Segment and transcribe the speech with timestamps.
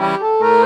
[0.00, 0.59] Uh,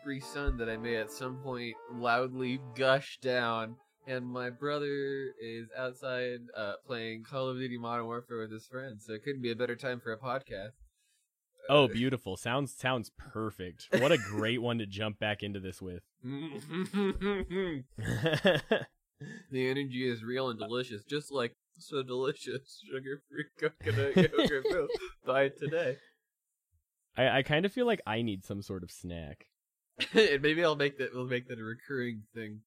[0.00, 5.68] Capri Sun that I may at some point loudly gush down, and my brother is
[5.76, 9.04] outside uh, playing Call of Duty Modern Warfare with his friends.
[9.06, 10.70] So it couldn't be a better time for a podcast.
[11.68, 12.38] oh, beautiful.
[12.38, 13.88] Sounds sounds perfect.
[14.00, 16.02] What a great one to jump back into this with.
[16.24, 17.84] the
[19.52, 24.90] energy is real and delicious, just like so delicious sugar-free coconut yogurt milk.
[25.26, 25.98] Buy it today.
[27.18, 29.49] I, I kind of feel like I need some sort of snack.
[30.14, 31.14] and maybe I'll make that.
[31.14, 32.60] We'll make that a recurring thing.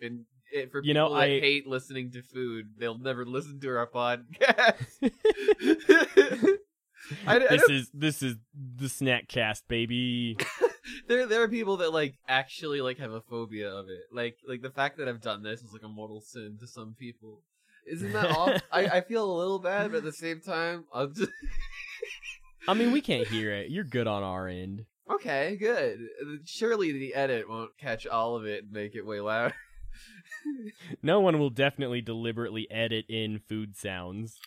[0.00, 3.68] And it, for You people know, I- hate listening to food, they'll never listen to
[3.76, 4.76] our podcast.
[7.26, 8.36] I, I this is this is
[8.76, 10.36] the snack cast, baby.
[11.08, 14.02] there, there are people that like actually like have a phobia of it.
[14.12, 16.94] Like, like the fact that I've done this is like a mortal sin to some
[16.98, 17.42] people.
[17.90, 18.52] Isn't that all?
[18.70, 21.30] I, I feel a little bad, but at the same time, I'm just
[22.68, 23.70] I mean, we can't hear it.
[23.70, 24.84] You're good on our end.
[25.10, 26.08] Okay, good.
[26.44, 29.54] Surely the edit won't catch all of it and make it way louder.
[31.02, 34.38] No one will definitely deliberately edit in food sounds.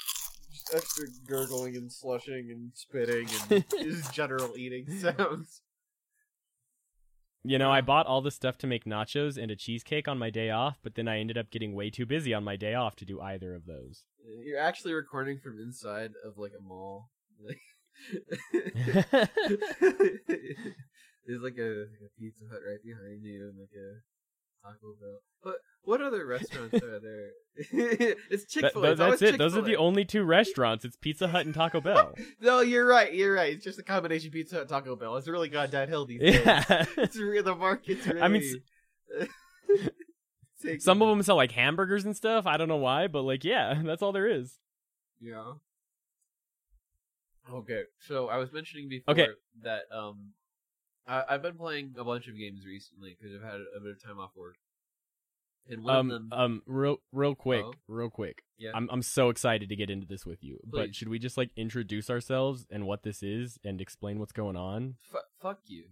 [0.52, 5.62] Just extra gurgling and slushing and spitting and just general eating sounds.
[7.44, 10.30] You know, I bought all the stuff to make nachos and a cheesecake on my
[10.30, 12.96] day off, but then I ended up getting way too busy on my day off
[12.98, 14.04] to do either of those.
[14.46, 17.10] You're actually recording from inside of like a mall.
[21.26, 24.02] There's like a, like a Pizza Hut right behind you and like a
[24.66, 25.20] Taco Bell.
[25.44, 27.30] But what other restaurants are there?
[28.30, 28.96] it's Chick Fil A.
[28.96, 29.38] that- that's it.
[29.38, 30.84] Those are the only two restaurants.
[30.86, 32.14] It's Pizza Hut and Taco Bell.
[32.42, 33.14] No, you're right.
[33.14, 33.54] You're right.
[33.54, 35.16] It's just a combination Pizza Hut and Taco Bell.
[35.18, 36.42] It's really gone downhill these days.
[36.46, 36.86] yeah.
[36.98, 38.22] It's re- the market's really.
[38.22, 38.44] I mean,
[40.80, 42.46] Some of them sell like hamburgers and stuff.
[42.48, 44.60] I don't know why, but like, yeah, that's all there is.
[45.22, 45.54] Yeah.
[47.52, 49.28] Okay, so I was mentioning before Okay.
[49.64, 50.32] that um,
[51.08, 54.04] I, I've been playing a bunch of games recently because I've had a bit of
[54.04, 54.56] time off work.
[55.70, 57.74] And one Um, of them, um, real, real quick, Oh?
[57.88, 58.44] real quick.
[58.58, 60.60] yeah, I'm, I'm so excited to get into this with you.
[60.66, 64.58] But should we just like introduce ourselves and what this is and explain what's going
[64.58, 64.96] on?
[65.14, 65.86] F- fuck you.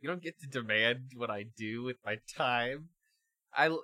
[0.00, 2.88] You don't get to demand what I do with my time.
[3.56, 3.68] I.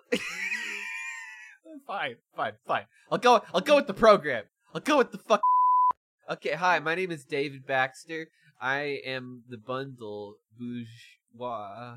[1.87, 2.85] fine, fine, fine.
[3.11, 3.43] I'll go.
[3.55, 4.45] I'll go with the program.
[4.75, 5.41] I'll go with the fuck.
[6.31, 6.79] Okay, hi.
[6.79, 8.29] My name is David Baxter.
[8.61, 11.97] I am the bundle bourgeois.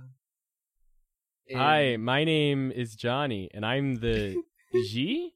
[1.50, 4.42] And Hi, my name is Johnny, and I'm the
[4.74, 5.34] G.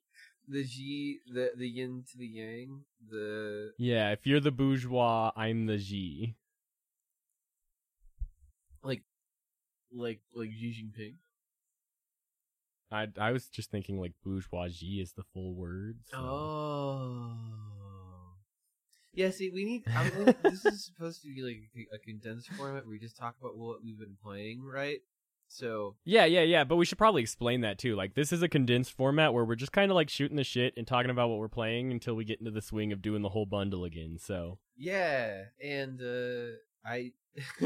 [0.47, 5.65] The G, the the yin to the yang, the Yeah, if you're the bourgeois, I'm
[5.65, 6.35] the G.
[8.81, 9.03] like,
[9.93, 11.15] like like Xi Jinping.
[12.91, 15.99] I I was just thinking like bourgeoisie is the full word.
[16.05, 17.33] so- Oh.
[19.13, 19.83] Yeah, see, we need.
[19.87, 23.17] I mean, this is supposed to be like a, a condensed format where we just
[23.17, 24.99] talk about what we've been playing, right?
[25.49, 26.65] So, Yeah, yeah, yeah.
[26.65, 27.95] But we should probably explain that too.
[27.95, 30.73] Like, this is a condensed format where we're just kind of like shooting the shit
[30.77, 33.29] and talking about what we're playing until we get into the swing of doing the
[33.29, 34.17] whole bundle again.
[34.19, 37.13] So, yeah, and uh I,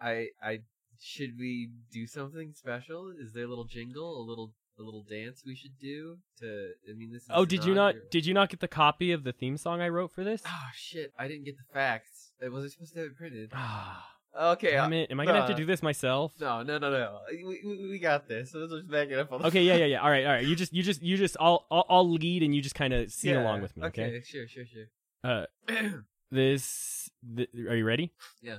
[0.00, 0.60] I, I,
[1.00, 3.12] should we do something special?
[3.18, 6.70] Is there a little jingle, a little, a little dance we should do to?
[6.88, 7.22] I mean, this.
[7.22, 7.90] Is oh, did you not?
[7.94, 10.42] inaugural- Did you not get the copy of the theme song I wrote for this?
[10.46, 11.12] Oh shit!
[11.18, 12.32] I didn't get the fax.
[12.44, 13.50] Uh, Was I supposed to have it printed?
[13.54, 14.06] Ah,
[14.38, 14.72] Okay.
[14.72, 15.10] damn uh, it!
[15.10, 16.32] Am I gonna have to uh, do this myself?
[16.40, 17.18] No, no, no, no.
[17.30, 18.52] We, we, we got this.
[18.54, 20.00] Let's just back it up on the Okay, yeah, yeah, yeah.
[20.02, 20.44] All right, all right.
[20.44, 21.36] You just, you just, you just.
[21.40, 23.84] I'll, I'll, I'll lead, and you just kind of sing Yeah, along with me.
[23.86, 24.22] Okay.
[24.24, 24.86] sure, sure, sure.
[25.24, 25.46] Uh,
[26.30, 27.08] this.
[27.36, 28.12] Th- are you ready?
[28.42, 28.58] Yeah.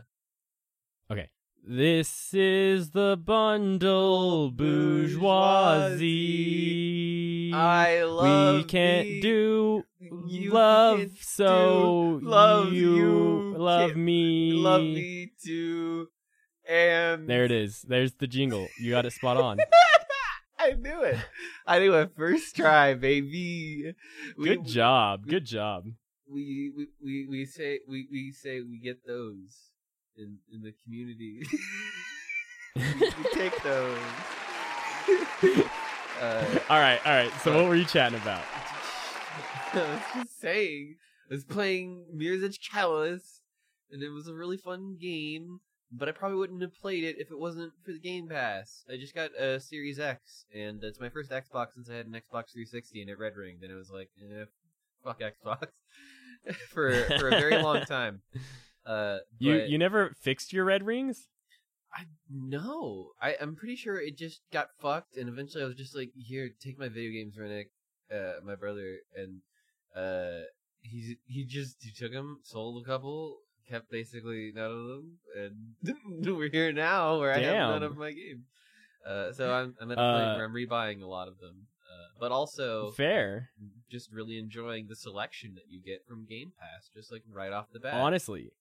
[1.69, 5.19] This is the bundle bourgeoisie.
[7.53, 8.59] I love you.
[8.59, 9.19] we can't me.
[9.19, 14.53] do You love, so do love you, you love me.
[14.53, 16.07] Love me too.
[16.65, 17.81] And There it is.
[17.81, 18.69] There's the jingle.
[18.79, 19.57] You got it spot on.
[20.57, 21.17] I knew it.
[21.65, 23.93] I knew it first try, baby.
[24.37, 25.27] We, Good job.
[25.27, 25.83] Good job.
[26.31, 29.71] We, we we we say we, we say we get those
[30.17, 31.45] in in the community.
[32.75, 32.81] we
[33.33, 33.99] take those.
[36.19, 37.31] Uh, all right, all right.
[37.43, 38.41] So but- what were you chatting about?
[39.73, 40.95] I was just saying,
[41.29, 43.41] I was playing Mirror's Edge Catalyst,
[43.91, 45.59] and it was a really fun game.
[45.91, 48.83] But I probably wouldn't have played it if it wasn't for the Game Pass.
[48.91, 52.13] I just got a Series X, and it's my first Xbox since I had an
[52.13, 54.45] Xbox 360 and it red ringed, and it was like, eh,
[55.03, 55.67] fuck Xbox
[56.69, 58.21] for for a very long time.
[58.87, 61.27] Uh, You but you never fixed your red rings?
[61.93, 65.95] I no, I I'm pretty sure it just got fucked, and eventually I was just
[65.95, 67.67] like, here, take my video games, Renick,
[68.13, 69.41] uh, my brother, and
[69.95, 70.45] uh,
[70.81, 73.39] he he just he took them, sold a couple,
[73.69, 75.17] kept basically none of them,
[76.25, 78.45] and we're here now where I have none of my games.
[79.05, 81.67] Uh, so I'm I'm at a point Uh, where I'm rebuying a lot of them,
[81.91, 83.49] uh, but also Fair.
[83.89, 87.67] just really enjoying the selection that you get from Game Pass, just like right off
[87.71, 87.93] the bat.
[87.93, 88.51] Honestly,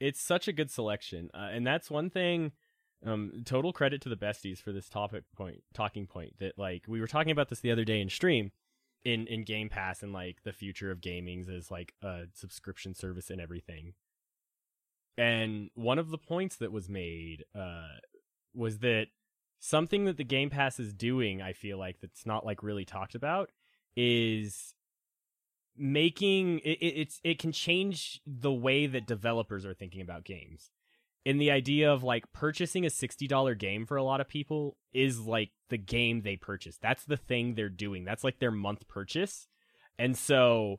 [0.00, 2.52] it's such a good selection, uh, and that's one thing.
[3.04, 6.38] Um, total credit to the besties for this topic point, talking point.
[6.38, 8.52] That like we were talking about this the other day in stream,
[9.04, 13.30] in in Game Pass and like the future of gaming's as like a subscription service
[13.30, 13.94] and everything.
[15.18, 17.98] And one of the points that was made uh,
[18.54, 19.06] was that
[19.60, 23.14] something that the Game Pass is doing, I feel like that's not like really talked
[23.14, 23.50] about,
[23.96, 24.74] is
[25.78, 30.70] making it, it, it's it can change the way that developers are thinking about games.
[31.24, 35.20] In the idea of like purchasing a $60 game for a lot of people is
[35.20, 36.78] like the game they purchase.
[36.80, 38.04] That's the thing they're doing.
[38.04, 39.48] That's like their month purchase.
[39.98, 40.78] And so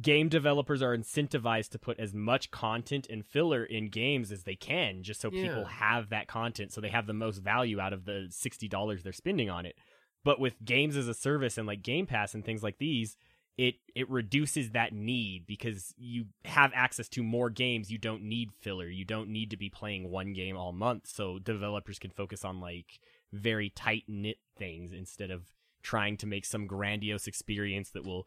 [0.00, 4.54] game developers are incentivized to put as much content and filler in games as they
[4.54, 8.04] can just so people have that content so they have the most value out of
[8.04, 9.76] the $60 they're spending on it.
[10.24, 13.16] But with games as a service and like Game Pass and things like these,
[13.60, 17.90] it it reduces that need because you have access to more games.
[17.90, 18.86] You don't need filler.
[18.86, 21.06] You don't need to be playing one game all month.
[21.08, 23.00] So developers can focus on like
[23.34, 25.42] very tight knit things instead of
[25.82, 28.26] trying to make some grandiose experience that will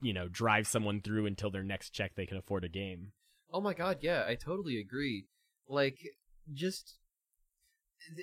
[0.00, 3.12] you know drive someone through until their next check they can afford a game.
[3.52, 5.26] Oh my god, yeah, I totally agree.
[5.68, 5.98] Like,
[6.54, 6.94] just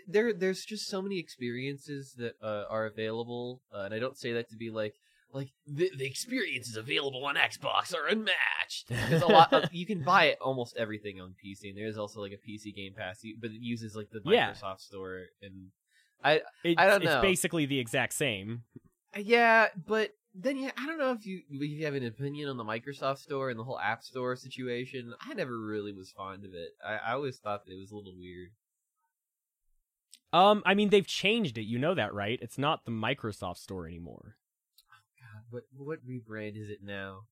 [0.07, 4.33] there, there's just so many experiences that uh, are available, uh, and I don't say
[4.33, 4.95] that to be like,
[5.33, 8.88] like the the experiences available on Xbox are unmatched.
[8.88, 12.21] Because a lot, of, you can buy it almost everything on PC, and there's also
[12.21, 14.51] like a PC Game Pass, but it uses like the Yeah.
[14.51, 15.71] Microsoft Store, and
[16.24, 17.15] It's, I don't know.
[17.15, 18.63] It's basically the exact same.
[19.15, 22.50] Uh, Yeah, but then yeah, I don't know if you if you have an opinion
[22.50, 25.13] on the Microsoft Store and the whole App Store situation.
[25.21, 26.69] I never really was fond of it.
[26.85, 28.50] I, I always thought that it was a little weird.
[30.31, 31.63] Um, I mean they've changed it.
[31.63, 32.39] You know that, right?
[32.41, 34.35] It's not the Microsoft Store anymore.
[35.53, 37.25] What what rebrand is it now?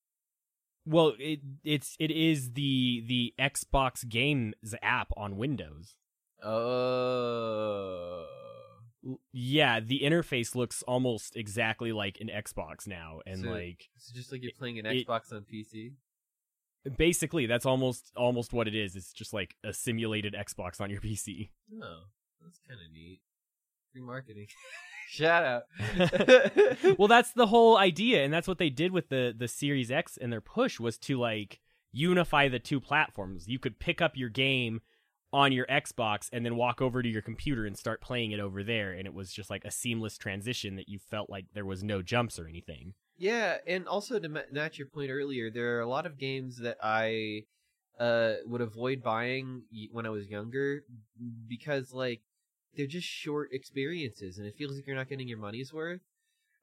[0.86, 5.96] Well, it it's it is the the Xbox Games app on Windows.
[6.44, 8.26] Oh,
[9.32, 14.30] Yeah, the interface looks almost exactly like an Xbox now, and So- like it's just
[14.30, 15.94] like you're playing an it- Xbox on PC.
[16.96, 18.94] basically that's almost almost what it is.
[18.94, 21.50] It's just like a simulated Xbox on your PC.
[21.82, 22.04] Oh,
[22.40, 23.20] that's kind of neat.
[23.92, 24.46] Free marketing.
[25.10, 25.64] Shout out.
[26.98, 30.16] well, that's the whole idea, and that's what they did with the the Series X
[30.16, 31.60] and their push was to like
[31.92, 33.46] unify the two platforms.
[33.46, 34.80] You could pick up your game
[35.30, 38.62] on your Xbox and then walk over to your computer and start playing it over
[38.62, 41.84] there, and it was just like a seamless transition that you felt like there was
[41.84, 42.94] no jumps or anything.
[43.18, 46.78] Yeah, and also to match your point earlier, there are a lot of games that
[46.82, 47.44] I
[48.00, 50.84] uh would avoid buying when I was younger
[51.46, 52.22] because like
[52.76, 56.00] they're just short experiences and it feels like you're not getting your money's worth.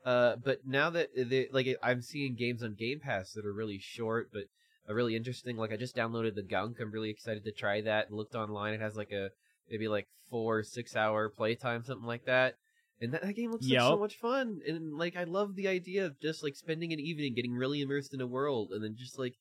[0.05, 3.79] Uh, but now that they like I'm seeing games on Game Pass that are really
[3.79, 4.43] short but
[4.87, 5.57] are really interesting.
[5.57, 6.77] Like I just downloaded the Gunk.
[6.79, 8.07] I'm really excited to try that.
[8.07, 8.73] And looked online.
[8.73, 9.29] It has like a
[9.69, 12.55] maybe like four six hour playtime something like that.
[13.01, 14.59] And that, that game looks like so much fun.
[14.67, 18.13] And like I love the idea of just like spending an evening getting really immersed
[18.13, 19.35] in a world and then just like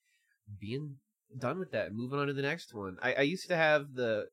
[0.61, 0.97] being
[1.37, 2.97] done with that and moving on to the next one.
[3.03, 4.27] I, I used to have the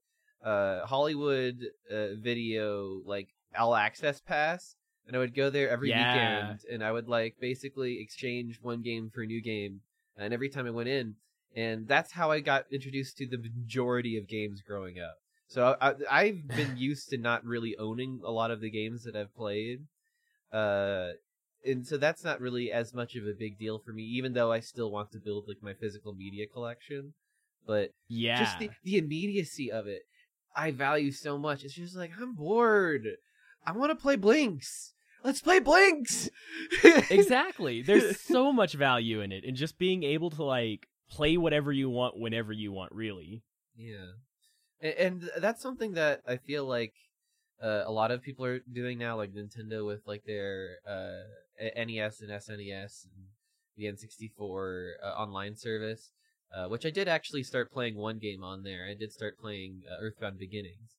[0.43, 1.57] uh Hollywood
[1.91, 4.75] uh, video like all access pass
[5.07, 6.05] and I would go there every Yeah.
[6.05, 9.81] weekend and I would like basically exchange one game for a new game
[10.17, 11.15] and every time I went in
[11.55, 15.17] and that's how I got introduced to the majority of games growing up.
[15.47, 19.15] So I, I've been used to not really owning a lot of the games that
[19.15, 19.85] I've played,
[20.51, 21.11] uh,
[21.65, 24.03] and so that's not really as much of a big deal for me.
[24.03, 27.13] Even though I still want to build like my physical media collection,
[27.65, 30.03] but Yeah, just the, the immediacy of it,
[30.55, 31.63] I value so much.
[31.63, 33.07] It's just like I'm bored.
[33.65, 34.93] I want to play Blinks.
[35.23, 36.29] Let's play Blinks.
[37.09, 37.81] exactly.
[37.81, 41.89] There's so much value in it, and just being able to like play whatever you
[41.89, 42.91] want whenever you want.
[42.93, 43.43] Really,
[43.75, 44.13] Yeah,
[44.81, 46.93] and, and that's something that I feel like
[47.61, 51.23] uh, a lot of people are doing now, like Nintendo with like their uh,
[51.59, 53.25] NES and SNES and
[53.77, 56.11] the N64 uh, online service,
[56.53, 58.87] uh, which I did actually start playing one game on there.
[58.89, 60.95] I did start playing uh, Earthbound Beginnings.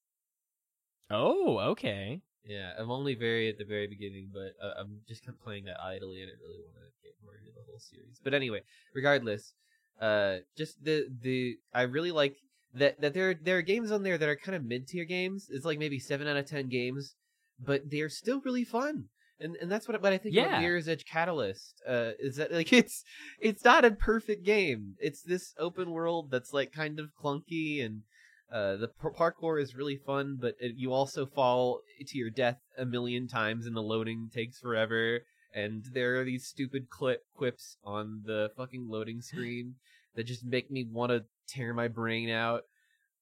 [1.10, 2.20] Oh, okay.
[2.44, 5.64] Yeah, I'm only very at the very beginning, but uh, I'm just kind of playing
[5.64, 8.20] that idly, and I really want to get more into the whole series.
[8.22, 8.60] But anyway,
[8.94, 9.52] regardless,
[10.00, 12.36] uh, just the the I really like
[12.74, 15.48] that that there there are games on there that are kind of mid tier games.
[15.50, 17.16] It's like maybe seven out of ten games,
[17.58, 19.06] but they're still really fun.
[19.40, 20.46] And and that's what what I think Yeah.
[20.46, 21.82] about Mirror's Edge Catalyst.
[21.86, 23.04] Uh, is that like it's
[23.40, 24.94] it's not a perfect game.
[24.98, 28.02] It's this open world that's like kind of clunky and
[28.50, 32.58] uh, the par- parkour is really fun, but it, you also fall to your death
[32.78, 35.20] a million times, and the loading takes forever.
[35.52, 39.74] And there are these stupid clip quips on the fucking loading screen
[40.14, 42.62] that just make me want to tear my brain out.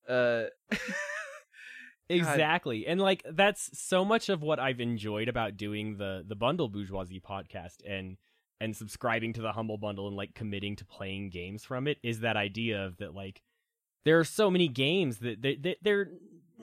[0.07, 0.45] Uh,
[2.09, 2.87] Exactly.
[2.87, 7.21] And like that's so much of what I've enjoyed about doing the the Bundle Bourgeoisie
[7.21, 8.17] podcast and
[8.61, 12.21] and subscribing to the Humble Bundle and like committing to playing games from it is
[12.21, 13.43] that idea of that like
[14.05, 16.11] there are so many games that they, they, they're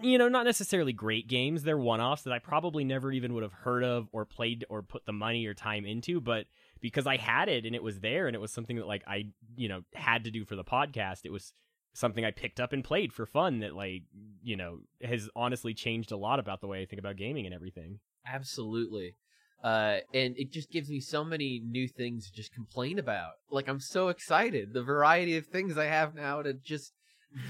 [0.01, 3.53] you know not necessarily great games they're one-offs that I probably never even would have
[3.53, 6.45] heard of or played or put the money or time into but
[6.79, 9.27] because I had it and it was there and it was something that like I
[9.55, 11.53] you know had to do for the podcast it was
[11.93, 14.03] something I picked up and played for fun that like
[14.43, 17.53] you know has honestly changed a lot about the way I think about gaming and
[17.55, 17.99] everything.
[18.25, 19.15] Absolutely.
[19.63, 23.33] Uh, and it just gives me so many new things to just complain about.
[23.51, 24.73] Like I'm so excited.
[24.73, 26.93] The variety of things I have now to just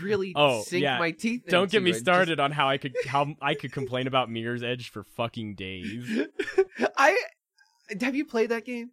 [0.01, 1.00] really Oh, sink yeah.
[1.00, 3.71] my teeth Don't get me and just- started on how I could how I could
[3.71, 6.27] complain about Mirror's Edge for fucking days.
[6.98, 7.17] I
[8.01, 8.91] have you played that game?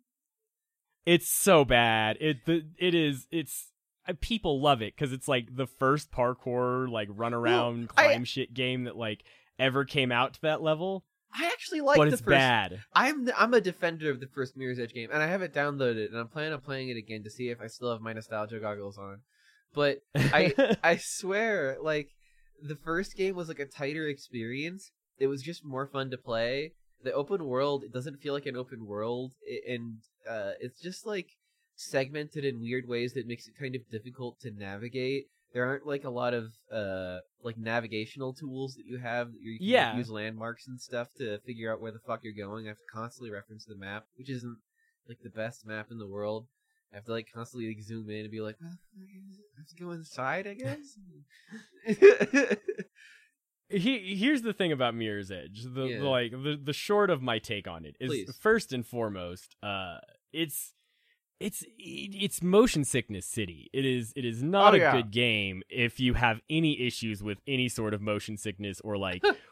[1.07, 2.19] It's so bad.
[2.21, 3.69] It the it is it's
[4.15, 8.55] people love it because it's like the first parkour like run around I- climb shit
[8.55, 9.25] game that like
[9.59, 11.05] ever came out to that level.
[11.35, 12.31] I actually like but the it's first.
[12.31, 12.81] bad.
[12.95, 15.53] I'm the, I'm a defender of the first Mirror's Edge game, and I have it
[15.53, 18.15] downloaded, and I'm planning on playing it again to see if I still have my
[18.15, 19.19] nostalgia goggles on.
[19.75, 22.09] But I I swear, like
[22.63, 24.91] the first game was like a tighter experience.
[25.19, 26.73] It was just more fun to play.
[27.05, 29.99] The open world, it doesn't feel like an open world, i- and
[30.29, 31.27] uh, it's just like
[31.79, 35.27] segmented in weird ways that makes it kind of difficult to navigate.
[35.55, 39.33] There aren't like a lot of uh like navigational tools that you have.
[39.33, 39.97] that You can Yeah.
[39.97, 42.67] use landmarks and stuff to figure out where the fuck you're going.
[42.67, 44.59] I have to constantly reference the map, which isn't
[45.09, 46.49] like the best map in the world.
[46.93, 49.39] I have to like constantly like, zoom in and be like, "Where the fuck is
[49.39, 49.45] it?
[49.57, 50.97] I have to go inside, I guess.
[53.69, 55.65] he, here's the thing about Mirror's Edge.
[55.65, 55.99] The, Yeah.
[56.01, 58.39] the, like the the short of my take on it is Please.
[58.41, 59.99] first and foremost, uh,
[60.33, 60.75] it's
[61.41, 63.71] it's it's motion sickness city.
[63.73, 64.93] It is it is not Oh, a yeah.
[64.93, 69.23] good game if you have any issues with any sort of motion sickness or like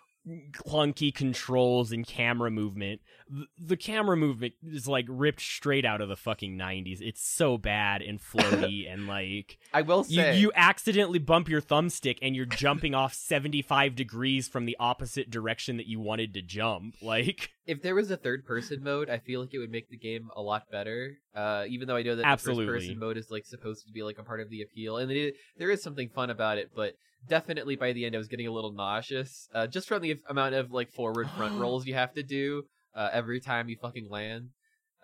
[0.52, 3.00] clunky controls and camera movement.
[3.28, 7.00] The, the camera movement is like ripped straight out of the fucking 90s.
[7.00, 11.60] It's so bad and floaty and like I will you, say, you accidentally bump your
[11.60, 16.42] thumbstick and you're jumping off 75 degrees from the opposite direction that you wanted to
[16.42, 16.96] jump.
[17.00, 19.98] Like, if there was a third person mode, I feel like it would make the
[19.98, 21.18] game a lot better.
[21.34, 22.66] Uh, even though I know that Absolutely.
[22.66, 24.96] the first person mode is like supposed to be like a part of the appeal,
[24.96, 26.94] and it, there is something fun about it, but
[27.28, 30.54] definitely by the end I was getting a little nauseous, uh, just from the amount
[30.54, 32.64] of like forward front rolls you have to do
[32.94, 34.50] uh, every time you fucking land,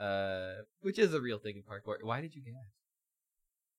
[0.00, 1.96] uh, which is a real thing in parkour.
[2.02, 2.54] Why did you get?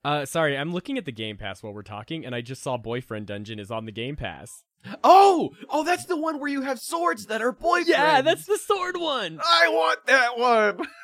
[0.05, 2.77] uh, sorry, I'm looking at the Game Pass while we're talking, and I just saw
[2.77, 4.63] Boyfriend Dungeon is on the Game Pass.
[5.01, 7.88] Oh, oh, that's the one where you have swords that are boyfriends.
[7.88, 9.39] Yeah, that's the sword one.
[9.41, 10.85] I want that one.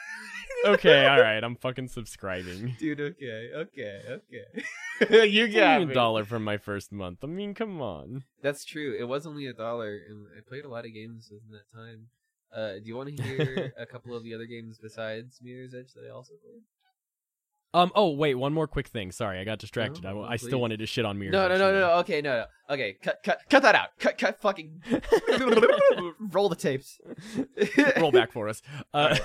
[0.65, 2.75] okay, all right, I'm fucking subscribing.
[2.79, 4.01] Dude, okay, okay,
[4.99, 5.27] okay.
[5.29, 7.19] you got me a dollar for my first month.
[7.23, 8.23] I mean, come on.
[8.41, 8.95] That's true.
[8.99, 12.07] It was only a dollar, and I played a lot of games in that time.
[12.53, 15.93] Uh, do you want to hear a couple of the other games besides Mirror's Edge
[15.93, 16.63] that I also played?
[17.71, 17.91] Um.
[17.93, 19.11] Oh wait, one more quick thing.
[19.11, 20.03] Sorry, I got distracted.
[20.03, 21.91] I, No, I still wanted to shit on Mirror's No, no, no, no, no.
[21.99, 22.73] Okay, no, no.
[22.73, 23.89] Okay, cut, cut, cut that out.
[23.99, 24.81] Cut, cut, fucking.
[26.31, 26.99] roll the tapes.
[27.97, 28.63] Roll back for us.
[28.91, 29.15] Uh,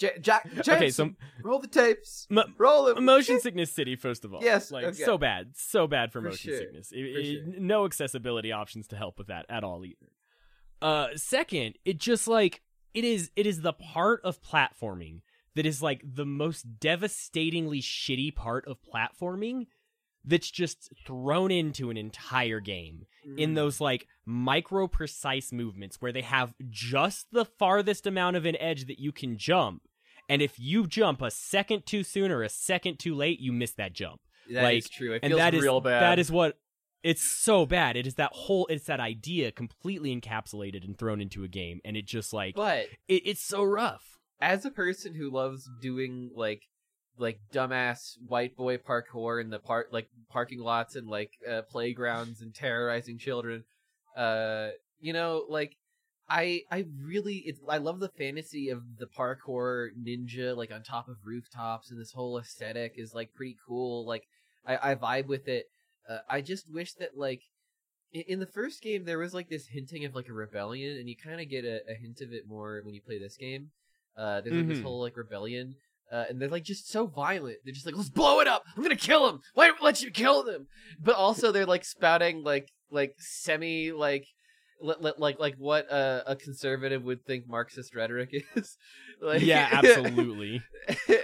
[0.00, 0.50] J- Jack.
[0.66, 1.10] okay, so
[1.42, 2.26] roll the tapes.
[2.30, 3.04] mo- Roll them.
[3.04, 4.40] motion sickness city first of all.
[4.42, 5.02] Yes, like okay.
[5.04, 6.90] so bad, so bad for, For motion sure, sickness.
[6.90, 7.60] It- for it- sure.
[7.60, 10.08] No accessibility options to help with that at all either.
[10.82, 12.62] Uh, second, it just like
[12.94, 13.30] it is.
[13.36, 15.20] It is the part of platforming
[15.54, 19.66] that is like the most devastatingly shitty part of platforming
[20.24, 23.38] that's just thrown into an entire game Mm.
[23.38, 28.56] in those like micro precise movements where they have just the farthest amount of an
[28.56, 29.82] edge that you can jump
[30.30, 33.72] and if you jump a second too soon or a second too late you miss
[33.72, 34.20] that jump
[34.50, 35.12] That like, is true.
[35.14, 36.00] It and feels that is real bad.
[36.02, 36.56] that is what
[37.02, 37.96] It's so bad.
[37.96, 38.66] It is that whole.
[38.68, 42.86] It's that idea completely encapsulated and thrown into a game, and it just like But
[43.08, 44.18] it, it's so rough.
[44.40, 46.62] as a person who loves doing like
[47.16, 52.40] like dumbass white boy parkour in the park like parking lots and like uh, playgrounds
[52.40, 53.64] and terrorizing children
[54.16, 54.68] uh
[55.00, 55.76] you know like
[56.30, 61.08] i i really it's i love the fantasy of the parkour ninja like on top
[61.08, 64.24] of rooftops and this whole aesthetic is like pretty cool like
[64.66, 65.66] i i vibe with it
[66.08, 67.42] uh, i just wish that like
[68.12, 71.08] in, in the first game there was like this hinting of like a rebellion and
[71.08, 73.70] you kind of get a, a hint of it more when you play this game
[74.16, 74.82] uh, there's like this Mhm.
[74.82, 75.76] whole like rebellion,
[76.12, 77.58] uh, and they're like just so violent.
[77.64, 78.64] They're just like, let's blow it up.
[78.76, 79.40] I'm gonna kill him.
[79.54, 80.66] Why don't let you kill them?
[81.00, 84.39] But also they're like spouting like like semi like li- li-
[84.80, 88.76] like like what uh, a conservative would think Marxist rhetoric is.
[89.20, 90.62] like, yeah, absolutely.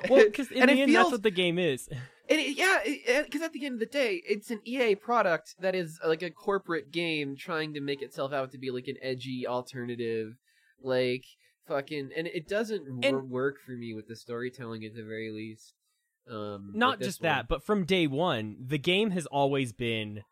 [0.08, 1.88] well, because in and the end, feels that's what the game is.
[1.88, 2.00] and
[2.40, 5.98] it, yeah, because at the end of the day, it's an EA product that is
[6.06, 10.34] like a corporate game trying to make itself out to be like an edgy alternative,
[10.82, 11.24] like
[11.66, 15.72] fucking, and it doesn't And- work for me with the storytelling at the very least.
[16.28, 17.28] Um, Not just one.
[17.28, 20.22] that, but from day one, the game has always been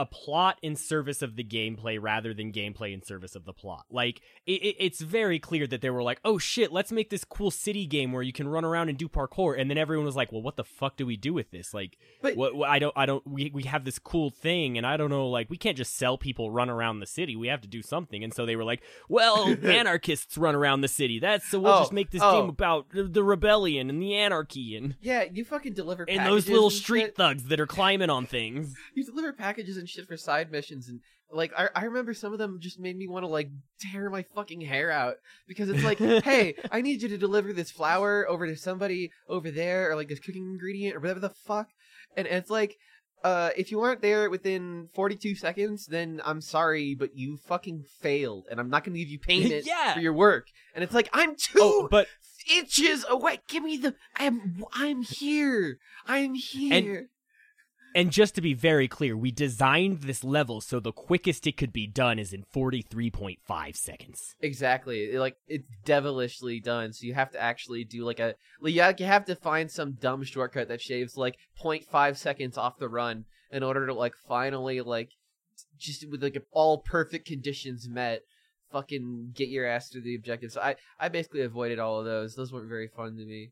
[0.00, 3.84] a plot in service of the gameplay rather than gameplay in service of the plot.
[3.90, 7.22] Like it, it, it's very clear that they were like, "Oh shit, let's make this
[7.24, 10.16] cool city game where you can run around and do parkour," and then everyone was
[10.16, 11.74] like, "Well, what the fuck do we do with this?
[11.74, 12.70] Like, But- what, what?
[12.70, 13.26] I don't, I don't.
[13.26, 15.28] We we have this cool thing, and I don't know.
[15.28, 17.36] Like, we can't just sell people run around the city.
[17.36, 20.88] We have to do something." And so they were like, "Well, anarchists run around the
[20.88, 21.18] city.
[21.18, 22.40] That's so we'll Oh, just make this oh.
[22.40, 26.70] game about the, rebellion and the anarchy and." Yeah, you fucking deliver and those little
[26.70, 27.16] street shit.
[27.16, 28.74] thugs that are climbing on things.
[28.94, 31.00] You deliver packages and shit for side missions, and
[31.32, 34.22] like I, I remember some of them just made me want to like tear my
[34.34, 35.16] fucking hair out
[35.46, 39.50] because it's like, hey, I need you to deliver this flour over to somebody over
[39.50, 41.68] there, or like this cooking ingredient, or whatever the fuck,
[42.16, 42.76] and, and it's like.
[43.22, 48.46] Uh, if you aren't there within 42 seconds, then I'm sorry, but you fucking failed,
[48.50, 49.92] and I'm not gonna give you payment Yeah.
[49.92, 50.46] for your work.
[50.74, 52.06] And it's like I'm two Oh, but
[52.50, 53.40] inches away.
[53.46, 53.94] Give me the.
[54.16, 54.64] I'm.
[54.72, 55.76] I'm here.
[56.06, 56.72] I'm here.
[56.98, 57.08] and
[58.10, 61.86] just to be very clear, we designed this level so the quickest it could be
[61.86, 64.34] done is in 43.5 seconds.
[64.40, 65.16] Exactly.
[65.16, 66.92] Like it's devilishly done.
[66.92, 69.70] So you have to actually do like a like, you have- you have to find
[69.70, 74.14] some dumb shortcut that shaves like 0.5 seconds off the run in order to like
[74.28, 75.10] finally like
[75.78, 78.22] just with like all perfect conditions met
[78.70, 80.52] fucking get your ass through the objective.
[80.52, 82.34] So I I basically avoided all of those.
[82.34, 83.50] Those weren't very fun to me.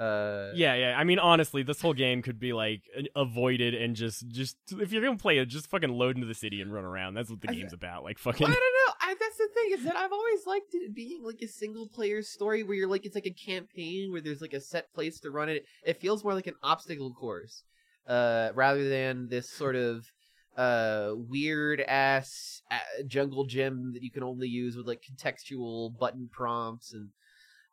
[0.00, 0.94] Uh Yeah, yeah.
[0.98, 2.82] I mean, honestly, this whole game could be like
[3.14, 6.62] avoided and just, just if you're gonna play it, just fucking load into the city
[6.62, 7.14] and run around.
[7.14, 8.02] That's what the I- game's about.
[8.02, 8.46] Like Well, fucking.
[8.46, 8.94] I don't know.
[9.02, 12.22] I, that's the thing is that I've always liked it being like a single player
[12.22, 15.30] story where you're like it's like a campaign where there's like a set place to
[15.30, 15.66] run it.
[15.84, 17.64] It feels more like an obstacle course,
[18.06, 20.10] uh, rather than this sort of
[20.56, 26.28] uh weird ass uh, jungle gym that you can only use with like contextual button
[26.32, 27.10] prompts and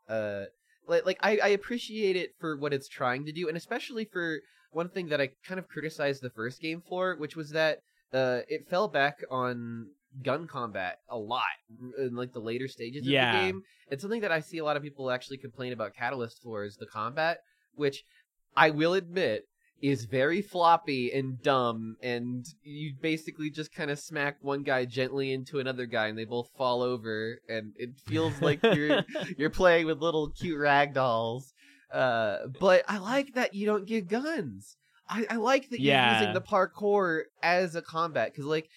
[0.07, 0.45] uh
[0.87, 4.39] like like I, I appreciate it for what it's trying to do and especially for
[4.71, 7.79] one thing that I kind of criticized the first game for which was that
[8.13, 9.87] uh it fell back on
[10.23, 11.43] gun combat a lot
[11.97, 13.61] in like the later stages of the game.
[13.89, 16.75] And something that I see a lot of people actually complain about Catalyst for is
[16.77, 17.39] the combat
[17.75, 18.03] which
[18.55, 19.43] I will admit
[19.81, 25.31] is very floppy and dumb and you basically just kind of smack one guy gently
[25.31, 29.03] into another guy and they both fall over and it feels like you're
[29.37, 31.53] you're playing with little cute rag dolls.
[31.93, 34.75] Uh but i like that you don't get guns.
[35.09, 38.67] I, I like that you're using the parkour as a combat because like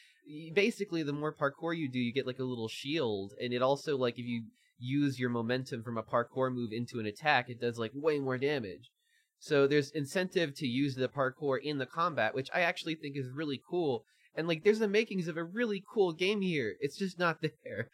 [0.55, 3.97] basically the more parkour you do you get like a little shield and it also
[3.97, 4.45] like if you
[4.79, 8.39] use your momentum from a parkour move into an attack it does like way more
[8.39, 8.91] damage
[9.41, 13.29] so there's incentive to use the parkour in the combat, which I actually think is
[13.31, 14.05] really cool.
[14.37, 16.77] And like, there's the makings of a really cool game here.
[16.79, 17.91] It's just not there.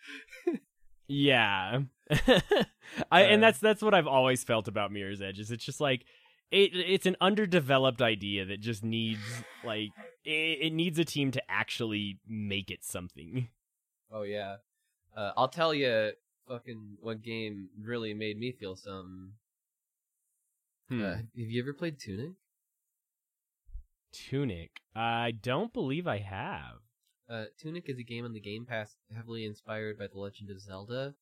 [1.09, 1.81] Yeah,
[3.11, 5.39] I and Uh, that's that's what I've always felt about Mirror's Edge.
[5.39, 6.05] Is it's just like
[6.51, 9.21] it it's an underdeveloped idea that just needs
[9.65, 9.91] like
[10.25, 13.49] it, it needs a team to actually make it something.
[14.11, 14.57] Oh yeah.
[15.17, 16.11] Uh, I'll tell you,
[16.47, 19.33] fucking, what game really made me feel some.
[20.89, 21.03] Hmm.
[21.03, 22.33] Uh, have you ever played Tunic?
[24.13, 24.71] Tunic.
[24.95, 26.79] I don't believe I have.
[27.29, 30.61] Uh, Tunic is a game on the Game Pass heavily inspired by The Legend of
[30.61, 31.15] Zelda.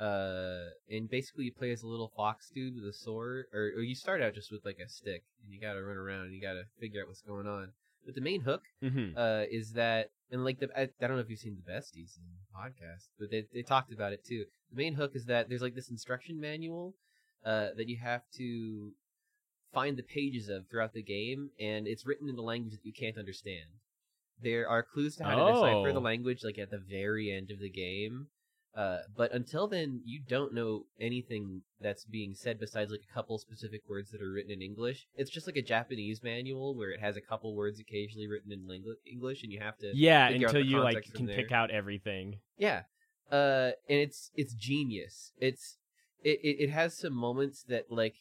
[0.00, 3.82] Uh, and basically you play as a little fox dude with a sword, or, or
[3.82, 6.40] you start out just with like a stick, and you gotta run around and you
[6.40, 7.72] gotta figure out what's going on.
[8.06, 11.18] But the main hook hmm uh, is that, and like the, I, I don't know
[11.18, 14.46] if you've seen the besties in the podcast, but they they talked about it too.
[14.70, 16.94] The main hook is that there's like this instruction manual
[17.44, 18.92] uh, that you have to
[19.72, 22.92] find the pages of throughout the game, and it's written in the language that you
[22.92, 23.68] can't understand.
[24.42, 26.02] There are clues to how to decipher the Oh.
[26.02, 28.28] language like at the very end of the game.
[28.72, 33.36] Uh, but until then, you don't know anything that's being said besides like a couple
[33.36, 35.06] specific words that are written in English.
[35.16, 38.68] It's just like a Japanese manual where it has a couple words occasionally written in
[38.68, 42.38] ling- English, and you have to Yeah, until you like can pick out everything.
[42.56, 42.84] Yeah,
[43.30, 45.32] uh, and it's it's genius.
[45.38, 45.76] It's
[46.22, 48.14] it, it it has some moments that like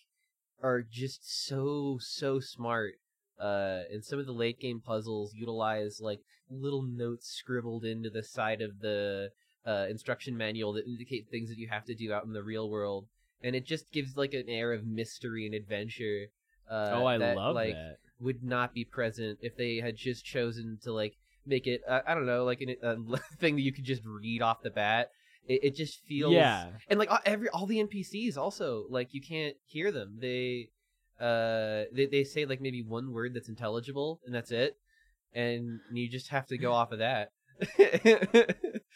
[0.61, 2.95] are just so so smart.
[3.39, 6.19] Uh, and some of the late game puzzles utilize like
[6.49, 9.29] little notes scribbled into the side of the
[9.65, 12.69] uh, instruction manual that indicate things that you have to do out in the real
[12.69, 13.07] world,
[13.41, 16.27] and it just gives like an air of mystery and adventure.
[16.69, 17.97] Uh, oh, I that, love like, that.
[18.19, 22.13] would not be present if they had just chosen to like make it uh, I
[22.13, 25.11] don't know like an, a thing that you could just read off the bat.
[25.47, 26.69] It, it just feels Yeah.
[26.89, 30.17] and like every all the NPCs also like you can't hear them.
[30.21, 30.69] They
[31.19, 34.77] uh they they say like maybe one word that's intelligible and that's it,
[35.33, 37.31] and you just have to go off of that.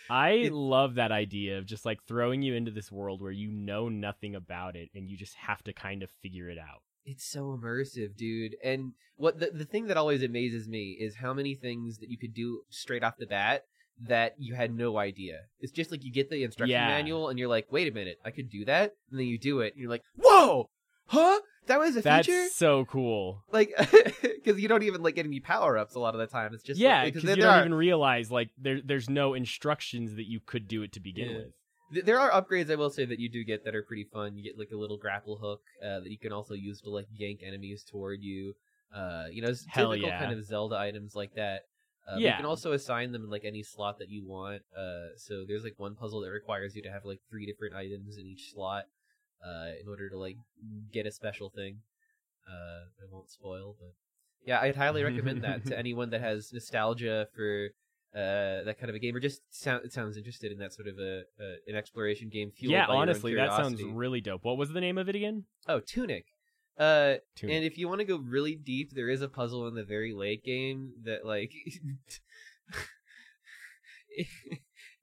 [0.09, 3.51] I It- love that idea of just like throwing you into this world where you
[3.51, 6.81] know nothing about it and you just have to kind of figure it out.
[7.05, 8.55] It's so immersive, dude.
[8.63, 12.17] And what the the thing that always amazes me is how many things that you
[12.17, 13.63] could do straight off the bat
[14.01, 15.41] that you had no idea.
[15.59, 16.87] It's just like you get the instruction Yeah.
[16.87, 19.59] manual and you're like, "Wait a minute, I could do that." And then you do
[19.61, 20.69] it and you're like, "Whoa!
[21.07, 21.39] Huh?
[21.67, 23.43] That was a That's feature?" so cool.
[23.51, 23.71] Like
[24.45, 26.53] cuz you don't even like get any power-ups a lot of the time.
[26.53, 30.15] It's just yeah, because there, you don't are, even realize like there there's no instructions
[30.15, 31.37] that you could do it to begin Yeah.
[31.93, 32.05] with.
[32.05, 34.35] there are upgrades I will say that you do get that are pretty fun.
[34.35, 37.05] You get like a little grapple hook uh, that you can also use to like
[37.13, 38.55] yank enemies toward you.
[38.93, 40.19] Uh, you know, it's Hell typical yeah.
[40.19, 41.61] kind of Zelda items like that.
[42.07, 42.31] Uh, Yeah.
[42.31, 44.61] You can also assign them in like any slot that you want.
[44.77, 48.17] Uh, so there's like one puzzle that requires you to have like three different items
[48.17, 48.85] in each slot,
[49.45, 50.37] uh, in order to like
[50.91, 51.79] get a special thing.
[52.47, 53.93] Uh, I won't spoil, but
[54.45, 57.69] yeah, I'd highly recommend that to anyone that has nostalgia for
[58.13, 60.99] uh, that kind of a game, or just sound, sounds interested in that sort of
[60.99, 62.51] a, a an exploration game.
[62.51, 64.43] Fueled yeah, by your own honestly, that sounds really dope.
[64.43, 65.45] What was the name of it again?
[65.67, 66.25] Oh, Tunic.
[66.77, 67.55] Uh, Tunic.
[67.55, 70.13] and if you want to go really deep, there is a puzzle in the very
[70.13, 71.51] late game that like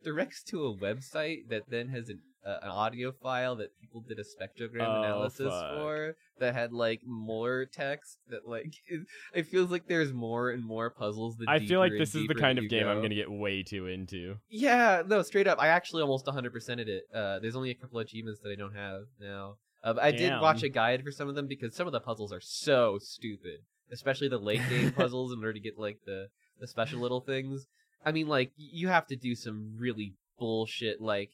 [0.02, 4.18] directs to a website that then has an uh, an audio file that people did
[4.18, 5.74] a spectrogram Oh, analysis fuck.
[5.76, 9.00] for that had like more text that like it,
[9.34, 11.36] it feels like there's more and more puzzles.
[11.36, 13.86] The I feel like this is the kind of game I'm gonna get way too
[13.88, 14.36] into.
[14.48, 15.58] Yeah, no, straight up.
[15.60, 17.04] I actually almost 100%ed it.
[17.14, 19.56] Uh, there's only a couple of achievements that I don't have now.
[19.82, 22.32] Uh, I did watch a guide for some of them because some of the puzzles
[22.32, 26.28] are so stupid, especially the late game puzzles in order to get like the
[26.60, 27.66] the special little things.
[28.04, 31.30] I mean, like you have to do some really bullshit, like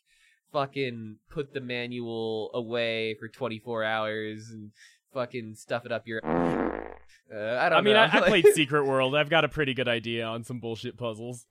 [0.52, 4.70] fucking put the manual away for 24 hours and
[5.12, 6.20] fucking stuff it up your.
[7.28, 7.96] Uh, I don't I mean.
[7.96, 9.16] I, I played Secret World.
[9.16, 11.44] I've got a pretty good idea on some bullshit puzzles.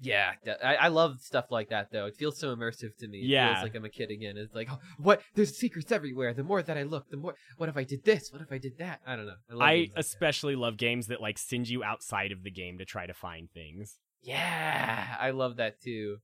[0.00, 0.32] Yeah,
[0.64, 2.06] I, I love stuff like that though.
[2.06, 3.18] It feels so immersive to me.
[3.18, 3.54] It Yeah.
[3.54, 4.36] feels like I'm a kid again.
[4.36, 5.22] It's like, oh, what?
[5.34, 6.34] There's secrets everywhere.
[6.34, 7.34] The more that I look, the more.
[7.56, 8.32] What if I did this?
[8.32, 9.00] What if I did that?
[9.06, 9.34] I don't know.
[9.50, 10.00] I, love I like that.
[10.00, 13.48] especially love games that like send you outside of the game to try to find
[13.52, 13.98] things.
[14.22, 16.16] yeah, I love that too.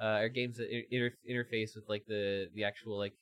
[0.00, 3.14] Uh, or games that inter- interface with like the the actual like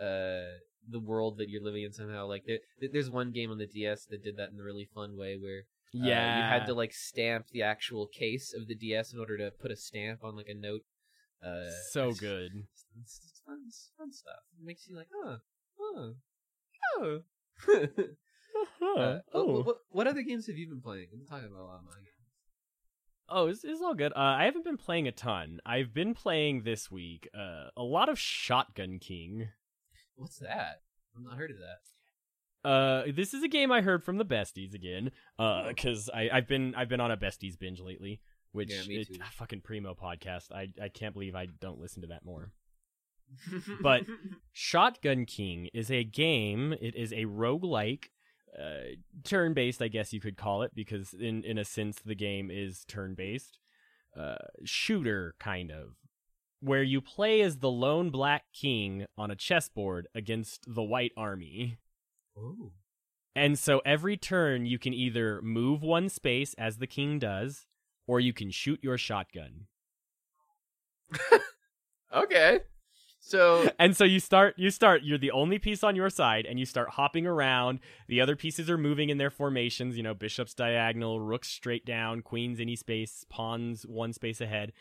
[0.00, 0.58] uh
[0.90, 2.26] the world that you're living in somehow.
[2.26, 2.58] Like there,
[2.92, 5.62] there's one game on the DS that did that in a really fun way where
[5.94, 9.38] Uh, Yeah, you had to like stamp the actual case of the DS in order
[9.38, 10.82] to put a stamp on like a note.
[11.44, 12.50] Uh, so it's- good.
[13.00, 14.40] It's, it's, fun, it's fun stuff.
[14.58, 15.36] It makes you like, huh,
[15.80, 16.10] huh,
[16.98, 17.20] oh.
[18.98, 21.06] uh, oh, what, what other games have you been playing?
[21.12, 22.04] I'm talking about a lot of my games.
[23.30, 24.12] Oh, it's, it's all good.
[24.12, 25.60] Uh, I haven't been playing a ton.
[25.66, 29.48] I've been playing this week uh, a lot of Shotgun King.
[30.16, 30.80] What's that?
[31.16, 31.78] I've not heard of that.
[32.64, 35.10] Uh, this is a game I heard from the besties again.
[35.38, 38.20] Uh, because I I've been I've been on a besties binge lately,
[38.52, 40.52] which Yeah, it- ah, fucking primo podcast.
[40.52, 42.52] I I can't believe I don't listen to that more.
[43.82, 44.04] But-
[44.52, 46.72] Shotgun King is a game.
[46.80, 48.06] It is a roguelike,
[48.58, 52.14] uh, turn based, I guess you could call it, because in in a sense the
[52.16, 53.58] game is turn based,
[54.16, 55.94] uh, shooter kind of,
[56.60, 61.78] where you play as the lone black king on a chessboard against the white army.
[62.38, 62.72] Ooh.
[63.34, 67.66] And so every turn you can either move one space as the king does,
[68.06, 69.66] or you can shoot your shotgun.
[72.14, 72.60] Okay.
[73.20, 76.58] So And so you start you start you're the only piece on your side and
[76.58, 77.80] you start hopping around.
[78.08, 82.22] The other pieces are moving in their formations, you know, bishops diagonal, rooks straight down,
[82.22, 84.72] queens any space, pawns one space ahead.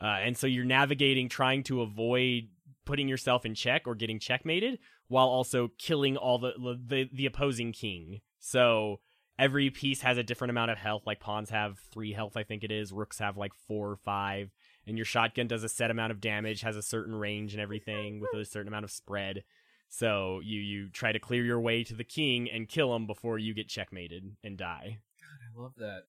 [0.00, 2.48] Uh, and so you're navigating trying to avoid
[2.84, 4.80] putting yourself in check or getting checkmated
[5.12, 8.22] while also killing all the the, the opposing king.
[8.38, 9.00] So
[9.38, 11.02] every piece has a different amount of health.
[11.04, 12.92] Like pawns have three health, I think it is.
[12.92, 14.52] Rooks have like four or five.
[14.86, 18.20] And your shotgun does a set amount of damage, has a certain range and everything
[18.20, 19.44] with a certain amount of spread.
[19.90, 23.38] So you you try to clear your way to the king and kill him before
[23.38, 25.00] you get checkmated and die.
[25.20, 26.04] God, I love that.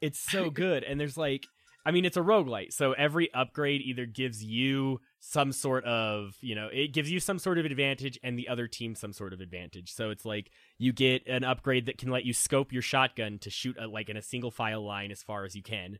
[0.00, 0.82] It's so good.
[0.82, 1.46] and there's like
[1.86, 6.54] I mean it's a roguelite, so every upgrade either gives you some sort of, you
[6.54, 9.40] know, it gives you some sort of advantage and the other team some sort of
[9.40, 9.92] advantage.
[9.92, 13.50] So it's like you get an upgrade that can let you scope your shotgun to
[13.50, 15.98] shoot a, like in a single file line as far as you can.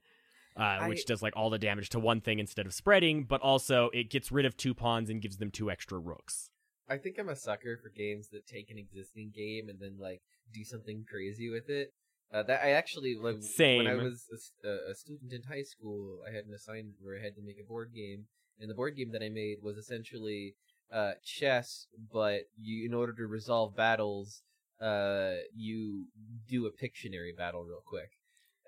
[0.57, 3.41] Uh, I- which does like all the damage to one thing instead of spreading, but
[3.41, 6.51] also it gets rid of two pawns and gives them two extra rooks.
[6.89, 10.21] I think I'm a sucker for games that take an existing game and then like
[10.53, 11.94] do something crazy with it.
[12.35, 13.85] Uh, that I actually like Same.
[13.85, 14.27] when I was
[14.65, 17.69] a, student in high school, I had an assignment where I had to make a
[17.69, 18.25] board game,
[18.59, 20.57] and the board game that I made was essentially
[20.93, 24.43] uh, chess, but you in order to resolve battles,
[24.81, 26.07] uh, you
[26.49, 28.11] do a Pictionary battle real quick.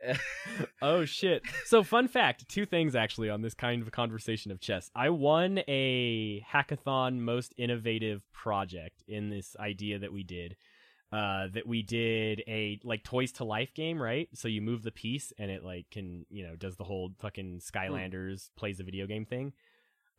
[0.83, 1.43] Oh shit.
[1.65, 4.91] So fun fact, two things actually on this kind of conversation of chess.
[4.95, 10.57] I won a hackathon most innovative project in this idea that we did.
[11.13, 14.29] Uh that we did a like toys to life game, right?
[14.35, 17.61] So you move the piece and it like can, you know, does the whole fucking
[17.61, 19.53] Skylanders plays a video game thing.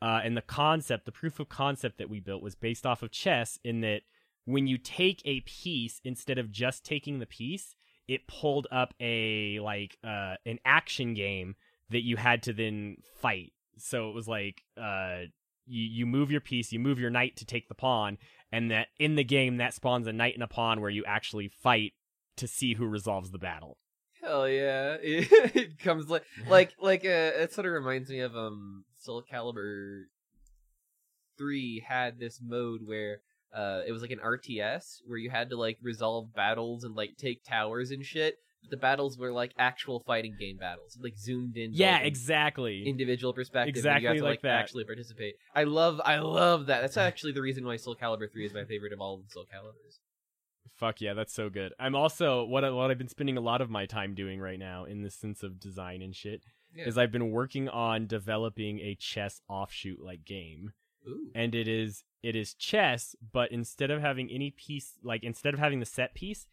[0.02, 3.12] Uh and the concept, the proof of concept that we built was based off of
[3.12, 4.02] chess in that
[4.46, 7.76] when you take a piece instead of just taking the piece,
[8.08, 11.56] it pulled up a like uh an action game
[11.90, 13.52] that you had to then fight.
[13.78, 15.24] So it was like uh
[15.66, 18.18] you you move your piece, you move your knight to take the pawn,
[18.52, 21.48] and that in the game that spawns a knight and a pawn where you actually
[21.48, 21.94] fight
[22.38, 23.78] to see who resolves the battle.
[24.22, 24.98] Hell yeah!
[25.02, 30.04] It comes like like like uh, it sort of reminds me of um Soul Calibur
[31.38, 33.22] three had this mode where
[33.54, 37.18] uh it was like an RTS where you had to like resolve battles and like
[37.18, 38.38] take towers and shit.
[38.70, 41.72] The battles were like actual fighting game battles, like zoomed in.
[41.74, 42.88] Yeah, exactly.
[42.88, 43.76] Individual perspective.
[43.76, 44.60] you Exactly have to, like like, that.
[44.60, 45.36] actually participate.
[45.56, 46.82] I love, I love that.
[46.82, 49.46] That's actually the reason why Soul Calibur three is my favorite of all the Soul
[49.52, 50.00] Calibers.
[50.76, 51.74] Fuck yeah, that's so good.
[51.80, 54.60] I'm also what I, what I've been spending a lot of my time doing right
[54.60, 56.42] now in the sense of design and shit
[56.76, 56.86] Yeah.
[56.86, 60.74] is I've been working on developing a chess offshoot like game.
[61.08, 61.32] Ooh.
[61.34, 65.60] and it is it is chess but instead of having any piece like instead of
[65.60, 66.48] having the set piece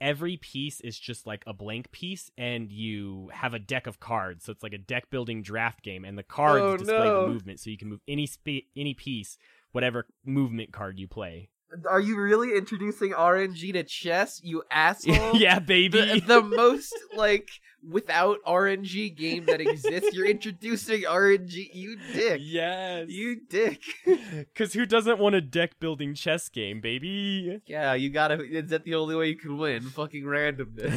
[0.00, 4.44] every piece is just like a blank piece and you have a deck of cards
[4.44, 7.22] so it's like a deck building draft game and the cards Oh, display no.
[7.22, 9.38] the movement so you can move any spe- any piece
[9.72, 11.48] whatever movement card you play
[11.88, 15.36] Are you really introducing RNG to chess, you asshole?
[15.36, 17.48] yeah baby the, the most like
[17.88, 20.14] without RNG game that exists.
[20.14, 22.40] You're introducing RNG, you dick.
[22.42, 23.82] yes You dick.
[24.04, 28.42] because who doesn't want a deck building chess game baby yeah, you gotta.
[28.42, 29.82] Is that the only way you can win?
[29.82, 30.92] Fucking randomness.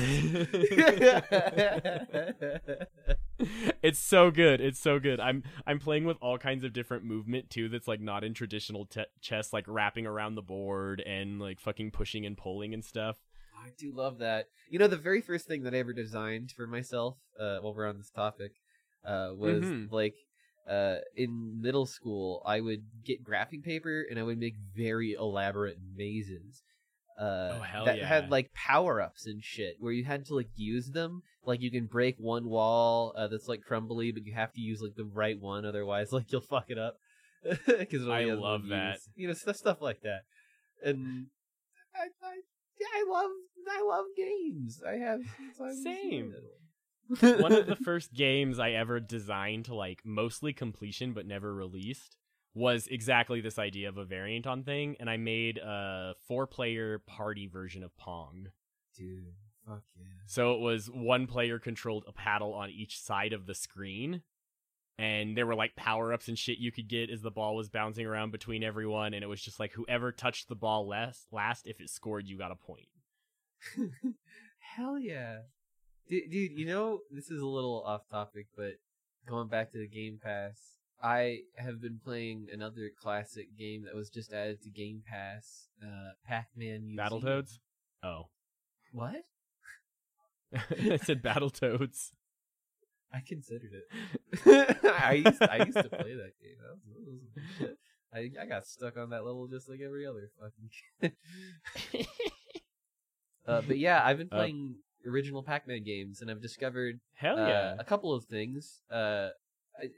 [3.82, 4.62] it's so good.
[4.62, 5.20] It's so good.
[5.20, 7.70] I'm I'm playing with all kinds of different movement too.
[7.70, 11.92] That's like not in traditional te- chess, like wrapping around the board and like fucking
[11.92, 13.18] pushing and pulling and stuff.
[13.62, 14.46] I do love that.
[14.70, 17.88] You know, the very first thing that I ever designed for myself, uh, while we're
[17.88, 18.52] on this topic,
[19.06, 19.92] uh, was Mhm.
[19.92, 20.16] like,
[20.68, 25.78] uh, in middle school, I would get graphing paper and I would make very elaborate
[25.96, 26.64] mazes.
[27.18, 28.08] Uh, Oh, hell that yeah.
[28.08, 31.24] had like power ups and shit where you had to like use them.
[31.44, 34.82] Like you can break one wall uh, that's like crumbly, but you have to use
[34.82, 36.98] like the right one, otherwise like you'll fuck it up.
[37.66, 39.00] Because I love that.
[39.16, 40.22] You know, stuff stuff like that.
[40.84, 41.28] And
[41.96, 42.36] I, I
[42.80, 43.32] yeah, I love
[43.68, 44.82] I love games.
[44.88, 46.34] I have since I was Same.
[47.42, 52.16] One of the first games I ever designed to like mostly completion but never released
[52.54, 57.00] was exactly this idea of a variant on thing, and I made a four player
[57.00, 58.50] party version of Pong.
[58.96, 59.34] dude,
[59.68, 60.06] fuck yeah.
[60.26, 64.22] So it was one player controlled a paddle on each side of the screen.
[65.00, 67.70] And there were like power ups and shit you could get as the ball was
[67.70, 69.14] bouncing around between everyone.
[69.14, 72.38] And it was just like whoever touched the ball last, last if it scored, you
[72.38, 72.90] got a point.
[74.76, 75.40] Hell yeah,
[76.08, 76.52] dude, dude.
[76.54, 78.74] You know this is a little off topic, but
[79.28, 84.10] going back to the Game Pass, I have been playing another classic game that was
[84.10, 86.98] just added to Game Pass, uh, Pac-Man Museum.
[86.98, 87.60] Battletoads?
[88.04, 88.28] Oh.
[88.92, 89.24] What?
[90.54, 92.12] I said Battletoads.
[93.14, 94.78] I considered it.
[95.02, 96.58] I used I used to play that game.
[96.62, 96.82] That was,
[97.60, 97.78] that was.
[98.14, 100.70] I I got stuck on that level just like every other fucking
[101.02, 102.36] kid.
[103.50, 104.76] Uh, but yeah, I've been Uh, playing
[105.08, 108.82] original Pac-Man games, and I've discovered Hell uh, a couple of things.
[108.92, 109.30] Uh,
[109.82, 109.90] I,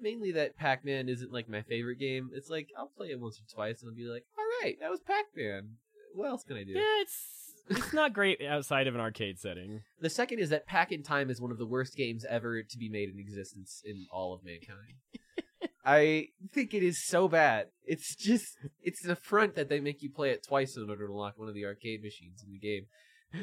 [0.00, 2.30] mainly that Pac-Man isn't like my favorite game.
[2.34, 4.90] It's like I'll play it once or twice, and I'll be like, "All right, that
[4.90, 5.76] was Pac-Man.
[6.14, 9.82] What else can I do?" Yeah, it's it's not great outside of an arcade setting.
[10.00, 13.08] The second is that Pac-In-Time is one of the worst games ever to be made
[13.10, 14.96] in existence in all of mankind.
[15.86, 17.68] I think it is so bad.
[17.84, 21.12] It's just it's an affront that they make you play it twice in order to
[21.12, 22.86] unlock one of the arcade machines in the game.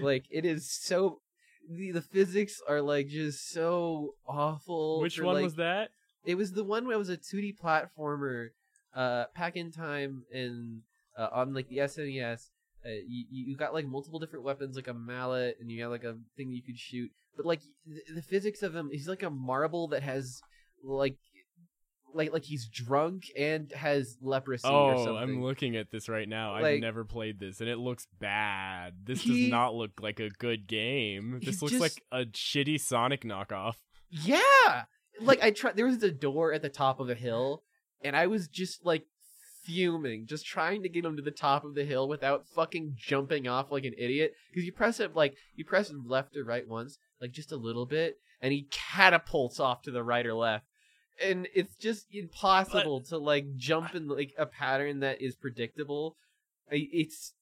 [0.02, 1.22] Like it is so
[1.70, 5.00] the the physics are like just so awful.
[5.00, 5.92] Which for, one like- was that?
[6.26, 8.50] It was the one where it was a 2D platformer,
[8.96, 10.82] uh, Pac-In-Time, and
[11.18, 12.50] uh, on like the SNES.
[12.86, 16.04] Uh, you you got like multiple different weapons, like a mallet, and you got like
[16.04, 17.10] a thing you could shoot.
[17.38, 20.42] But like the, the physics of him, he's like a marble that has
[20.84, 21.18] like
[22.14, 25.18] like like he's drunk and has leprosy or Oh, something.
[25.18, 26.54] I'm looking at this right now.
[26.54, 28.94] I've never played this, and it looks bad.
[29.06, 31.40] This He- does not look like a good game.
[31.44, 33.76] This looks just- like a shitty Sonic knockoff.
[34.10, 34.84] Yeah,
[35.22, 35.76] like I tried.
[35.76, 37.64] There was a door at the top of a hill,
[38.04, 39.06] and I was just like
[39.64, 43.48] fuming, just trying to get him to the top of the hill without fucking jumping
[43.48, 44.34] off like an idiot.
[44.50, 47.58] Because you press it like you press him left or right once, like just a
[47.58, 50.66] little bit, and he catapults off to the right or left.
[51.22, 56.18] And it's just impossible to like jump in like a pattern that is predictable.
[56.72, 57.34] I, it's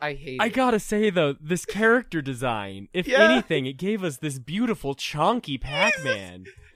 [0.00, 0.52] I hate I it.
[0.54, 3.22] gotta say though, this character design, if Yeah.
[3.22, 6.44] anything, it gave us this beautiful chunky Pac-Man.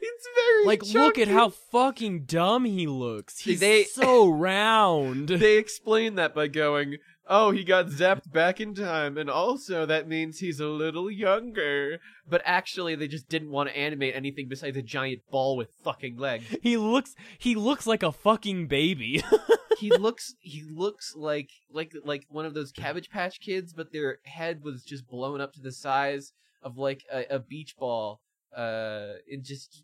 [0.68, 3.38] It's very like, look at how fucking dumb he looks.
[3.40, 5.28] He's They- so round.
[5.28, 6.96] they explain that by going,
[7.28, 12.00] "Oh, he got zapped back in time, and also that means he's a little younger."
[12.28, 16.16] But actually, they just didn't want to animate anything besides a giant ball with fucking
[16.16, 16.54] legs.
[16.62, 19.22] he looks he looks like a fucking baby.
[19.78, 24.18] he looks he looks like like like one of those Cabbage Patch Kids, but their
[24.24, 28.20] head was just blown up to the size of like a, a beach ball.
[28.56, 29.82] Uh, and just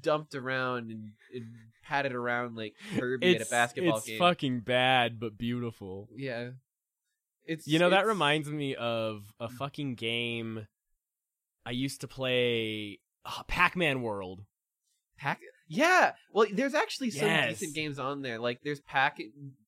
[0.00, 1.46] dumped around and, and
[1.84, 4.14] patted around like Kirby at a basketball it's game.
[4.16, 6.08] It's fucking bad but beautiful.
[6.16, 6.50] yeah,
[7.46, 10.66] it's You know that reminds me of a fucking game
[11.66, 14.42] I used to play uh, Pac-Man World.
[15.18, 15.40] Pack.
[15.68, 16.12] Yeah.
[16.32, 17.58] Well, there's actually some Yes.
[17.58, 18.38] decent games on there.
[18.38, 19.18] Like there's Pack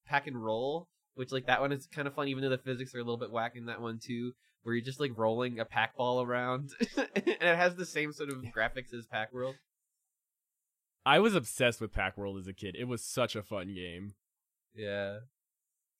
[0.07, 2.95] Pack and Roll, which like that one is kind of fun, even though the physics
[2.95, 4.33] are a little bit whack in that one too.
[4.62, 8.31] Where you're just like rolling a pack ball around, and it has the same sort
[8.31, 9.57] of graphics as Pac World.
[11.05, 12.77] I was obsessed with Pac World as a kid.
[12.79, 14.14] It was such a fun game.
[14.75, 15.18] Yeah.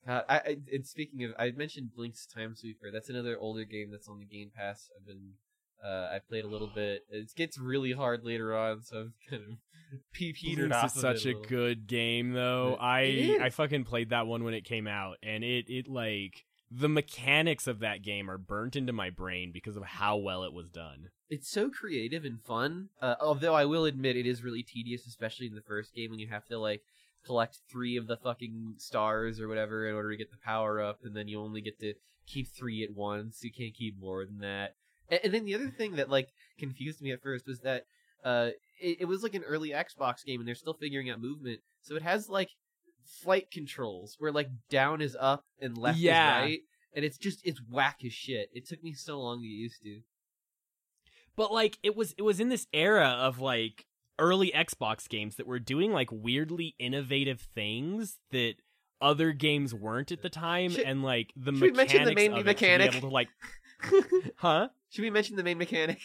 [0.07, 2.91] Uh, I, I and speaking of, I mentioned Blinx Time Sweeper.
[2.93, 4.91] That's another older game that's on the Game Pass.
[4.97, 5.33] I've been,
[5.85, 7.03] uh, I played a little bit.
[7.11, 10.97] It gets really hard later on, so I've kind of petered Blinx off.
[10.97, 12.77] is such a good game though.
[12.81, 13.41] It I is.
[13.41, 16.45] I fucking played that one when it came out and it it like
[16.75, 20.53] the mechanics of that game are burnt into my brain because of how well it
[20.53, 21.09] was done.
[21.29, 22.89] it's so creative and fun.
[23.01, 26.19] Uh, although I will admit it is really tedious, especially in the first game when
[26.21, 26.83] you have to like
[27.25, 31.01] collect three of the fucking stars or whatever in order to get the power up,
[31.05, 31.95] and then you only get to
[32.27, 33.43] keep three at once.
[33.43, 34.75] You can't keep more than that.
[35.09, 37.85] And, and then the other thing that like confused me at first was that
[38.25, 41.61] uh, it, it was like an early Xbox game, and they're still figuring out movement,
[41.83, 42.51] so it has like
[43.07, 46.39] flight controls where like down is up and left Yeah.
[46.39, 46.61] is right.
[46.95, 48.51] And it's just it's whack as shit.
[48.53, 50.01] It took me so long to get used to.
[51.37, 53.87] But like it was it was in this era of like
[54.19, 58.55] early Xbox games that were doing like weirdly innovative things that
[59.01, 62.33] other games weren't at the time Should- and like the should we mention the main
[62.33, 62.95] of it to be mechanic?
[62.95, 63.29] able to like
[64.37, 64.69] huh?
[64.91, 65.99] Should we mention the main mechanic?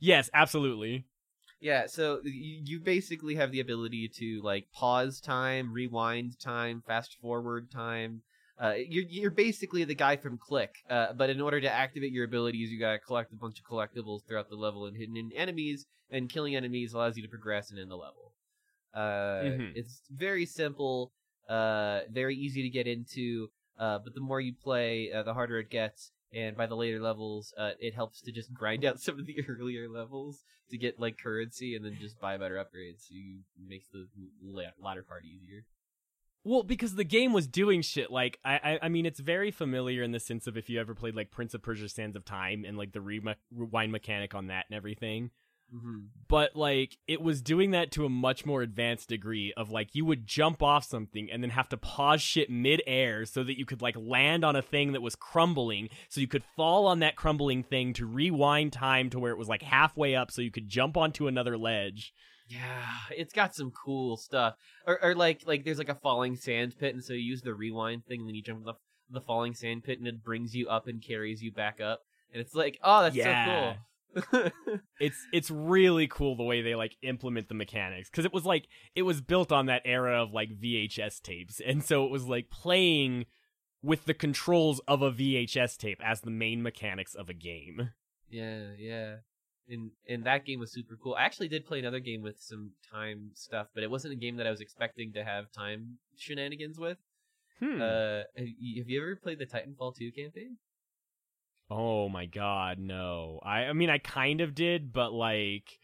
[0.00, 1.04] Yes, absolutely.
[1.60, 7.70] Yeah, so you, basically have the ability to like pause time, rewind time, fast forward
[7.70, 8.22] time.
[8.58, 12.24] Uh, you're you're basically the guy from Click, uh, but in order to activate your
[12.24, 15.86] abilities, you gotta collect a bunch of collectibles throughout the level and hidden in enemies.
[16.10, 18.32] And killing enemies allows you to progress and end the level.
[18.92, 19.76] Uh, Mhm.
[19.76, 21.12] It's very simple,
[21.48, 23.48] uh, very easy to get into.
[23.78, 26.10] Uh, but the more you play, uh, the harder it gets.
[26.32, 29.42] And by the later levels, uh, it helps to just grind out some of the
[29.48, 33.08] earlier levels to get like currency and then just buy better upgrades.
[33.08, 34.06] So you makes the
[34.80, 35.64] latter part easier.
[36.42, 40.02] Well, because the game was doing shit like I, I I mean it's very familiar
[40.02, 42.64] in the sense of if you ever played like Prince of Persia: Sands of Time
[42.66, 43.20] and like the re-
[43.54, 45.30] rewind mechanic on that and everything.
[45.74, 45.98] Mm-hmm.
[46.28, 50.04] But like it was doing that to a much more advanced degree of like you
[50.04, 53.80] would jump off something and then have to pause shit mid-air so that you could
[53.80, 57.62] like land on a thing that was crumbling so you could fall on that crumbling
[57.62, 60.96] thing to rewind time to where it was like halfway up so you could jump
[60.96, 62.12] onto another ledge.
[62.48, 64.54] Yeah, it's got some cool stuff.
[64.86, 67.54] Or, or like like there's like a falling sand pit, and so you use the
[67.54, 68.74] rewind thing, and then you jump the
[69.08, 72.00] the falling sand pit, and it brings you up and carries you back up.
[72.32, 73.44] And it's like, oh, that's Yeah.
[73.44, 73.76] so cool.
[75.00, 78.66] it's it's really cool the way they like implement the mechanics because it was like
[78.94, 82.50] it was built on that era of like VHS tapes, and so it was like
[82.50, 83.26] playing
[83.82, 87.90] with the controls of a VHS tape as the main mechanics of a game.
[88.28, 89.16] Yeah, yeah.
[89.68, 91.14] And and that game was super cool.
[91.14, 94.36] I actually did play another game with some time stuff, but it wasn't a game
[94.36, 96.98] that I was expecting to have time shenanigans with.
[97.60, 97.80] Hmm.
[97.80, 100.56] Uh, have you, have you ever played the Titanfall 2 campaign?
[101.70, 103.40] Oh my god, no.
[103.42, 105.78] I I mean I kind of did, but like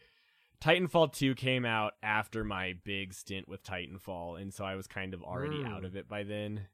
[0.61, 5.13] Titanfall 2 came out after my big stint with Titanfall, and so I was kind
[5.13, 5.67] of already Mm.
[5.69, 6.67] out of it by then.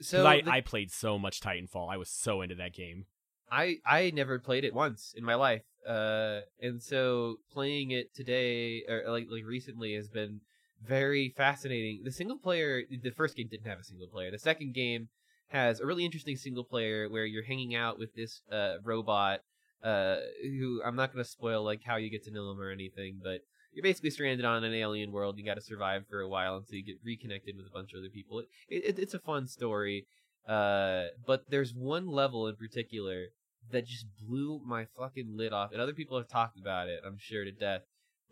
[0.00, 1.90] So I, the- I played so much Titanfall.
[1.90, 3.06] I was so into that game.
[3.50, 5.62] I I never played it once in my life.
[5.86, 10.40] Uh, and so playing it today or like like recently has been
[10.82, 12.02] very fascinating.
[12.04, 14.30] The single player, the first game didn't have a single player.
[14.30, 15.08] The second game
[15.52, 19.40] has a really interesting single player where you're hanging out with this uh robot
[19.84, 22.70] uh who I'm not going to spoil like how you get to know him or
[22.70, 23.40] anything, but
[23.72, 25.38] you're basically stranded on an alien world.
[25.38, 28.00] You got to survive for a while until you get reconnected with a bunch of
[28.00, 28.40] other people.
[28.40, 30.06] It, it, it's a fun story.
[30.46, 33.26] Uh, but there's one level in particular
[33.70, 35.72] that just blew my fucking lid off.
[35.72, 37.82] And other people have talked about it, I'm sure, to death.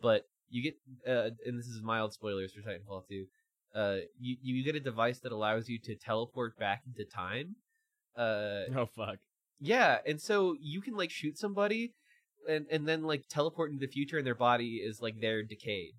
[0.02, 0.74] But you get,
[1.08, 3.26] uh, and this is mild spoilers for Titanfall 2.
[3.74, 7.56] Uh, you you get a device that allows you to teleport back into time.
[8.16, 9.18] Uh, Oh fuck.
[9.60, 11.94] yeah, and so you can like shoot somebody,
[12.48, 15.92] and and then like teleport into the future, and their body is like they're decayed,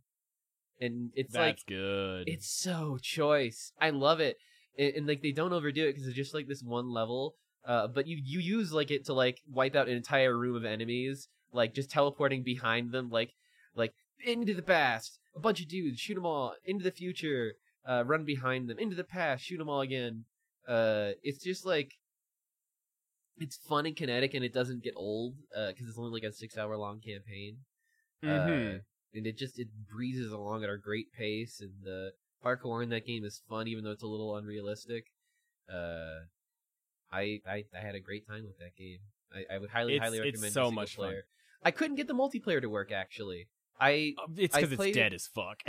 [0.79, 2.23] and it's like That's good.
[2.27, 3.71] it's so choice.
[3.79, 4.37] I love it,
[4.77, 7.35] and, and like they don't overdo it because it's just like this one level.
[7.65, 10.65] Uh, but you you use like it to like wipe out an entire room of
[10.65, 13.31] enemies, like just teleporting behind them, like
[13.75, 13.93] like
[14.25, 17.53] into the past, a bunch of dudes, shoot them all, into the future,
[17.85, 20.25] uh, run behind them, into the past, shoot them all again.
[20.67, 21.93] Uh, it's just like
[23.37, 26.57] it's fun and kinetic, and it doesn't get old because it's only like a six
[26.57, 27.57] hour long campaign.
[28.23, 28.27] Uh,
[29.13, 32.11] and it just it breezes along at a great pace and the
[32.45, 35.05] parkour in that game is fun even though it's a little unrealistic.
[35.71, 36.25] Uh
[37.11, 38.99] i i, I had a great time with that game.
[39.33, 41.15] I, I would highly It's- highly it's recommend so the single much fun.
[41.63, 43.47] i couldn't get the multiplayer to work actually
[43.81, 45.61] i Uh, it's because it's dead as fuck.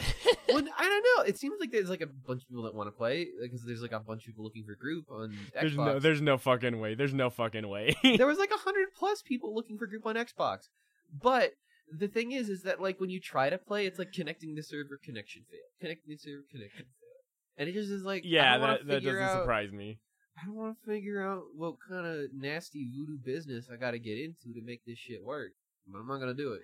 [0.48, 2.86] well, i don't know it seems like there's like a bunch of people that want
[2.86, 5.60] to play because there's like a bunch of people looking for group on Xbox.
[5.60, 6.94] there's no there's no fucking way.
[6.94, 7.94] There's no fucking way.
[8.18, 10.68] there was like a hundred plus people looking for group on Xbox.
[11.12, 11.52] But
[11.90, 14.62] the thing is, is that like when you try to play, it's like connecting the
[14.62, 17.20] server connection fail, connecting the server connection fail,
[17.58, 19.98] and it just is like I yeah, don't that, that doesn't out, surprise me.
[20.40, 23.98] I don't want to figure out what kind of nasty voodoo business I got to
[23.98, 25.52] get into to make this shit work.
[25.94, 26.62] I'm not gonna do it.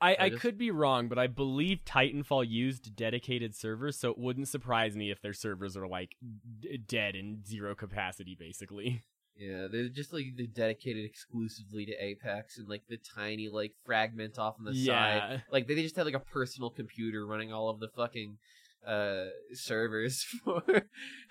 [0.00, 4.10] I, I I just- could be wrong, but I believe Titanfall used dedicated servers, so
[4.10, 6.16] it wouldn't surprise me if their servers are like
[6.60, 9.04] d- dead and zero capacity, basically.
[9.40, 14.36] Yeah, they're just like they're dedicated exclusively to Apex and like the tiny like fragment
[14.36, 15.44] off on the side.
[15.52, 18.38] Like they just had like a personal computer running all of the fucking
[18.84, 20.62] uh servers for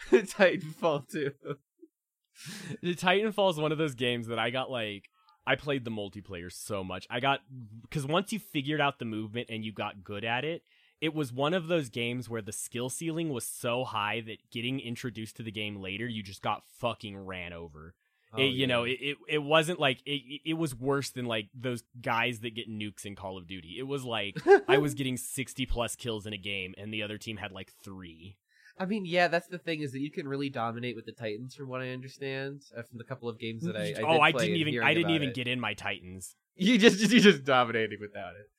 [0.10, 1.32] Titanfall 2.
[2.82, 5.10] the Titanfall is one of those games that I got like.
[5.48, 7.08] I played the multiplayer so much.
[7.10, 7.42] I got
[7.82, 10.64] because once you figured out the movement and you got good at it,
[11.02, 14.80] it was one of those games where the skill ceiling was so high that getting
[14.80, 17.94] introduced to the game later, you just got fucking ran over.
[18.34, 21.48] Oh, it, you know, it, it it wasn't like it, it- was worse than like
[21.54, 23.76] those guys that get nukes in Call of Duty.
[23.80, 24.38] It was like
[24.68, 27.72] I was getting 60 plus kills in a game and the other team had like
[27.84, 28.36] 3.
[28.80, 31.56] I mean, yeah, that's the thing is that you can really dominate with the Titans,
[31.56, 34.32] from what I understand, uh, from the couple of games that I, I oh, I
[34.32, 35.36] didn't even I didn't even it.
[35.36, 36.36] get in my Titans.
[36.56, 38.50] You just you just dominating without it.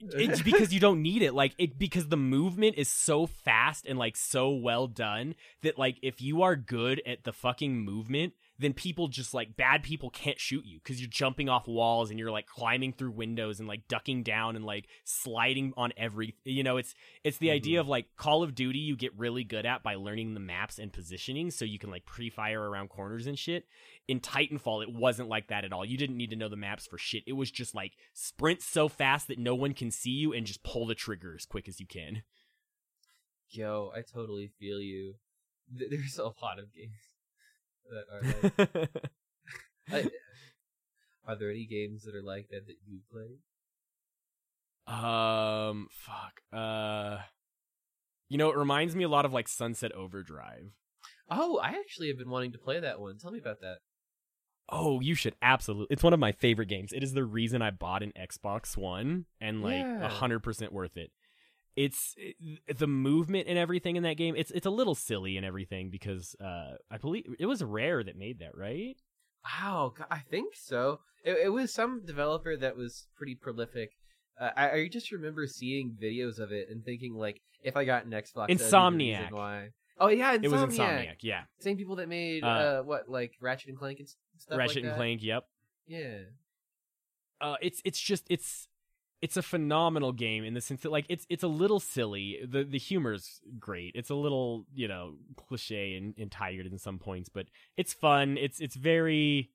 [0.00, 3.98] it's because you don't need it like it because the movement is so fast and
[3.98, 8.72] like so well done that like if you are good at the fucking movement then
[8.72, 12.30] people just like bad people can't shoot you because you're jumping off walls and you're
[12.30, 16.76] like climbing through windows and like ducking down and like sliding on every you know
[16.76, 16.94] it's
[17.24, 17.80] it's the idea Mhm.
[17.80, 20.92] of like call of duty you get really good at by learning the maps and
[20.92, 23.66] positioning so you can like pre-fire around corners and shit
[24.06, 26.86] in titanfall it wasn't like that at all you didn't need to know the maps
[26.86, 30.32] for shit it was just like sprint so fast that no one can see you
[30.32, 32.22] and just pull the trigger as quick as you can
[33.50, 35.14] Yo, I totally feel you.
[35.70, 36.90] There's a lot of games
[37.90, 38.90] that are like.
[39.92, 40.10] I,
[41.26, 43.38] are there any games that are like that that you play?
[44.86, 47.16] um fuck uh
[48.28, 50.72] you know it reminds me a lot of like sunset overdrive
[51.30, 53.16] Oh, I actually have been wanting to play that one.
[53.16, 53.78] Tell me about that.
[54.68, 55.86] Oh, you should absolutely.
[55.94, 56.92] It's one of my favorite games.
[56.92, 60.10] It is the reason I bought an Xbox One and like a Yeah.
[60.20, 61.10] 100% worth it.
[61.76, 64.34] It's it, the movement and everything in that game.
[64.36, 68.16] It's it's a little silly and everything because uh I believe it was Rare that
[68.16, 68.96] made that, right?
[69.44, 71.00] Wow, I think so.
[71.24, 73.90] It, it was some developer that was pretty prolific.
[74.40, 78.04] Uh, I, I just remember seeing videos of it and thinking like, if I got
[78.04, 79.32] an Xbox, that'd be the reason Insomniac.
[79.32, 79.68] Why?
[79.98, 80.44] Oh yeah, Insomniac.
[80.44, 81.16] It was Insomniac.
[81.22, 84.08] Yeah, Same people that made uh, Uh, what like Ratchet and Clank and
[84.38, 84.96] stuff Ratchet like and.
[84.96, 85.22] Clank.
[85.22, 85.44] Yep.
[85.86, 86.18] Yeah.
[87.40, 88.68] uh, it's it's just it's
[89.22, 92.40] it's a phenomenal game in the sense that like it's it's a little silly.
[92.46, 93.92] the The humor's great.
[93.94, 97.46] It's a little you know cliche and, and tired in some points, but
[97.76, 98.36] it's fun.
[98.38, 99.50] It's it's very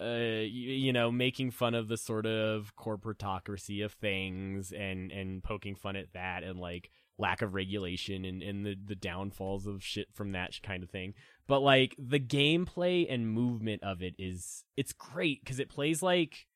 [0.00, 5.44] uh you, you know making fun of the sort of corporatocracy of things and and
[5.44, 9.84] poking fun at that and like lack of regulation and and the the downfalls of
[9.84, 11.14] shit from that kind of thing
[11.46, 16.46] but like the gameplay and movement of it is it's great because it plays like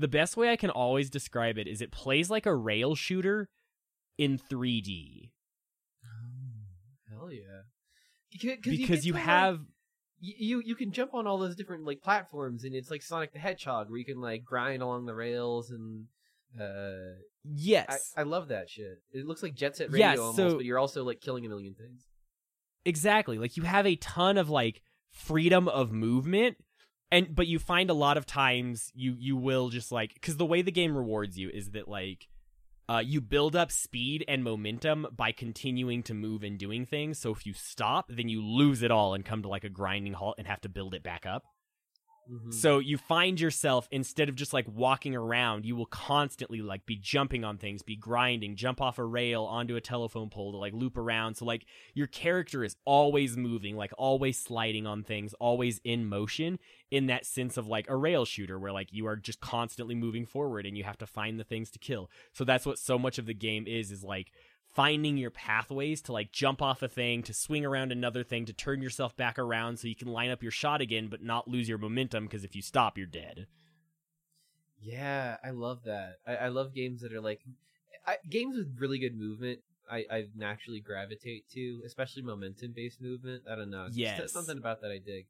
[0.00, 3.48] the best way I can always describe it is it plays like a rail shooter
[4.18, 5.30] in 3D
[6.04, 7.62] Oh, Hell yeah.
[8.32, 9.60] Because, because you, have
[10.20, 13.38] you you can jump on all those different like platforms and it's like Sonic the
[13.38, 16.06] Hedgehog where you can like grind along the rails and
[16.60, 19.02] uh yes I, I love that shit.
[19.12, 21.48] It looks like Jet Set Radio Yeah, almost, so- but you're also like killing a
[21.48, 22.06] million things.
[22.84, 26.56] exactly like you have a ton of like freedom of movement
[27.10, 30.46] and but you find a lot of times you you will just like because the
[30.46, 32.28] way the game rewards you is that like
[32.88, 37.20] uh, you build up speed and momentum by continuing to move and doing things.
[37.20, 40.14] So if you stop then you lose it all and come to like a grinding
[40.14, 41.44] halt and have to build it back up
[42.30, 42.54] Mhm.
[42.54, 46.96] So you find yourself instead of just like walking around, you will constantly like be
[46.96, 50.72] jumping on things, be grinding, jump off a rail onto a telephone pole to like
[50.72, 51.34] loop around.
[51.34, 56.58] So like your character is always moving, like always sliding on things, always in motion
[56.90, 60.26] in that sense of like a rail shooter where like you are just constantly moving
[60.26, 62.10] forward and you have to find the things to kill.
[62.32, 64.32] So that's what so much of the game is is like
[64.72, 68.52] finding your pathways to like jump off a thing, to swing around another thing, to
[68.52, 71.68] turn yourself back around so you can line up your shot again but not lose
[71.68, 73.46] your momentum because if you stop, you're dead.
[74.80, 76.16] Yeah, I love that.
[76.26, 77.40] I, I love games that are like
[78.06, 79.60] I, games with really good movement.
[79.90, 83.42] I, I naturally gravitate to, especially momentum based movement.
[83.50, 83.86] I don't know.
[83.86, 84.32] It's Yes.
[84.32, 85.26] something about that I dig.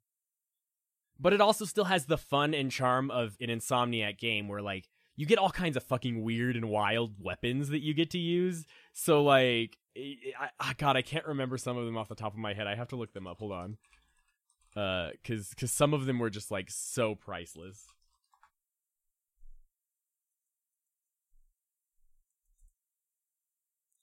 [1.19, 4.89] But it also still has the fun and charm of an Insomniac game where like
[5.21, 8.65] you get all kinds of fucking weird and wild weapons that you get to use.
[8.95, 12.39] So like, I, I, God, I can't remember some of them off the top of
[12.39, 12.67] my head.
[12.67, 13.41] I have to look them up.
[13.41, 13.77] Hold on.
[14.75, 17.85] Uh, cause, cause some of them were just like so priceless.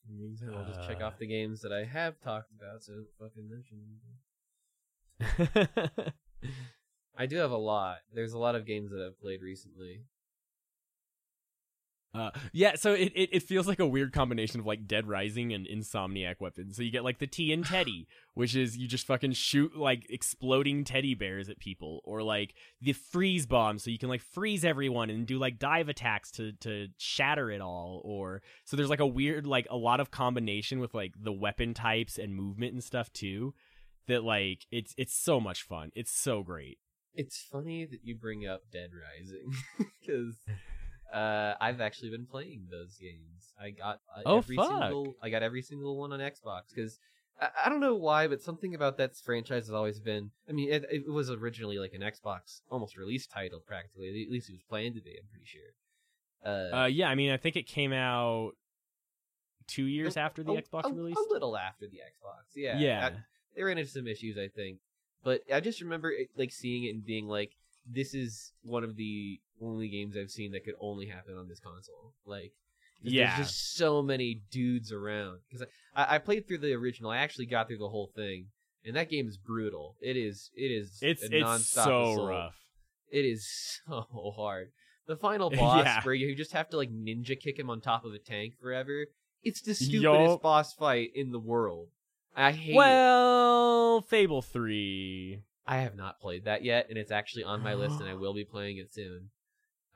[0.09, 1.05] In the meantime, I'll just check Uh.
[1.05, 2.83] off the games that I have talked about.
[2.83, 3.99] So fucking mention.
[7.17, 7.97] I do have a lot.
[8.13, 10.03] There's a lot of games that I've played recently.
[12.13, 15.53] Uh, yeah, so it, it, it feels like a weird combination of like Dead Rising
[15.53, 16.75] and Insomniac weapons.
[16.75, 21.13] So you get like the TNTeddy, which is you just fucking shoot like exploding teddy
[21.13, 25.27] bears at people, or like the freeze bomb, so you can like freeze everyone and
[25.27, 28.01] do like dive attacks to to shatter it all.
[28.03, 31.73] Or so there's like a weird like a lot of combination with like the weapon
[31.73, 33.53] types and movement and stuff too.
[34.07, 35.91] That like it's it's so much fun.
[35.93, 36.79] It's so great.
[37.13, 39.51] It's funny that you bring up Dead Rising
[39.99, 40.35] because
[41.13, 43.53] uh, I've actually been playing those games.
[43.59, 44.67] I got uh, Oh, every fuck.
[44.69, 46.99] single I got every single one on Xbox because
[47.41, 50.31] I, I don't know why, but something about that franchise has always been.
[50.49, 54.07] I mean, it, it was originally like an Xbox almost release title, practically.
[54.25, 55.15] At least it was planned to be.
[55.17, 55.71] I'm pretty sure.
[56.45, 58.51] Uh, Uh, yeah, I mean, I think it came out
[59.67, 61.17] two years a- after the a- Xbox a, release.
[61.17, 62.77] A little after the Xbox, yeah.
[62.79, 63.09] Yeah.
[63.13, 63.19] I-
[63.55, 64.79] they ran into some issues, I think.
[65.23, 67.51] But I just remember it, like seeing it and being like,
[67.89, 71.59] "This is one of the only games I've seen that could only happen on this
[71.59, 72.53] console." Like,
[73.01, 73.35] Yeah.
[73.35, 75.39] there's just so many dudes around.
[75.49, 77.11] Because I, I, played through the original.
[77.11, 78.47] I actually got through the whole thing,
[78.83, 79.95] and that game is brutal.
[80.01, 80.49] It is.
[80.55, 80.99] It is.
[81.01, 82.29] It's a it's nonstop so assault.
[82.29, 82.55] rough.
[83.11, 83.47] It is
[83.87, 84.71] so hard.
[85.07, 86.03] The final boss, Yeah.
[86.03, 89.05] where you just have to like ninja kick him on top of a tank forever.
[89.43, 90.41] It's the stupidest Yup.
[90.41, 91.89] boss fight in the world.
[92.35, 92.75] I hate it.
[92.75, 95.41] Well, Fable three.
[95.67, 98.33] I have not played that yet, and it's actually on my list, and I will
[98.33, 99.29] be playing it soon.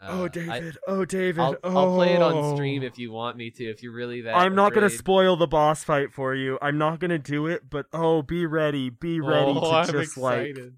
[0.01, 0.77] Uh, oh, I- David.
[0.87, 1.39] oh, David.
[1.39, 2.55] I'll, I'll play it on Oh.
[2.55, 3.63] stream if you want me to.
[3.63, 4.35] If you're really that.
[4.35, 6.57] I'm not gonna spoil the boss fight for you.
[6.61, 8.89] I'm not gonna do it, but oh, be ready.
[8.89, 10.47] Be ready oh, to I'm just like.
[10.47, 10.73] excited.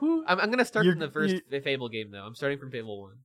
[0.00, 2.22] I'm, I'm gonna start You- from the first you- Fable game though.
[2.22, 3.16] I'm starting from Fable one.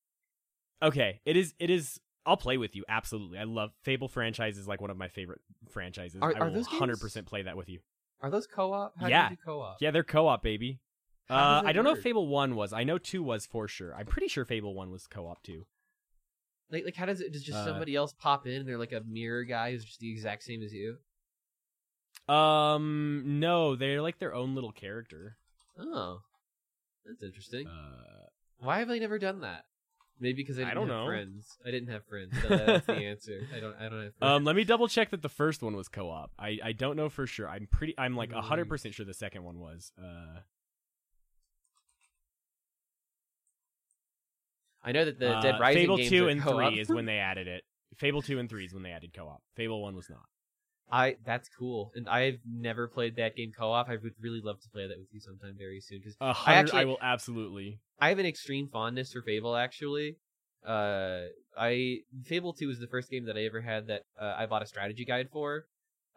[0.82, 1.54] Okay, it is.
[1.60, 2.00] It is.
[2.26, 2.84] I'll play with you.
[2.90, 4.58] Absolutely, I love Fable franchise.
[4.58, 6.20] Is like one of my favorite franchises.
[6.22, 7.80] Are- I will hundred percent play that with you.
[8.22, 8.94] Are those co-op?
[9.00, 9.28] How Yeah.
[9.28, 9.78] do you do co-op?
[9.82, 10.80] Yeah, they're co-op, baby.
[11.30, 12.02] How Uh, I don't know if?
[12.02, 12.74] Fable one was.
[12.74, 13.96] I know two was for sure.
[13.96, 15.66] I'm pretty sure Fable one was co-op too.
[16.72, 17.32] Like, like how does it?
[17.32, 18.54] Does just Uh, somebody else pop in?
[18.62, 20.98] and They're like a mirror guy who's just the exact same as you.
[22.28, 25.38] Um, no, they're like their own little character.
[25.78, 26.20] Oh,
[27.06, 27.68] that's interesting.
[27.68, 28.28] Uh,
[28.60, 29.66] Why have I never done that?
[30.20, 31.06] Maybe because I I didn't don't have know.
[31.08, 31.58] friends.
[31.66, 32.34] I didn't have friends.
[32.42, 33.48] So that's the answer.
[33.56, 33.76] I don't.
[33.76, 34.32] I don't have friends.
[34.38, 36.32] Um, let me double check that the first one was co-op.
[36.40, 37.50] I, I don't know for sure.
[37.50, 37.94] I'm pretty.
[37.98, 38.46] I'm like Nice.
[38.46, 39.92] hundred percent sure the second one was.
[40.02, 40.40] Uh,
[44.84, 46.72] I know that the uh, Dead Rising Fable games two are and co-op.
[46.72, 47.64] three is when they added it.
[47.98, 49.42] Fable two and three is when they added co-op.
[49.56, 50.26] Fable one was not.
[50.92, 53.90] I that's cool, and I've never played that game co-op.
[53.90, 56.76] I would really love to play that with you sometime very soon because A hundred.
[56.76, 57.80] I, will absolutely.
[58.00, 59.56] I have an extreme fondness for Fable.
[59.56, 60.18] Actually,
[60.68, 61.22] uh,
[61.58, 64.62] I Fable Two was the first game that I ever had that uh, I bought
[64.62, 65.66] a strategy guide for.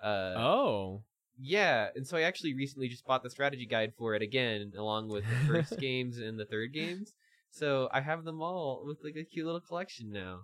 [0.03, 1.03] Uh, Oh,
[1.39, 5.09] yeah, and so I actually recently just bought the strategy guide for it again, along
[5.09, 7.13] with the first games and the third games.
[7.59, 10.41] So I have them all with like a cute little collection now.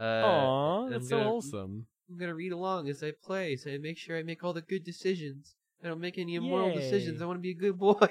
[0.00, 1.86] Uh, Aw, that's so gonna- wholesome.
[2.08, 4.62] I'm gonna read along as I play, so I make sure I make all the
[4.62, 5.54] good decisions.
[5.84, 6.76] I don't make any immoral Yay.
[6.76, 7.20] decisions.
[7.20, 8.08] I want to be a good boy,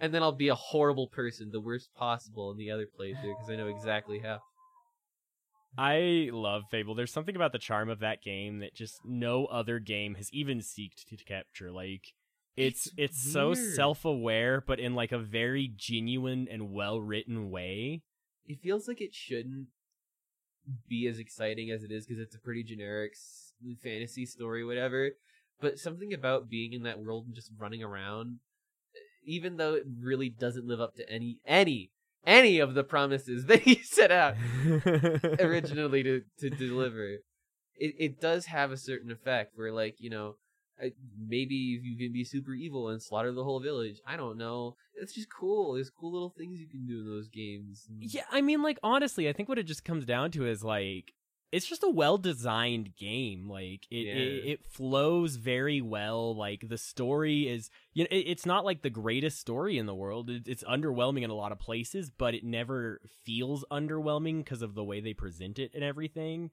[0.00, 3.48] and then I'll be a horrible person, the worst possible in the other playthrough, because
[3.50, 4.40] I know exactly how.
[5.78, 6.94] I love Fable.
[6.94, 10.58] There's something about the charm of that game that just no other game has even
[10.58, 11.70] seeked to capture.
[11.70, 12.12] Like
[12.56, 18.02] it's It's it's, so self-aware but in like a very genuine and well-written way.
[18.46, 19.68] It feels like it shouldn't
[20.88, 23.14] be as exciting as it is because it's a pretty generic
[23.82, 25.10] fantasy story, whatever.
[25.60, 28.38] But something about being in that world and just running around,
[29.24, 31.90] even though it really doesn't live up to any any
[32.26, 34.34] any of the promises that he set out
[35.40, 37.18] originally to, to deliver.
[37.76, 40.36] It it does have a certain effect where like you know
[40.80, 44.00] I- maybe you can be super evil and slaughter the whole village.
[44.06, 44.76] I don't know.
[44.94, 45.74] It's just cool.
[45.74, 47.86] There's cool little things you can do in those games.
[48.00, 51.12] Yeah, I mean, like honestly, I think what it just comes down to is like
[51.52, 53.48] it's just a well-designed game.
[53.48, 54.12] Like it, Yeah.
[54.14, 56.36] it, it flows very well.
[56.36, 59.94] Like the story is, you know, it, it's not like the greatest story in the
[59.94, 60.30] world.
[60.30, 64.74] It, it's underwhelming in a lot of places, but it never feels underwhelming because of
[64.74, 66.52] the way they present it and everything.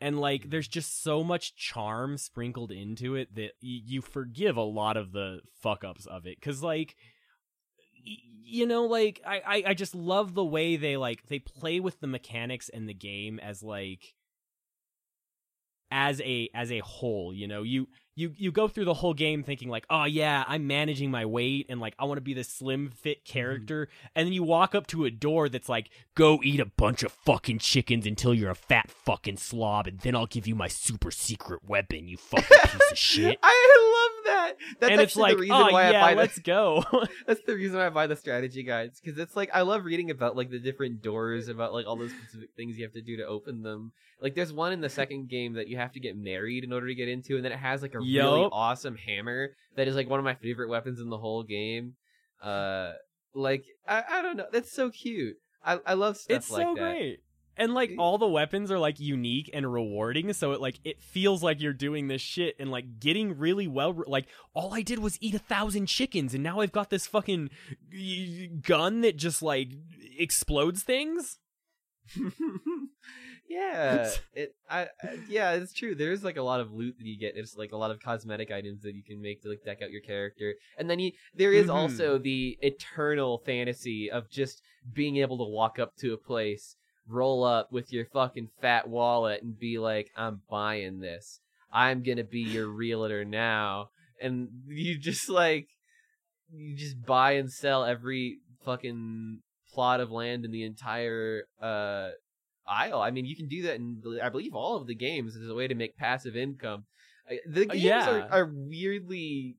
[0.00, 4.62] And like, there's just so much charm sprinkled into it that y- you forgive a
[4.62, 6.40] lot of the fuck ups of it.
[6.40, 6.96] Cause like,
[8.06, 8.16] y-
[8.48, 12.00] you know, like I, I, I just love the way they like they play with
[12.00, 14.14] the mechanics and the game as like
[15.90, 17.32] as a as a whole.
[17.32, 20.66] You know, you you you go through the whole game thinking like, oh yeah, I'm
[20.66, 23.32] managing my weight and like I want to be this slim fit mm-hmm.
[23.32, 27.02] character, and then you walk up to a door that's like, go eat a bunch
[27.02, 30.68] of fucking chickens until you're a fat fucking slob, and then I'll give you my
[30.68, 32.08] super secret weapon.
[32.08, 33.38] You fucking piece of shit.
[33.42, 34.05] I love
[34.48, 34.56] that.
[34.80, 36.84] That's and it's actually like, the reason oh why yeah, I buy the let's go.
[37.26, 40.10] That's the reason why I buy the strategy guides because it's like I love reading
[40.10, 43.16] about like the different doors, about like all those specific things you have to do
[43.16, 43.92] to open them.
[44.20, 46.86] Like there's one in the second game that you have to get married in order
[46.86, 50.08] to get into, and then it has like a really awesome hammer that is like
[50.08, 51.94] one of my favorite weapons in the whole game.
[52.42, 52.92] Uh,
[53.34, 55.36] like I, I don't know, that's so cute.
[55.64, 56.80] I I love stuff it's like so that.
[56.80, 57.18] great
[57.56, 61.42] and like all the weapons are like unique and rewarding so it like it feels
[61.42, 65.16] like you're doing this shit and like getting really well like all i did was
[65.20, 67.48] eat a thousand chickens and now i've got this fucking
[68.60, 69.68] gun that just like
[70.18, 71.38] explodes things
[73.48, 74.54] yeah, it.
[74.68, 74.88] I, I
[75.28, 75.94] yeah, it's true.
[75.94, 77.36] There's like a lot of loot that you get.
[77.36, 79.90] It's like a lot of cosmetic items that you can make to like deck out
[79.90, 81.74] your character, and then you there is Mhm.
[81.74, 86.76] also the eternal fantasy of just being able to walk up to a place,
[87.08, 91.40] roll up with your fucking fat wallet, and be like, "I'm buying this.
[91.72, 93.90] I'm gonna be your realtor now,"
[94.20, 95.68] and you just like
[96.52, 99.40] you just buy and sell every fucking
[99.72, 102.10] plot of land in the entire uh
[102.68, 103.00] isle.
[103.00, 105.54] I mean, you can do that in I believe all of the games as a
[105.54, 106.84] way to make passive income.
[107.48, 108.10] The Uh, games yeah.
[108.10, 109.56] are, are weirdly.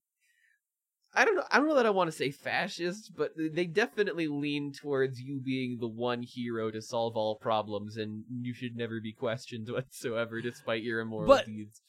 [1.14, 1.44] I don't know.
[1.50, 5.40] I don't know that I want to say fascist, but they definitely lean towards you
[5.40, 10.42] being the one hero to solve all problems, and you should never be questioned whatsoever,
[10.42, 11.82] despite your immoral But- deeds.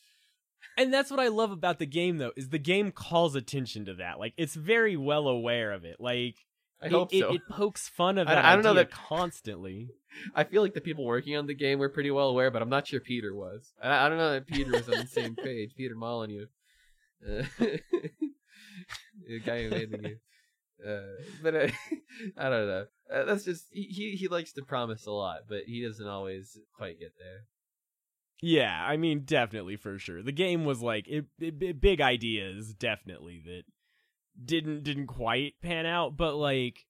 [0.77, 3.95] and that's what i love about the game though is the game calls attention to
[3.95, 6.35] that like it's very well aware of it like
[6.83, 7.33] I it, hope it, so.
[7.33, 9.89] it pokes fun of I- that I don't know that- constantly
[10.35, 12.69] I feel like the people working on the game were pretty well aware, but I'm
[12.71, 13.73] not sure Peter was.
[13.83, 15.75] I, I don't know that Peter was on the same page.
[15.77, 16.47] Peter Molyneux,
[17.29, 17.43] uh,
[19.45, 20.20] guy who made the game.
[20.87, 21.01] Uh,
[21.43, 21.68] but uh,
[22.37, 22.87] I don't know.
[23.12, 26.99] Uh, that's just he, he likes to promise a lot, but he doesn't always quite
[27.01, 27.45] get there.
[28.41, 30.22] Yeah, I mean, definitely for sure.
[30.22, 33.62] The game was like it, it, it- big ideas, definitely that
[34.45, 36.87] didn't didn't quite pan out, but like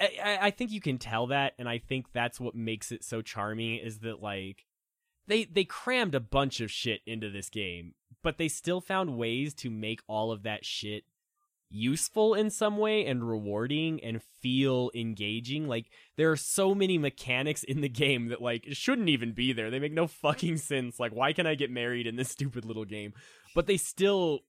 [0.00, 3.02] I, I- I think you can tell that, and I think that's what makes it
[3.02, 4.64] so charming is that like
[5.26, 9.54] they they crammed a bunch of shit into this game, but they still found ways
[9.54, 11.02] to make all of that shit
[11.74, 15.66] useful in some way and rewarding and feel engaging.
[15.66, 19.70] Like there are so many mechanics in the game that like shouldn't even be there.
[19.70, 21.00] They make no fucking sense.
[21.00, 23.12] Like why can I get married in this stupid little game?
[23.54, 24.40] But they still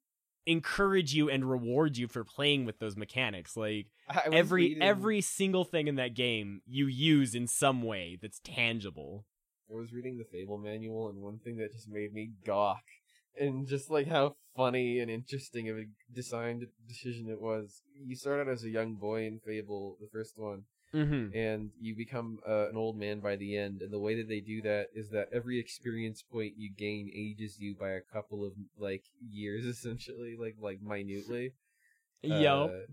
[0.47, 3.57] encourage you and reward you for playing with those mechanics.
[3.57, 3.87] Like
[4.31, 9.25] every reading- every single thing in that game you use in some way that's tangible.
[9.67, 12.83] I was reading the Fable manual, and one thing that just made me gawk,
[13.39, 17.81] and just like how funny and interesting of a designed decision it was.
[17.95, 20.63] You start out as a young boy in Fable, the first one,
[20.93, 21.35] Mm-hmm.
[21.37, 23.81] and you become uh, an old man by the end.
[23.81, 27.57] And the way that they do that is that every experience point you gain ages
[27.59, 31.53] you by a couple of like years, essentially, like like minutely.
[32.23, 32.87] Yep.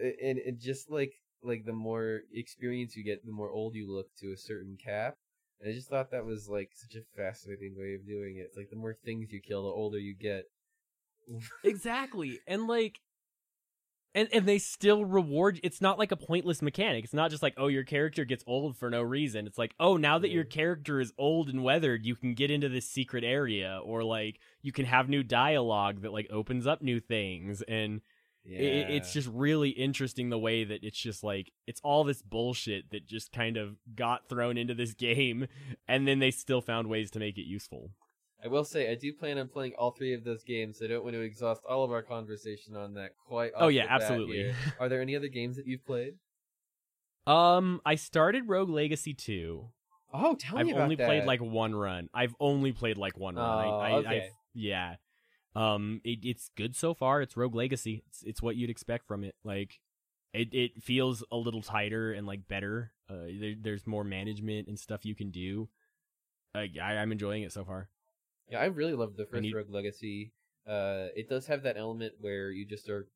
[0.00, 1.12] Uh, and and just like
[1.42, 5.14] like the more experience you get, the more old you look to a certain cap.
[5.60, 8.42] And I just thought that was like such a fascinating way of doing it.
[8.42, 10.44] It's like the more things you kill, the older you get.
[11.64, 12.40] Exactly.
[12.46, 13.00] And like
[14.14, 17.04] and and they still reward it's not like a pointless mechanic.
[17.04, 19.46] It's not just like, oh, your character gets old for no reason.
[19.46, 22.68] It's like, oh, now that your character is old and weathered, you can get into
[22.68, 27.00] this secret area or like you can have new dialogue that like opens up new
[27.00, 28.00] things and
[28.48, 32.22] Yeah, it, it's just really interesting the way that it's just like it's all this
[32.22, 35.46] bullshit that just kind of got thrown into this game
[35.86, 37.90] and then they still found ways to make it useful.
[38.42, 40.80] I will say I do plan on playing all three of those games.
[40.82, 43.50] I don't want to exhaust all of our conversation on that quite.
[43.56, 44.52] Oh yeah, absolutely.
[44.80, 46.14] Are there any other games that you've played?
[47.26, 49.68] um I started Rogue Legacy 2.
[50.14, 52.08] Oh, tell me I've about only played like one run.
[52.14, 53.44] I've only played like one run.
[53.44, 54.08] I, Oh, I, okay.
[54.08, 54.94] I've- yeah.
[55.58, 57.20] Um, it, it's good so far.
[57.20, 58.04] It's Rogue Legacy.
[58.06, 59.34] It's it's what you'd expect from it.
[59.42, 59.80] Like,
[60.32, 62.92] it it feels a little tighter and like better.
[63.10, 65.68] Uh, there, there's more management and stuff you can do.
[66.54, 67.88] Uh, I, I'm enjoying it so far.
[68.50, 70.32] Yeah, I really love the first need- Rogue Legacy.
[70.66, 73.08] Uh, it does have that element where you just are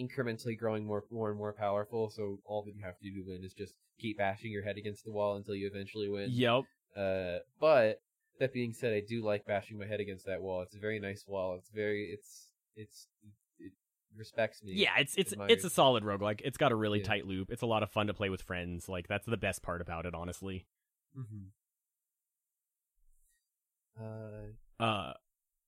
[0.00, 2.10] incrementally growing more, more and more powerful.
[2.10, 4.78] So all that you have to do to win is just keep bashing your head
[4.78, 6.30] against the wall until you eventually win.
[6.32, 6.64] Yep.
[6.96, 8.00] Uh, but
[8.40, 10.62] that being said, I do like bashing my head against that wall.
[10.62, 11.54] It's a very nice wall.
[11.54, 13.06] It's very, it's, it's,
[13.58, 13.72] it
[14.16, 14.72] respects me.
[14.74, 16.40] Yeah, it's it's it's a solid roguelike.
[16.44, 17.06] It's got a really Yeah.
[17.06, 17.50] tight loop.
[17.50, 18.88] It's a lot of fun to play with friends.
[18.88, 20.66] Like that's the best part about it, honestly.
[21.14, 21.48] hmm
[24.00, 25.12] Uh, Uh,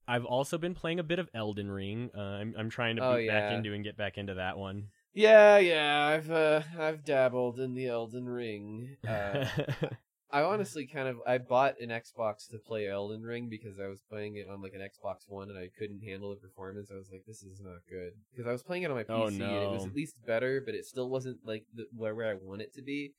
[0.09, 2.11] I've also been playing a bit of Elden Ring.
[2.17, 4.89] Uh, I'm I'm trying to Oh, beat back into and get back into that one.
[5.15, 8.97] yeah, yeah, I've uh, I've dabbled in the Elden Ring.
[9.07, 9.45] Uh,
[10.33, 14.01] I honestly kind of I bought an Xbox to play Elden Ring because I was
[14.09, 16.91] playing it on like an Xbox One and I couldn't handle the performance.
[16.91, 19.11] I was like, this is not good because I was playing it on my PC
[19.11, 22.31] Oh, and it was at least better, but it still wasn't like the, where where
[22.31, 23.13] I want it to be.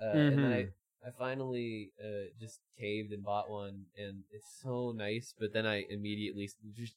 [0.00, 0.70] Uh, And then I Mhm.
[1.06, 5.34] I finally uh, just caved and bought one, and it's so nice.
[5.38, 6.94] But then I immediately just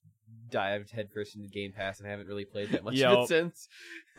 [0.49, 3.68] dived headfirst into Game Pass and I haven't really played that much of it since.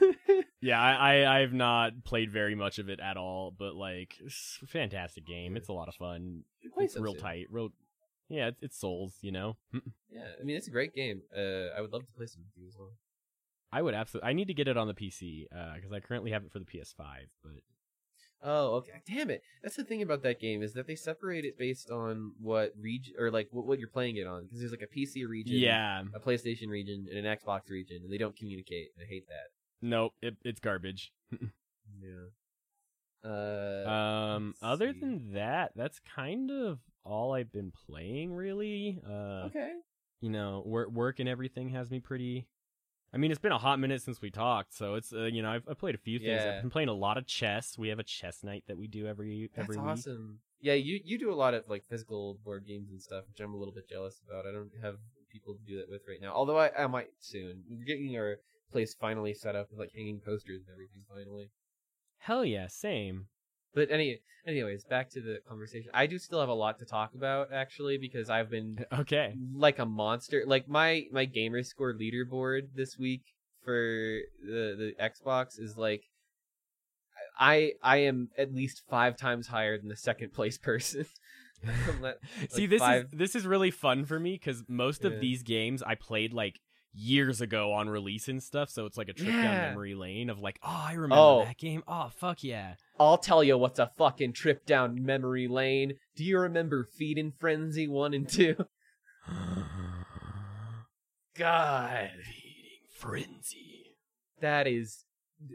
[0.61, 4.59] yeah, I, I I've not played very much of it at all, but like, it's
[4.63, 5.57] a fantastic game.
[5.57, 6.45] It's a lot of fun.
[6.77, 7.23] It's real soon.
[7.23, 7.47] tight.
[7.51, 7.71] Real.
[8.29, 9.17] Yeah, it's, it's Souls.
[9.23, 9.57] You know.
[10.11, 11.21] Yeah, I mean it's a great game.
[11.37, 12.93] Uh, I would love to play some with you as well.
[13.71, 14.31] I would absolutely.
[14.31, 15.45] I need to get it on the PC
[15.77, 16.97] because I currently have it for the PS5.
[17.43, 17.61] But
[18.43, 19.03] Oh, okay.
[19.07, 19.43] Damn it.
[19.63, 23.15] That's the thing about that game is that they separate it based on what region
[23.19, 26.03] or like what, what you're playing it on because there's like a PC region, yeah,
[26.15, 28.91] a PlayStation region, and an Xbox region, and they don't communicate.
[29.01, 29.49] I hate that.
[29.83, 31.13] nope, it, it's garbage.
[32.03, 33.29] Yeah.
[33.29, 33.91] Uh.
[34.37, 35.01] Um, other see.
[35.01, 39.01] than that, that's kind of all I've been playing, really.
[39.07, 39.73] Uh, okay.
[40.21, 42.47] you know, work work and everything has me pretty.
[43.13, 45.51] I mean, it's been a hot minute since we talked, so it's uh, you know
[45.51, 46.43] I've, I've played a few things.
[46.43, 46.55] Yeah.
[46.57, 47.79] I've been playing a lot of chess.
[47.79, 49.87] We have a chess night that we do every That's every week.
[49.87, 50.41] That's awesome.
[50.61, 53.55] Yeah, you you do a lot of like physical board games and stuff, which I'm
[53.55, 54.47] a little bit jealous about.
[54.47, 54.97] I don't have
[55.31, 56.33] people to do that with right now.
[56.35, 57.63] Although I, I might soon.
[57.71, 58.37] We're getting our
[58.71, 61.51] place finally set up with like hanging posters and everything finally.
[62.19, 63.29] Hell yeah, same.
[63.79, 65.91] But any, anyways, back to the conversation.
[65.95, 69.35] I do still have a lot to talk about actually because I've been Okay.
[69.55, 70.43] like a monster.
[70.47, 73.23] Like my my gamer score leaderboard this week
[73.65, 76.03] for the the Xbox is like
[77.39, 81.07] I I am at least five times higher than the second place person.
[81.67, 82.15] I'm
[82.51, 85.11] See, this five- is this is really fun for me because most Yeah.
[85.11, 86.61] of these games I played like
[86.95, 89.43] years ago on release and stuff, so it's like a trip Yeah.
[89.43, 91.45] down memory lane of like, oh, I remember Oh.
[91.45, 91.83] that game.
[91.87, 92.75] Oh, fuck yeah.
[93.01, 95.95] I'll tell you what's a fucking trip down memory lane.
[96.17, 98.57] Do you remember Feeding Frenzy one and two?
[101.37, 103.97] God, Feeding frenzy.
[104.41, 105.05] that is,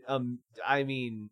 [0.07, 1.29] um, I mean,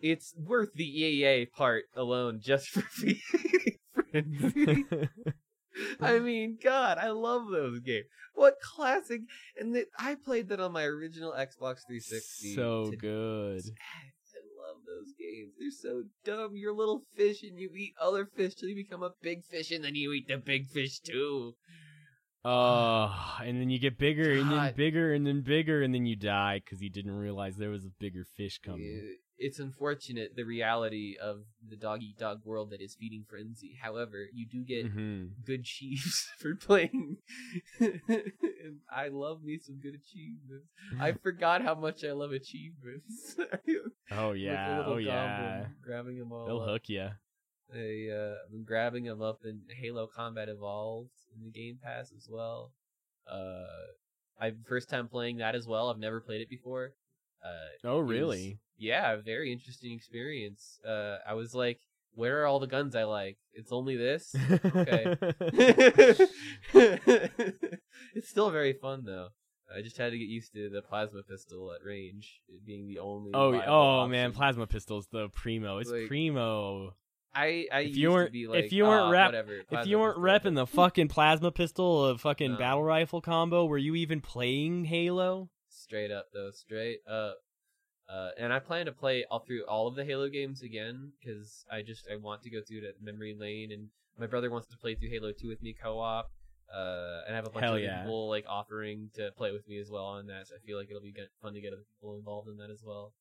[0.00, 4.86] it's worth the EAA part alone just for Feeding Frenzy.
[6.00, 8.06] I mean, God, I love those games.
[8.34, 9.20] What classic!
[9.60, 12.54] And the, I played that on my original Xbox 360.
[12.54, 13.62] So to- good.
[14.88, 15.52] Those games.
[15.58, 16.56] They're so dumb.
[16.56, 19.70] You're a little fish and you eat other fish till you become a big fish
[19.70, 21.54] and then you eat the big fish too.
[22.44, 26.16] Oh, and then you get bigger and then bigger and then bigger and then you
[26.16, 29.16] die because you didn't realize there was a bigger fish coming.
[29.38, 33.78] It's unfortunate the reality of the dog eat dog world that is feeding frenzy.
[33.80, 37.18] However, you do get hmm good cheese for playing.
[37.78, 40.68] and I love me some good achievements.
[41.00, 43.36] I forgot how much I love achievements.
[44.10, 45.66] Oh yeah, oh yeah.
[45.82, 46.46] grabbing them all.
[46.46, 46.68] They'll up.
[46.70, 47.08] hook you.
[47.72, 52.26] They uh, I'm grabbing them up in Halo Combat Evolved in the Game Pass as
[52.30, 52.72] well.
[53.30, 53.66] Uh,
[54.40, 55.90] I first time playing that as well.
[55.90, 56.92] I've never played it before.
[57.44, 58.58] Uh, Oh it was- really?
[58.76, 60.80] yeah, very interesting experience.
[60.86, 61.80] Uh, I was like,
[62.14, 63.38] where are all the guns I like?
[63.52, 64.34] It's only this.
[64.64, 65.16] Okay.
[68.14, 69.28] it's still very fun though.
[69.74, 73.32] I just had to get used to the plasma pistol at range being the only.
[73.34, 75.78] oh oh man, plasma pistols the primo.
[75.78, 76.94] It's Like, primo.
[77.34, 80.16] I I if you weren't- be if you weren't "Ah, rep- whatever, If you weren't
[80.16, 82.58] pistol," repping the fucking plasma pistol, a fucking No.
[82.58, 85.50] battle rifle combo, were you even playing Halo?
[85.88, 87.38] Straight up though, straight up.
[88.08, 91.64] Uh, and I plan to play all through all of the Halo games again because
[91.70, 94.78] I just I want to go through that memory lane, and my brother wants to
[94.78, 96.30] play through Halo Two with me co-op.
[96.74, 98.02] Uh, and I have a bunch Hell of yeah.
[98.02, 100.48] people like offering to play with me as well on that.
[100.48, 102.70] So I feel like it'll be good, fun to get other people involved in that
[102.70, 103.14] as well.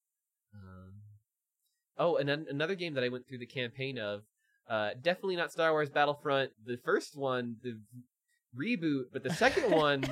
[0.54, 0.94] Um,
[1.98, 4.24] oh, and then another game that I went through the campaign of,
[4.70, 6.52] uh, definitely not Star Wars Battlefront.
[6.66, 7.80] The first one, the
[8.58, 10.04] reboot, but the second one.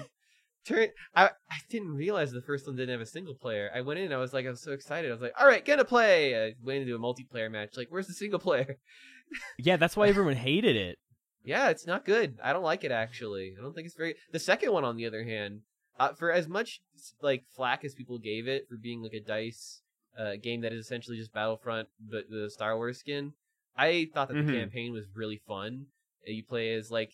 [0.66, 3.70] Turn, I, I didn't realize the first one didn't have a single player.
[3.74, 5.10] I went in, and I was like, I was so excited.
[5.10, 6.48] I was like, all right, gonna play.
[6.48, 7.78] I went into a multiplayer match.
[7.78, 8.78] Like, where's the single player?
[9.58, 11.00] Yeah, that's why everyone hated it.
[11.44, 12.38] Yeah, it's not good.
[12.44, 13.56] I don't like it actually.
[13.58, 14.16] I don't think it's very.
[14.32, 15.62] The second one, on the other hand,
[16.00, 16.80] uh, for as much
[17.24, 19.82] like flack as people gave it for being like a DICE
[20.18, 23.34] uh, game that is essentially just Battlefront, but the Star Wars skin,
[23.76, 24.54] I thought that the Mhm.
[24.54, 25.88] campaign was really fun.
[26.28, 27.10] Uh, You play as like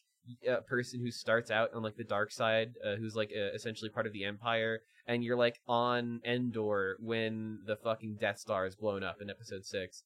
[0.48, 3.90] a person who starts out on like the dark side, uh, who's like uh, essentially
[3.90, 8.76] part of the Empire, and you're like on Endor when the fucking Death Star is
[8.76, 10.04] blown up in Episode Six.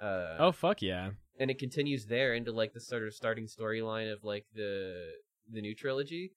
[0.00, 1.10] Uh, Oh fuck yeah.
[1.38, 5.10] and it continues there into like the sort of starting storyline of like the
[5.52, 6.32] the new trilogy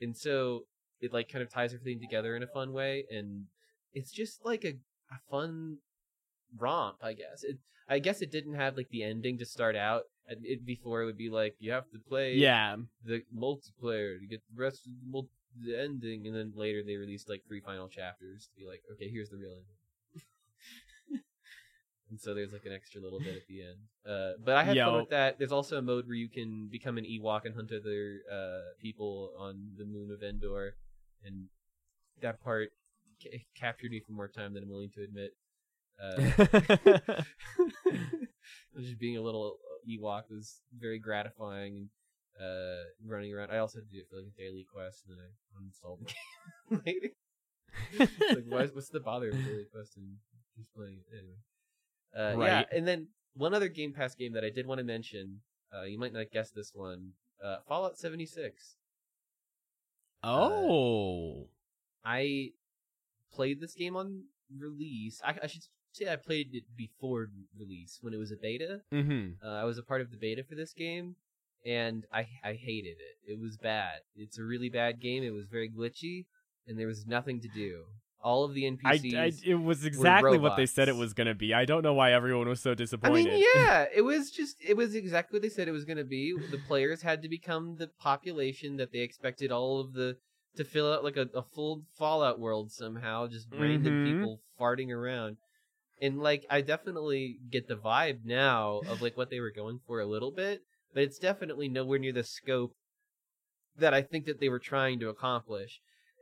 [0.00, 0.60] and so
[1.00, 3.46] it like kind of ties everything together in a fun way and
[3.92, 4.74] it's just like a,
[5.10, 5.78] a fun
[6.56, 7.42] romp i guess.
[7.44, 11.02] It i guess it didn't have like the ending to start out And it before
[11.02, 12.76] it would be like you have to play Yeah.
[13.04, 15.30] the multiplayer to get the rest of the, mul-
[15.64, 19.08] the ending and then later they released like three final chapters to be like okay
[19.10, 19.64] here's the real ending.
[22.10, 23.78] And so there's like an extra little bit at the end.
[24.08, 24.96] Uh, but i had fun Yo.
[25.00, 25.38] with that.
[25.38, 29.32] There's also a mode where you can become an ewok and hunt other uh, people
[29.38, 30.76] on the moon of endor
[31.22, 31.48] and
[32.22, 32.70] that part
[33.22, 35.32] ca- captured me for more time than i'm willing to admit
[36.02, 36.16] uh,
[38.80, 41.88] just being a little Ewok was very gratifying and
[42.40, 43.50] uh, running around.
[43.50, 46.00] I also had to do it for like a daily quest, and then I uninstalled
[46.00, 47.14] the game later.
[48.34, 50.16] Like, why, what's the bother of daily quest and
[50.56, 51.38] just playing it anyway?
[52.16, 55.40] Uh, Yeah, and then one other Game Pass game that I did want to mention.
[55.74, 57.12] Uh, you might not guess this one.
[57.44, 58.76] Uh, Fallout 76.
[60.24, 61.48] oh.
[62.04, 62.50] I
[63.32, 64.24] played this game on
[64.56, 65.20] release.
[65.24, 65.62] I, I should
[65.92, 67.28] say I played it before
[67.58, 68.80] release when it was a beta.
[68.92, 69.44] Mm-hmm.
[69.46, 71.16] Uh, I was a part of the beta for this game,
[71.66, 73.30] and I I hated it.
[73.32, 74.00] It was bad.
[74.16, 75.22] It's a really bad game.
[75.22, 76.26] It was very glitchy,
[76.66, 77.84] and there was nothing to do.
[78.20, 79.16] All of the NPCs.
[79.16, 81.54] I, it was exactly what they said it was gonna be.
[81.54, 83.28] I don't know why everyone was so disappointed.
[83.28, 85.98] I mean, yeah, it was just it was exactly what they said it was going
[85.98, 86.36] to be.
[86.50, 90.16] The players had to become the population that they expected all of the
[90.56, 94.04] to fill out like a, a full Fallout world somehow, just random Mhm.
[94.04, 95.36] people farting around.
[96.00, 100.00] And like I definitely get the vibe now of like what they were going for
[100.00, 100.62] a little bit,
[100.94, 102.72] but it's definitely nowhere near the scope
[103.78, 105.80] that I think that they were trying to accomplish.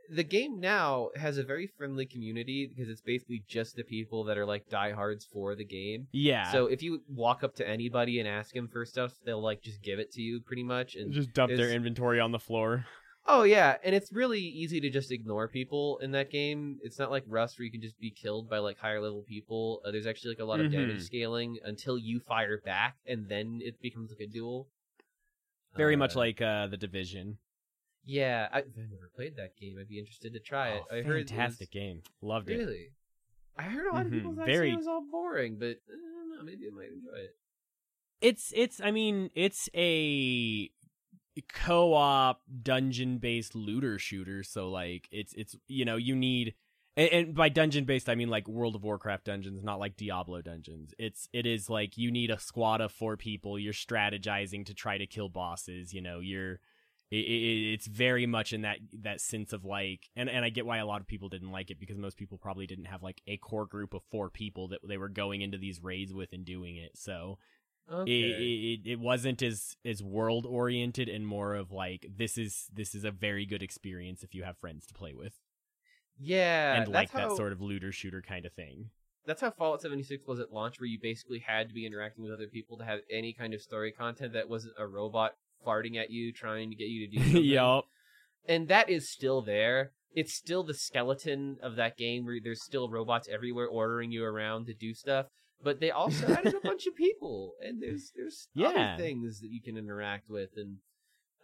[0.08, 4.38] The game now has a very friendly community because it's basically just the people that
[4.38, 6.06] are like diehards for the game.
[6.12, 6.52] yeah.
[6.52, 9.82] So if you walk up to anybody and ask them for stuff, they'll like just
[9.82, 10.94] give it to you pretty much.
[10.94, 12.86] And just dump their inventory on the floor.
[13.28, 16.78] Oh yeah, and it's really easy to just ignore people in that game.
[16.82, 19.80] It's not like Rust where you can just be killed by like higher level people.
[19.84, 21.02] Uh, there's actually like a lot of damage Mhm.
[21.02, 24.68] scaling until you fire back, and then it becomes like a duel.
[25.76, 27.38] Very much Uh, like uh, the division.
[28.04, 28.48] yeah.
[28.52, 29.76] I, I've never played that game.
[29.78, 30.82] I'd be interested to try it.
[30.90, 32.02] Oh, I heard it was- fantastic game.
[32.22, 32.56] Loved it.
[32.56, 32.88] Really.
[33.58, 36.30] I heard a lot of people that very- it was all boring, but I don't
[36.36, 36.42] know.
[36.44, 37.36] Maybe I might enjoy it.
[38.22, 38.80] It's it's.
[38.80, 40.70] I mean, it's a
[41.42, 44.42] co-op dungeon-based looter shooter.
[44.42, 46.54] So like it's it's you know you need
[46.96, 50.94] and, and by dungeon-based I mean like World of Warcraft dungeons, not like Diablo dungeons.
[50.98, 53.58] It's it is like you need a squad of four people.
[53.58, 55.92] You're strategizing to try to kill bosses.
[55.92, 56.60] You know you're
[57.10, 60.66] it, it, it's very much in that that sense of like and, and i get
[60.66, 63.22] why a lot of people didn't like it because most people probably didn't have like
[63.26, 66.44] a core group of four people that they were going into these raids with and
[66.44, 67.38] doing it so
[67.92, 68.10] Okay.
[68.10, 72.94] it, it, it wasn't as as world oriented and more of like this is this
[72.94, 75.34] is a very good experience if you have friends to play with
[76.18, 78.90] yeah, and like how, that sort of looter shooter kind of thing
[79.26, 82.32] That's how Fallout 76 was at launch, where you basically had to be interacting with
[82.32, 85.32] other people to have any kind of story content that wasn't a robot
[85.66, 87.44] farting at you trying to get you to do something.
[87.44, 87.84] yup
[88.48, 89.92] and that is still there.
[90.14, 94.66] It's still the skeleton of that game where there's still robots everywhere ordering you around
[94.66, 95.26] to do stuff.
[95.62, 98.68] But they also added a bunch of people, and there's there's Yeah.
[98.68, 100.78] other things that you can interact with, and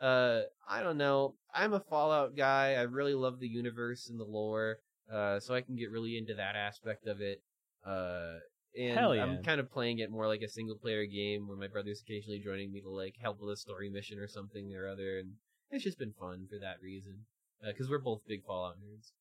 [0.00, 1.34] uh, I don't know.
[1.54, 2.74] I'm a Fallout guy.
[2.74, 4.78] I really love the universe and the lore,
[5.12, 7.40] uh, so I can get really into that aspect of it.
[7.86, 8.38] Uh,
[8.78, 9.22] and Hell yeah.
[9.22, 12.38] I'm kind of playing it more like a single player game, where my brother's occasionally
[12.40, 15.32] joining me to like help with a story mission or something or other, and
[15.70, 17.24] it's just been fun for that reason.
[17.64, 19.12] Because we're both big Fallout nerds.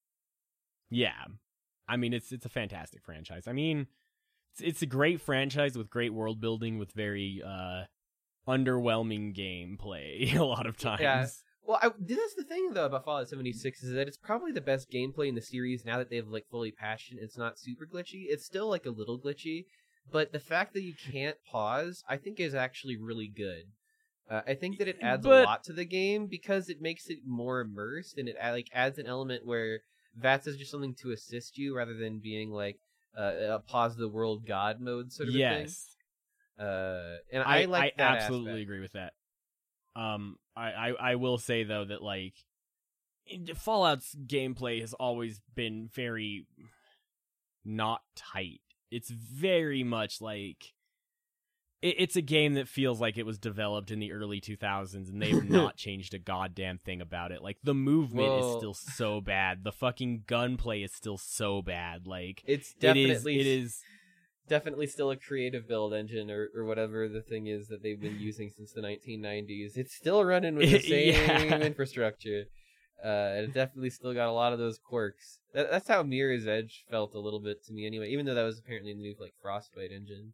[0.90, 1.26] Yeah,
[1.88, 3.44] I mean it's it's a fantastic franchise.
[3.48, 3.88] I mean,
[4.54, 7.84] it's it's a great franchise with great world building with very uh
[8.48, 11.02] underwhelming gameplay a lot of times.
[11.02, 11.28] Yeah.
[11.64, 14.92] Well, I, that's the thing though about Fallout 76 is that it's probably the best
[14.92, 17.20] gameplay in the series now that they've like fully patched it.
[17.22, 18.26] It's not super glitchy.
[18.28, 19.66] It's still like a little glitchy,
[20.12, 23.66] but the fact that you can't pause, I think, is actually really good.
[24.30, 27.10] Uh, I think that it adds But- a lot to the game because it makes
[27.10, 29.82] it more immersed and it uh, like adds an element where
[30.16, 32.80] VATS is just something to assist you rather than being like
[33.18, 35.42] uh, a pause the world god mode sort of a thing.
[35.42, 35.96] yes.
[36.60, 38.64] Uh, and I, I, like I absolutely aspect.
[38.64, 39.14] agree with that.
[39.96, 42.34] Um, I, I, I will say though that like
[43.56, 46.46] Fallout's gameplay has always been very
[47.66, 48.62] not tight.
[48.90, 50.74] It's very much like
[51.82, 55.44] it's a game that feels like it was developed in the early 2000s and they've
[55.50, 57.42] not changed a goddamn thing about it.
[57.42, 59.64] Like the movement Well- is still so bad.
[59.64, 62.06] The fucking gunplay is still so bad.
[62.08, 63.82] Like It's it is definitely it is
[64.48, 68.20] definitely still a creative build engine or, or whatever the thing is that they've been
[68.20, 69.78] using since the 1990s.
[69.78, 71.14] It's still running with the same
[71.50, 71.58] Yeah.
[71.60, 72.46] infrastructure.
[73.04, 75.40] Uh, and it definitely still got a lot of those quirks.
[75.56, 78.44] That, that's how Mirror's Edge felt a little bit to me anyway, even though that
[78.44, 80.34] was apparently the new like Frostbite engine.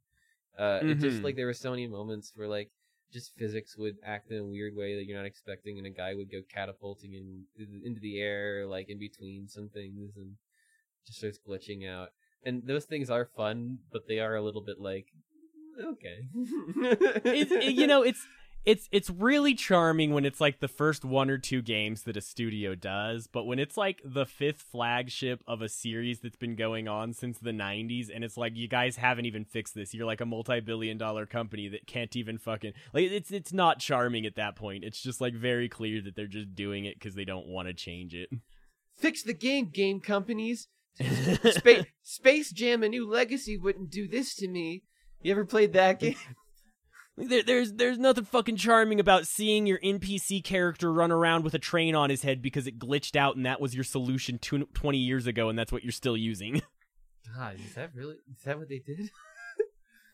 [0.58, 1.24] Uh, It just Mhm.
[1.24, 2.72] like there were so many moments where like
[3.12, 6.14] just physics would act in a weird way that you're not expecting, and a guy
[6.14, 7.46] would go catapulting in,
[7.84, 10.36] into the air, like in between some things, and
[11.06, 12.10] just starts glitching out.
[12.44, 15.08] And those things are fun, but they are a little bit like,
[15.82, 16.28] okay.
[17.24, 18.26] it- you know it's
[18.68, 22.22] it's it's really charming when it's like the first one or two games that a
[22.22, 26.88] studio does but when it's like the fifth flagship of a series that's been going
[26.88, 30.22] on since the 90s and it's like you guys haven't even fixed this you're like
[30.22, 34.56] a multi-billion dollar company that can't even fucking like it's it's not charming at that
[34.56, 37.68] point it's just like very clear that they're just doing it because they don't want
[37.68, 38.30] to change it
[38.98, 40.68] Fix the game, game companies.
[41.52, 44.84] Space, Space Jam: A New Legacy wouldn't do this to me.
[45.22, 46.16] You ever played that game?
[47.18, 51.54] Like, There, there's there's nothing fucking charming about seeing your NPC character run around with
[51.54, 54.72] a train on his head because it glitched out and that was your solution tw-
[54.74, 56.62] 20 years ago and that's what you're still using.
[57.36, 58.16] God, is that really?
[58.32, 59.10] Is that what they did?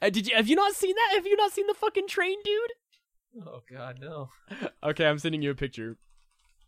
[0.01, 1.12] Uh, did you have you not seen that?
[1.16, 3.45] Have you not seen the fucking train, dude?
[3.47, 4.30] Oh God, no.
[4.84, 5.97] Okay, I'm sending you a picture.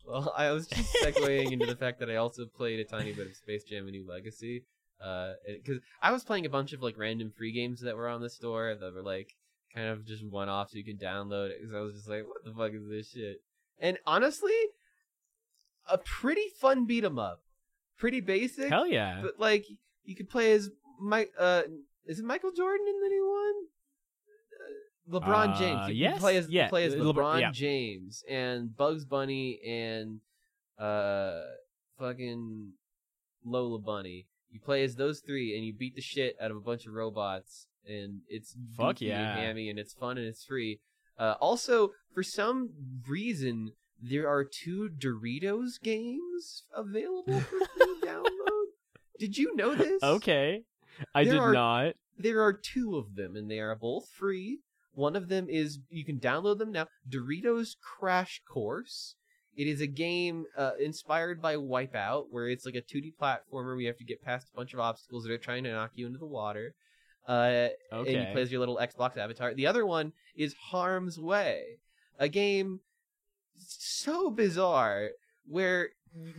[0.07, 3.27] Well, I was just segueing into the fact that I also played a tiny bit
[3.27, 4.63] of Space Jam: A New Legacy,
[4.99, 8.29] because I was playing a bunch of like random free games that were on the
[8.29, 9.35] store that were like
[9.75, 11.57] kind of just one off, so you can download it.
[11.59, 13.37] Because I was just like, what the fuck is this shit?
[13.79, 14.53] And honestly,
[15.89, 17.41] a pretty fun beat 'em up,
[17.97, 19.19] pretty basic, Hell yeah.
[19.21, 19.65] but like
[20.03, 20.69] you could play as
[20.99, 21.31] Mike.
[21.37, 21.63] Uh,
[22.05, 23.29] is it Michael Jordan in the new
[25.09, 25.17] one?
[25.17, 25.79] Uh, LeBron Uh, James.
[25.81, 27.51] You can yes, play as yeah, play as LeBron LeBron- yeah.
[27.51, 30.19] James and Bugs Bunny and
[30.79, 31.41] uh
[31.99, 32.73] fucking
[33.45, 34.27] Lola Bunny.
[34.49, 36.93] You play as those three and you beat the shit out of a bunch of
[36.93, 39.35] robots and it's Fuck goofy and yeah.
[39.35, 40.79] hammy and it's fun and it's free.
[41.17, 42.69] Uh, also, for some
[43.07, 43.71] reason,
[44.01, 48.65] there are two Doritos games available for free download.
[49.19, 50.03] Did you know this?
[50.03, 50.63] Okay.
[51.13, 51.93] I There did are- not.
[52.17, 54.59] There are two of them, and they are both free.
[54.93, 56.87] One of them is you can download them now.
[57.09, 59.15] Doritos Crash Course.
[59.57, 63.79] It is a game uh, inspired by Wipeout, where it's like a 2D platformer where
[63.81, 66.07] you have to get past a bunch of obstacles that are trying to knock you
[66.07, 66.73] into the water.
[67.27, 68.31] Uh, and you Okay.
[68.31, 69.53] play as your little Xbox avatar.
[69.53, 71.79] The other one is Harm's Way,
[72.19, 72.81] a game
[73.57, 75.09] so bizarre
[75.47, 75.89] where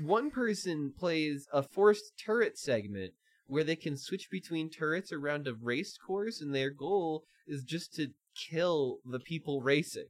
[0.02, 3.12] one person plays a forced turret segment
[3.46, 7.94] where they can switch between turrets around a race course and their goal is just
[7.94, 8.08] to
[8.50, 10.06] kill the people racing.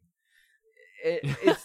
[1.04, 1.64] It, it's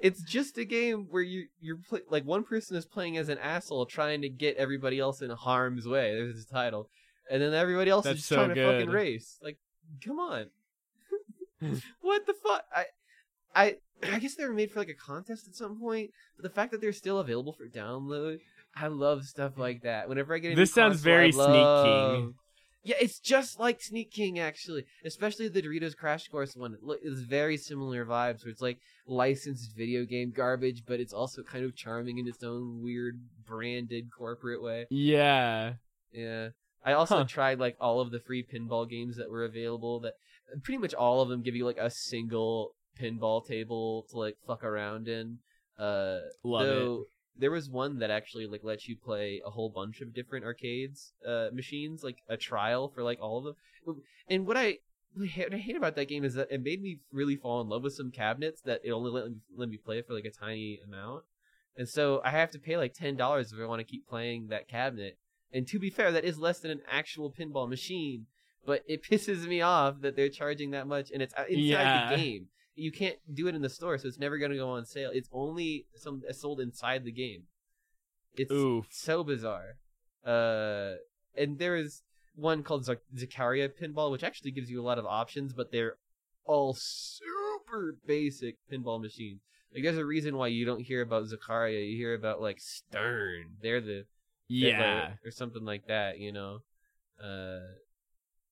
[0.00, 3.38] it's just a game where you you're play, like one person is playing as an
[3.38, 6.14] asshole trying to get everybody else in harm's way.
[6.14, 6.88] There's his title,
[7.30, 9.38] and then everybody else That's is just so trying to fucking race.
[9.42, 9.58] Like,
[10.04, 10.46] come on,
[12.00, 12.64] what the fuck?
[12.74, 12.84] I
[13.54, 16.54] I I guess they were made for like a contest at some point, but the
[16.54, 18.38] fact that they're still available for download,
[18.76, 20.08] I love stuff like that.
[20.08, 21.54] Whenever I get This sounds console, very I Sneak King.
[21.56, 22.34] love-
[22.84, 26.76] Yeah, it's just like Sneak King actually, especially the Doritos Crash Course one.
[27.02, 31.64] It's very similar vibes where it's like licensed video game garbage, but it's also kind
[31.64, 34.86] of charming in its own weird branded corporate way.
[34.90, 35.74] Yeah.
[36.12, 36.50] Yeah.
[36.88, 37.24] I also Huh.
[37.24, 40.14] tried like all of the free pinball games that were available that
[40.62, 44.64] pretty much all of them give you like a single pinball table to like fuck
[44.64, 45.38] around in.
[45.78, 47.04] Uh Love though
[47.36, 51.12] there was one that actually like lets you play a whole bunch of different arcades
[51.26, 53.56] uh machines, like a trial for like all of them.
[54.28, 54.78] And what I
[55.14, 57.82] what I hate about that game is that it made me really fall in love
[57.82, 60.80] with some cabinets that it only let me, let me play for like a tiny
[60.82, 61.24] amount.
[61.76, 64.48] And so I have to pay like ten dollars if I want to keep playing
[64.48, 65.18] that cabinet.
[65.52, 68.26] And to be fair, that is less than an actual pinball machine.
[68.66, 72.10] But it pisses me off that they're charging that much, and it's inside Yeah.
[72.10, 72.46] the game.
[72.74, 75.10] You can't do it in the store, so it's never going to go on sale.
[75.12, 77.44] It's only some uh, sold inside the game.
[78.36, 78.86] It's Oof.
[78.90, 79.78] so bizarre.
[80.24, 80.94] Uh,
[81.36, 82.02] and there is
[82.36, 85.96] one called Zac- Zaccaria Pinball, which actually gives you a lot of options, but they're
[86.44, 89.40] all super basic pinball machines.
[89.74, 91.90] Like, there's a reason why you don't hear about Zaccaria.
[91.90, 93.56] You hear about like Stern.
[93.60, 94.04] They're the
[94.48, 95.14] Yeah.
[95.22, 96.18] the- or something like that.
[96.18, 96.62] You know.
[97.22, 97.74] Uh,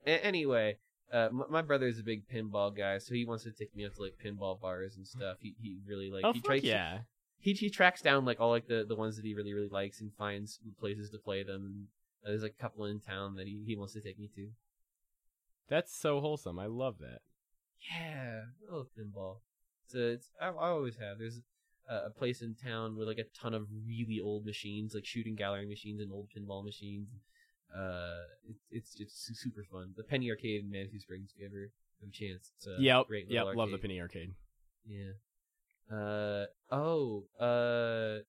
[0.07, 0.79] a- anyway,
[1.13, 3.95] uh, my brother is a big pinball guy, so he wants to take me out
[3.95, 5.39] to like pinball bars and stuff.
[5.41, 6.99] He he really like oh he tries yeah.
[7.39, 10.01] he he tracks down like all like the the ones that he really really likes
[10.01, 11.89] and finds places to play them.
[12.25, 14.49] Uh, there's like a couple in town that he he wants to take me to.
[15.69, 16.59] That's so wholesome.
[16.59, 17.21] I love that.
[17.91, 19.39] Yeah, I love pinball.
[19.87, 21.19] So it's I, I always have.
[21.19, 21.41] There's
[21.89, 25.66] a, place in town with like a ton of really old machines, like shooting gallery
[25.66, 27.09] machines and old pinball machines.
[27.74, 29.93] Uh, it, it's just super fun.
[29.97, 31.70] The Penny Arcade in Manitou Springs, if you ever
[32.01, 32.53] have a chance.
[32.57, 33.07] It's a yep.
[33.09, 33.45] great Yep.
[33.45, 34.32] little Love the penny arcade.
[34.87, 35.12] Yeah.
[35.91, 37.24] Uh oh.
[37.39, 38.22] Uh.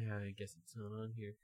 [0.00, 1.34] Yeah, I guess it's not on here.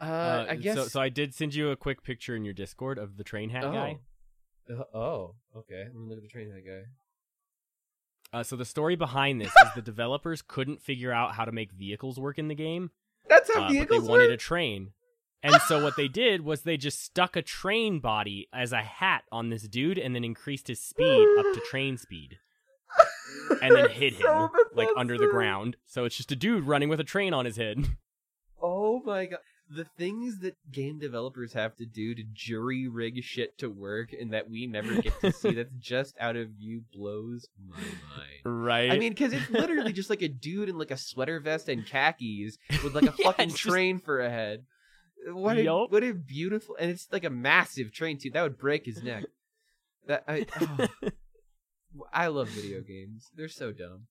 [0.00, 0.74] Uh, I guess.
[0.74, 0.84] so.
[0.88, 3.62] So I did send you a quick picture in your Discord of the train hat
[3.62, 3.98] guy.
[4.68, 5.84] Uh, oh, okay.
[5.84, 6.82] Let me look at the train hat guy.
[8.32, 11.70] Uh, so the story behind this is the developers couldn't figure out how to make
[11.72, 12.90] vehicles work in the game,
[13.28, 14.92] That's uh, but they wanted a train.
[15.42, 19.24] And so what they did was they just stuck a train body as a hat
[19.32, 22.38] on this dude and then increased his speed up to train speed.
[23.60, 25.76] And then hid him like under the ground.
[25.84, 27.84] So it's just a dude running with a train on his head.
[28.64, 29.40] Oh my god.
[29.74, 34.32] The things that game developers have to do to jury rig shit to work and
[34.32, 38.40] that we never get to see that's just out of view blows my mind.
[38.44, 38.90] Right.
[38.90, 41.86] I mean, because it's literally just like a dude in like a sweater vest and
[41.86, 44.64] khakis with like a Yeah, fucking it's just- train for a head.
[45.28, 45.92] What a, Yup.
[45.92, 48.30] what a beautiful, and it's like a massive train too.
[48.30, 49.24] That would break his neck.
[50.08, 50.88] That I, oh,
[52.12, 53.30] I love video games.
[53.36, 54.08] They're so dumb.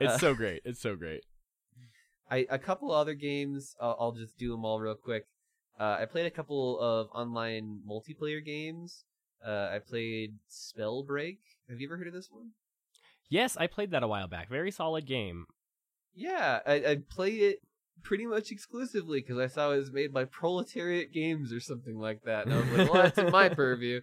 [0.00, 0.62] it's uh, so great.
[0.64, 1.22] It's so great.
[2.30, 3.76] I a couple other games.
[3.80, 5.26] I'll, I'll just do them all real quick.
[5.78, 9.04] Uh, I played a couple of online multiplayer games.
[9.44, 11.38] Uh, I played Spellbreak.
[11.68, 12.50] Have you ever heard of this one?
[13.28, 14.48] Yes, I played that a while back.
[14.48, 15.46] Very solid game.
[16.14, 17.58] Yeah, I, I play it
[18.02, 22.22] pretty much exclusively because I saw it was made by Proletariat Games or something like
[22.24, 24.00] that, and I was like, "Well, that's in my purview."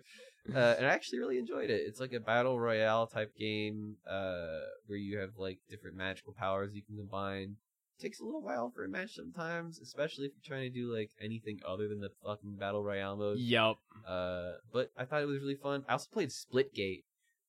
[0.53, 1.81] Uh, and I actually really enjoyed it.
[1.85, 6.71] It's like a battle royale type game uh, where you have like different magical powers
[6.73, 7.55] you can combine.
[8.01, 11.11] Takes a little while for a match sometimes, especially if you're trying to do like
[11.21, 13.37] anything other than the fucking battle royale mode.
[13.39, 13.77] Yup.
[14.07, 15.83] Uh, but I thought it was really fun.
[15.87, 17.03] I also played Splitgate.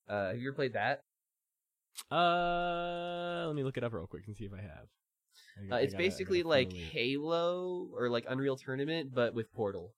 [0.08, 1.02] Uh, have you ever played that?
[2.10, 4.86] Uh, let me look it up real quick and see if I have.
[5.70, 6.72] I- Uh, I it's gotta- basically like.
[6.72, 9.94] Halo or like Unreal Tournament, but with Portal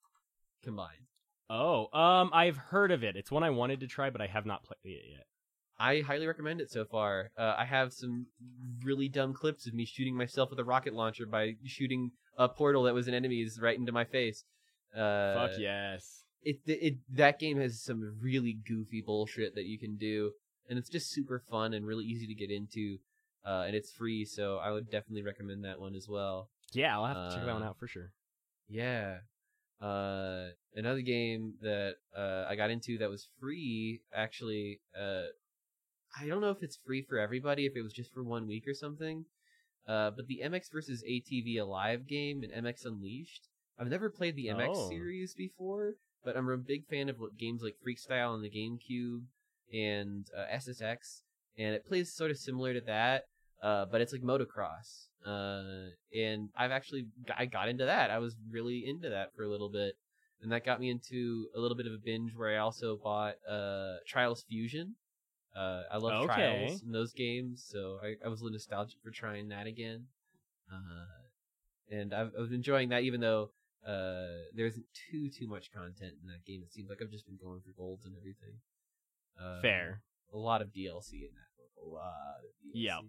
[0.63, 1.07] combined.
[1.51, 3.17] Oh, um, I've heard of it.
[3.17, 5.27] It's one I wanted to try, but I have not played it yet.
[5.79, 7.31] I highly recommend it so far.
[7.37, 8.27] Uh, I have some
[8.83, 12.85] really dumb clips of me shooting myself with a rocket launcher by shooting a portal
[12.85, 14.45] that was an enemy's right into my face.
[14.97, 16.23] Uh, Fuck yes.
[16.43, 20.33] It, it that game has some really goofy bullshit that you can do,
[20.69, 22.99] and it's just super fun and really easy to get into.
[23.47, 26.49] Uh, and it's free, so I would definitely recommend that one as well.
[26.73, 28.13] Yeah, I'll have to check that one Uh, out for sure.
[28.69, 29.19] Yeah.
[29.81, 35.25] Uh, another game that uh, I got into that was free, actually, uh,
[36.21, 38.65] I don't know if it's free for everybody, if it was just for one week
[38.69, 39.25] or something.
[39.87, 44.47] Uh, but the MX versus ATV Alive game and MX Unleashed, I've never played the
[44.47, 44.89] MX Oh.
[44.89, 49.25] series before, but I'm a big fan of games like Freekstyle on the GameCube
[49.73, 51.23] and uh, SSX,
[51.59, 53.25] and it plays sort of similar to that,
[53.63, 55.09] uh, but it's like motocross.
[55.27, 58.11] Uh, and I've actually I got into that.
[58.11, 59.95] I was really into that for a little bit,
[60.41, 63.35] and that got me into a little bit of a binge where I also bought
[63.49, 64.95] uh, Trials Fusion.
[65.55, 66.35] Uh, I love Okay.
[66.35, 70.07] Trials in those games, so I, I was a little nostalgic for trying that again.
[70.73, 73.51] Uh, and I've, I was enjoying that, even though
[73.87, 76.63] uh, there isn't too too much content in that game.
[76.63, 78.55] It seems like I've just been going for golds and everything.
[79.41, 80.01] Uh, Fair.
[80.33, 81.71] a lot of DLC in that book.
[81.85, 82.83] A lot of DLC.
[82.85, 83.01] Yep.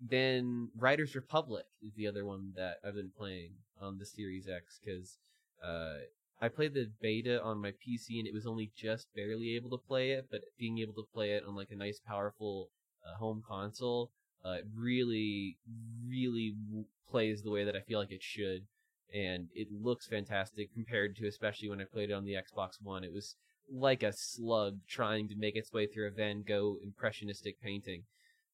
[0.00, 3.50] Then Riders Republic is the other one that I've been playing
[3.80, 5.18] on the Series X because
[5.62, 5.98] uh,
[6.42, 9.86] I played the beta on my PC and it was only just barely able to
[9.86, 12.68] play it, but being able to play it on like a nice, powerful
[13.06, 14.10] uh, home console,
[14.44, 15.56] uh, it really,
[16.04, 18.66] really w- plays the way that I feel like it should,
[19.14, 23.04] and it looks fantastic compared to especially when I played it on the Xbox One.
[23.04, 23.36] It was
[23.70, 28.02] like a slug trying to make its way through a Van Gogh impressionistic painting.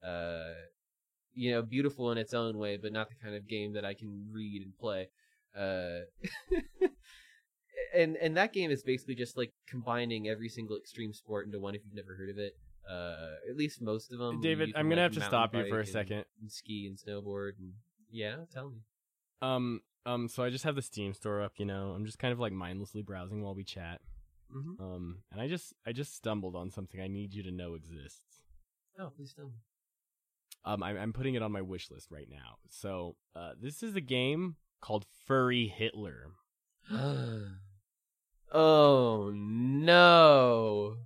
[0.07, 0.53] Uh,
[1.35, 3.95] you know, beautiful in its own way, but not the kind of game that I
[3.95, 5.09] can read and play.
[5.57, 6.01] Uh,
[7.95, 11.75] and and that game is basically just like combining every single extreme sport into one.
[11.75, 12.57] If you've never heard of it,
[12.89, 14.41] uh, at least most of them.
[14.41, 16.25] David, I'm gonna like, have to stop you for a second.
[16.41, 17.73] and ski and snowboard and
[18.11, 18.79] yeah, tell me.
[19.43, 21.53] Um, um, so I just have the Steam store up.
[21.57, 24.01] You know, I'm just kind of like mindlessly browsing while we chat.
[24.55, 24.83] Mm-hmm.
[24.83, 28.41] Um, and I just, I just stumbled on something I need you to know exists.
[28.99, 29.53] Oh, please tell me.
[30.65, 32.57] Um, I'm, I'm putting it on my wish list right now.
[32.71, 36.31] So, uh, this is a game called Furry Hitler.
[38.53, 40.97] oh no!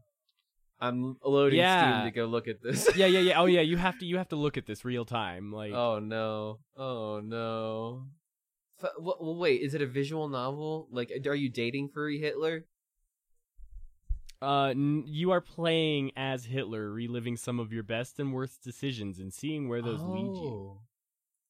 [0.81, 2.01] I'm loading Yeah.
[2.01, 2.89] Steam to go look at this.
[2.97, 3.41] yeah, yeah, yeah.
[3.41, 3.61] Oh, yeah.
[3.61, 5.53] You have to, you have to look at this real time.
[5.53, 6.59] Like, oh no!
[6.77, 8.07] Oh no!
[8.83, 10.89] F- well, wait, is it a visual novel?
[10.91, 12.65] Like, are you dating furry Hitler?
[14.43, 19.21] uh, n- you are playing as Hitler, reliving some of your best and worst decisions
[19.21, 20.49] and seeing where those lead you.
[20.49, 20.81] Oh.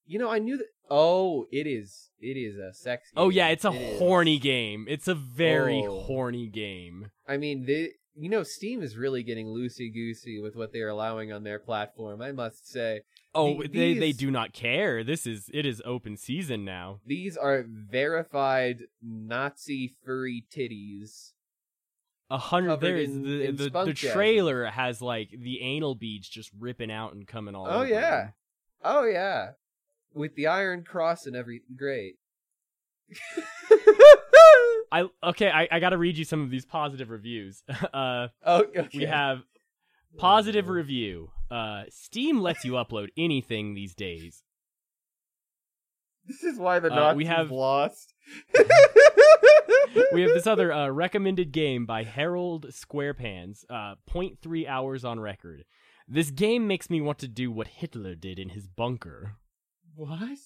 [0.04, 0.66] You know, I knew that.
[0.90, 2.10] Oh, it is.
[2.20, 3.10] It is a sex.
[3.16, 3.98] Oh yeah, it's a It is.
[3.98, 4.86] horny game.
[4.88, 6.00] It's a very Oh.
[6.02, 7.10] horny game.
[7.26, 10.88] I mean, they, you know, Steam is really getting loosey goosey with what they are
[10.88, 12.20] allowing on their platform.
[12.22, 13.02] I must say,
[13.34, 15.02] Oh, The- they they do not care.
[15.02, 17.00] This is it is open season now.
[17.06, 21.32] these are verified Nazi furry titties.
[22.28, 22.76] A hundred.
[22.80, 27.26] There is the the, the trailer has like the anal beads just ripping out and
[27.26, 27.66] coming all.
[27.68, 28.20] Oh, yeah.
[28.24, 28.32] them.
[28.84, 29.50] Oh yeah,
[30.14, 31.76] with the Iron Cross and everything.
[31.76, 32.14] Great.
[34.92, 35.50] I okay.
[35.50, 37.62] I, I got to read you some of these positive reviews.
[37.94, 38.88] uh, oh, okay.
[38.94, 39.42] we have
[40.18, 40.72] positive Oh.
[40.72, 41.30] review.
[41.50, 44.42] Uh, Steam lets you upload anything these days.
[46.26, 48.14] This is why the Uh, Nazis we have- lost.
[50.12, 55.64] we have this other uh, recommended game by Harold Squarepants, uh, 0.3 hours on record.
[56.06, 59.36] This game makes me want to do what Hitler did in his bunker.
[59.94, 60.38] What?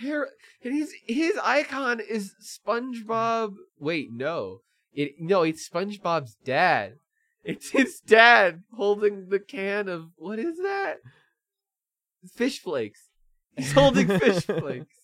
[0.00, 0.28] Hair
[0.62, 3.54] and his his icon is SpongeBob.
[3.78, 4.60] Wait, no.
[4.92, 6.94] It no, it's SpongeBob's dad.
[7.44, 10.96] It's his dad holding the can of what is that?
[12.34, 13.08] Fish flakes.
[13.56, 14.96] He's holding fish flakes.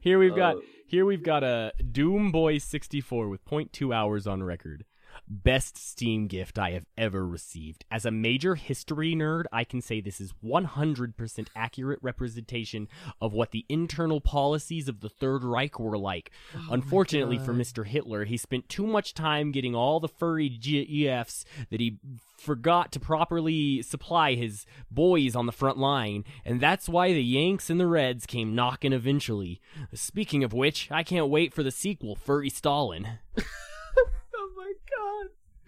[0.00, 4.42] Here we've got Oh, here we've got a Doom Boy 64 with 0.2 hours on
[4.42, 4.84] record.
[5.28, 7.84] Best Steam gift I have ever received.
[7.90, 12.88] As a major history nerd, I can say this is 100% accurate representation
[13.20, 16.30] of what the internal policies of the Third Reich were like.
[16.56, 17.86] oh Unfortunately for Mr.
[17.86, 21.98] Hitler, he spent too much time getting all the furry GEFs that he
[22.38, 27.70] forgot to properly supply his boys on the front line, and that's why the Yanks
[27.70, 29.60] and the Reds came knocking eventually.
[29.94, 33.18] Speaking of which, I can't wait for the sequel, Furry Stalin.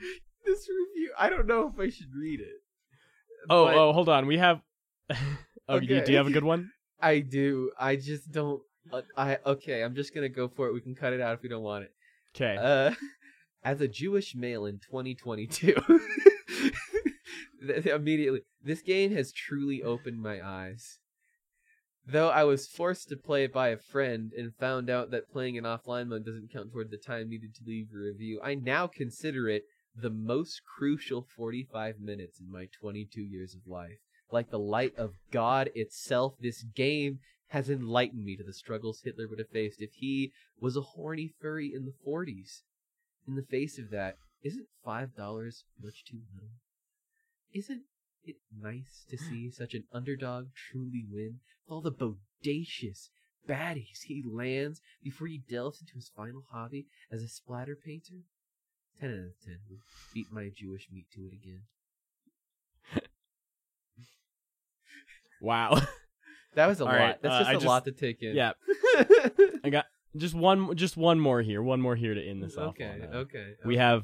[0.44, 2.62] This review I don't know if I should read it.
[3.48, 4.26] Oh, but oh, hold on.
[4.26, 4.60] We have.
[5.68, 6.72] oh, do, you, do you have a good one?
[7.00, 7.70] I do.
[7.78, 8.60] I just don't
[8.90, 10.74] uh, I okay, I'm just going to go for it.
[10.74, 11.92] We can cut it out if we don't want it.
[12.34, 12.56] Okay.
[12.56, 12.94] Uh,
[13.62, 15.74] as a Jewish male in 2022,
[17.86, 20.98] immediately, this game has truly opened my eyes.
[22.04, 25.54] Though I was forced to play it by a friend and found out that playing
[25.54, 28.88] in offline mode doesn't count toward the time needed to leave a review, I now
[28.88, 29.62] consider it
[29.94, 33.98] the most crucial 45 minutes in my 22 years of life.
[34.30, 39.28] Like the light of God itself, this game has enlightened me to the struggles Hitler
[39.28, 42.62] would have faced if he was a horny furry in the 40s.
[43.28, 46.50] In the face of that, isn't five dollars much too little?
[47.52, 47.82] Isn't
[48.24, 53.10] it nice to see such an underdog truly win with all the bodacious
[53.46, 58.22] baddies he lands before he delves into his final hobby as a splatter painter?
[59.00, 59.58] Ten out of ten.
[59.70, 59.80] Would
[60.14, 61.62] beat my Jewish meat to it again.
[65.40, 65.80] Wow.
[66.54, 66.98] That was a All lot.
[66.98, 68.36] right, That's uh, just I a just- lot to take in.
[68.36, 68.52] yeah.
[69.64, 71.62] I got just one just one more here.
[71.62, 72.74] One more here to end this off.
[72.78, 73.54] okay, on, uh, okay.
[73.64, 74.02] We have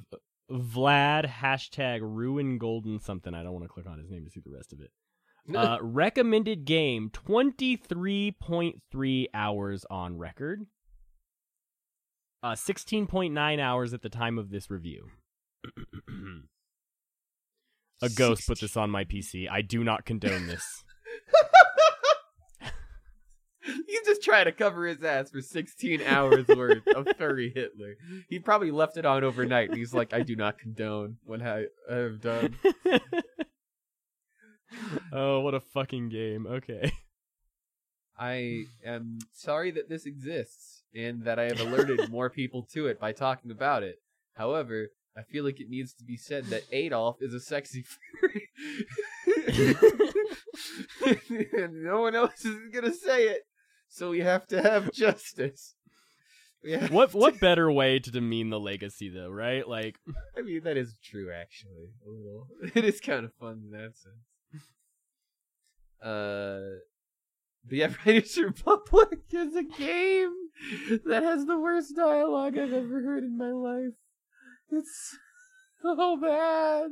[0.51, 3.35] Vlad hashtag ruin golden something.
[3.35, 4.90] I don't want to click on his name to see the rest of it.
[5.55, 10.65] Uh, recommended game 23.3 hours on record.
[12.43, 15.09] Uh, 16.9 hours at the time of this review.
[18.01, 19.51] A ghost put this on my PC.
[19.51, 20.85] I do not condone this.
[23.86, 27.97] He's just trying to cover his ass for 16 hours worth of furry Hitler.
[28.28, 31.65] He probably left it on overnight, and he's like, "I do not condone what I,
[31.90, 32.56] I have done."
[35.12, 36.47] oh, what a fucking game.
[36.47, 36.93] Okay.
[38.19, 43.01] I am sorry that this exists, and that I have alerted more people to it
[43.01, 43.97] by talking about it.
[44.35, 48.48] However, I feel like it needs to be said that Adolf is a sexy furry,
[51.52, 53.43] and no one else is gonna say it.
[53.89, 55.74] So we have to have justice.
[56.69, 59.66] Have what what better way to demean the legacy though, right?
[59.66, 59.97] Like
[60.36, 61.90] I mean, that is true, actually.
[62.06, 62.47] A little.
[62.74, 64.62] It is kind of fun in that sense.
[66.02, 66.78] Uh,
[67.65, 70.35] but yeah, Riders Republic is a game
[71.06, 73.94] that has the worst dialogue I've ever heard in my life.
[74.70, 75.16] It's
[75.82, 76.90] so bad.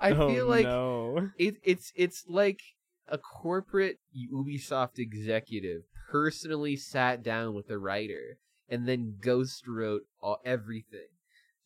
[0.00, 1.30] I oh, feel like no.
[1.38, 2.60] it, it's it's like
[3.08, 3.98] a corporate
[4.32, 8.38] Ubisoft executive personally sat down with a writer
[8.68, 11.08] and then ghost wrote all, everything,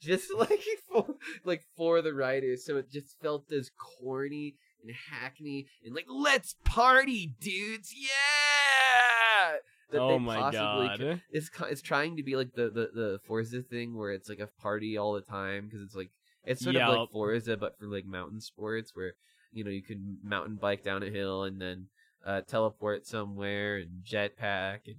[0.00, 2.64] just like for like for the writers.
[2.64, 3.70] So it just felt as
[4.00, 9.58] corny and hackney and like let's party, dudes, yeah.
[9.92, 13.20] That oh they my possibly could- it's it's trying to be like the the the
[13.26, 16.10] Forza thing where it's like a party all the time because it's like
[16.44, 16.88] it's sort Yeah.
[16.88, 19.14] of like Forza but for like mountain sports where
[19.52, 21.86] you know you can mountain bike down a hill and then
[22.24, 24.96] uh, teleport somewhere and jetpack and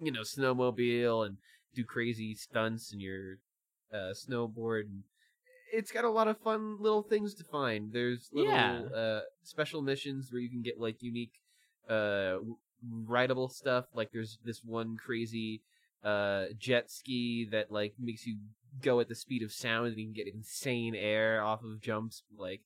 [0.00, 1.38] you know snowmobile and
[1.74, 3.38] do crazy stunts in your
[3.92, 5.02] uh, snowboard and
[5.72, 7.92] it's got a lot of fun little things to find.
[7.92, 8.96] There's little Yeah.
[8.96, 11.32] uh, special missions where you can get like unique
[11.88, 12.36] uh,
[12.82, 13.86] rideable stuff.
[13.94, 15.62] Like there's this one crazy
[16.04, 18.38] uh, jet ski that like makes you
[18.82, 22.22] go at the speed of sound and you can get insane air off of jumps.
[22.36, 22.62] Like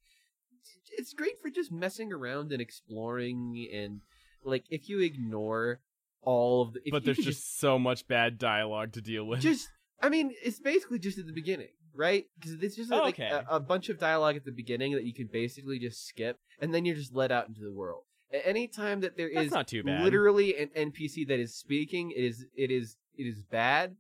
[0.91, 4.01] it's great for just messing around and exploring and
[4.45, 5.81] like if you ignore
[6.23, 9.41] all of the if but there's could just so much bad dialogue to deal with.
[9.41, 9.69] just
[10.03, 12.25] I mean, it's basically just at the beginning, right?
[12.39, 13.29] Because it's just like okay.
[13.29, 16.75] a, a bunch of dialogue at the beginning that you can basically just skip, and
[16.75, 18.05] then you're just let out into the world.
[18.33, 20.05] Anytime that there That's is not too bad.
[20.05, 23.97] literally an NPC that is speaking, it is it is it is bad,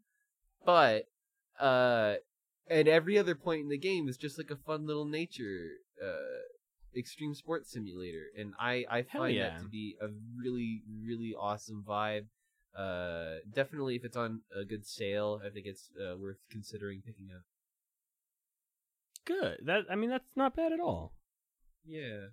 [0.64, 1.08] but
[1.58, 2.14] uh,
[2.68, 5.70] at every other point in the game, it's just like a fun little nature
[6.02, 6.40] uh
[6.96, 9.50] extreme sports simulator, and I I Hell find yeah.
[9.50, 10.08] that to be a
[10.38, 12.26] really really awesome vibe.
[12.76, 17.30] Uh, definitely if it's on a good sale, I think it's uh, worth considering picking
[17.34, 17.42] up.
[19.24, 19.58] good.
[19.66, 21.12] That I mean that's not bad at all.
[21.84, 22.28] Yeah.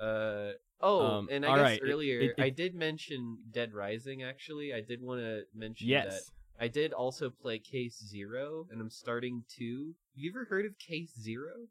[0.00, 4.22] Uh oh, Um, and I guess right, earlier it- it- I did mention Dead Rising.
[4.22, 6.22] Actually, I did want to mention that
[6.58, 9.94] I did also play Case Zero, and I'm starting two.
[10.14, 11.68] Have you ever heard of Case Zero?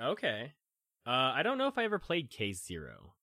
[0.00, 0.52] Okay.
[1.06, 3.14] Uh I don't know if I ever played Case Zero.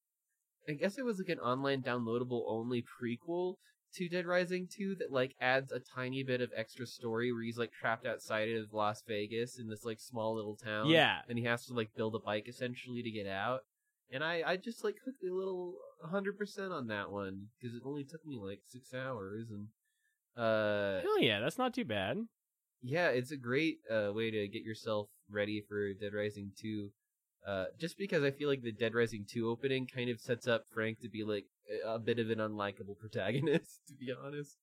[0.67, 3.55] I guess it was like an online downloadable only prequel
[3.95, 7.57] to Dead Rising 2 that like adds a tiny bit of extra story where he's
[7.57, 10.88] like trapped outside of Las Vegas in this like small little town.
[10.90, 11.20] Yeah.
[11.30, 13.61] And he has to like build a bike essentially to get out.
[14.11, 15.76] And I I just like hooked a little
[16.06, 19.68] 100% on that one because it only took me like 6 hours and
[20.36, 22.18] uh Hell yeah, that's not too bad.
[22.82, 26.91] yeah, it's a great uh, way to get yourself ready for Dead Rising 2.
[27.48, 30.64] Uh, just because I feel like the Dead Rising 2 opening kind of sets up
[30.74, 31.45] Frank to be like
[31.85, 34.57] a- bit of an unlikable protagonist, to be honest.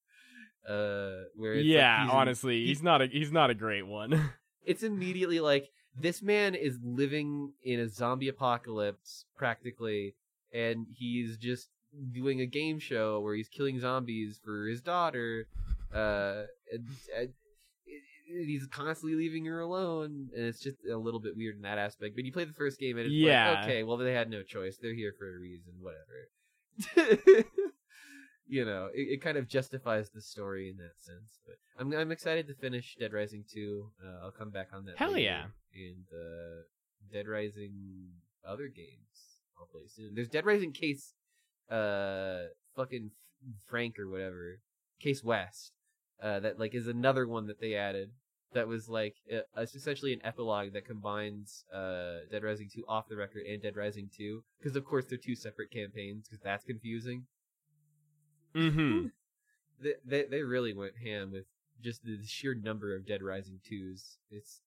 [0.68, 3.86] Uh, where it's like yeah, he's- honestly, he- he's not a he's not a great
[3.86, 4.30] one.
[4.64, 5.68] it's immediately like
[5.98, 10.14] this man is living in a zombie apocalypse practically,
[10.52, 11.68] and he's just
[12.12, 15.46] doing a game show where he's killing zombies for his daughter.
[15.92, 16.86] Uh, and,
[17.18, 17.32] and
[18.46, 22.14] he's constantly leaving her alone, and it's just a little bit weird in that aspect.
[22.14, 23.54] But you play the first game, and it's Yeah.
[23.54, 26.28] like, okay, well they had no choice; they're here for a reason, whatever.
[28.46, 31.38] you know, it, it kind of justifies the story in that sense.
[31.46, 33.90] But I'm I'm excited to finish Dead Rising two.
[34.04, 34.98] Uh, I'll come back on that.
[34.98, 35.44] Hell yeah.
[35.74, 36.62] And uh,
[37.12, 37.74] Dead Rising
[38.46, 40.14] other games I'll play soon.
[40.14, 41.14] There's Dead Rising Case,
[41.70, 42.44] uh,
[42.74, 43.10] fucking
[43.68, 44.60] Frank or whatever,
[45.00, 45.72] Case West.
[46.22, 48.10] Uh, that like is another one that they added.
[48.52, 53.16] That was like it's essentially an epilogue that combines uh Dead Rising 2 off the
[53.16, 57.26] record and Dead Rising 2 because of course they're two separate campaigns because that's confusing.
[58.54, 59.06] Mm-hmm.
[59.80, 61.44] They, they they really went ham with
[61.82, 64.16] just the sheer number of Dead Rising 2s.
[64.30, 64.62] It's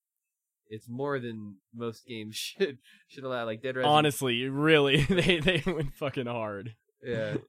[0.70, 2.78] it's more than most games should
[3.08, 3.46] should allow.
[3.46, 3.90] Like Dead Rising.
[3.90, 6.76] Honestly, really, they they went fucking hard.
[7.04, 7.36] yeah.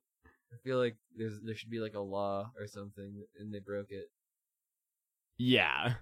[0.55, 3.90] I feel like there's there should be like a law or something, and they broke
[3.90, 4.09] it.
[5.36, 5.94] Yeah.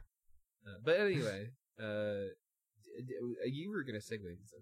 [0.66, 1.48] Uh, but anyway,
[1.80, 2.28] uh,
[2.84, 4.56] d- d- you were gonna segue into.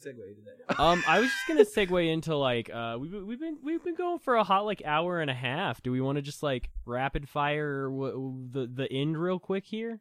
[0.00, 0.78] Segue into that.
[0.80, 4.18] Um, I was just gonna segue into like, uh, we've we've been we've been going
[4.20, 5.82] for a hot like hour and a half.
[5.82, 10.00] Do we want to just like rapid fire w- the the end real quick here?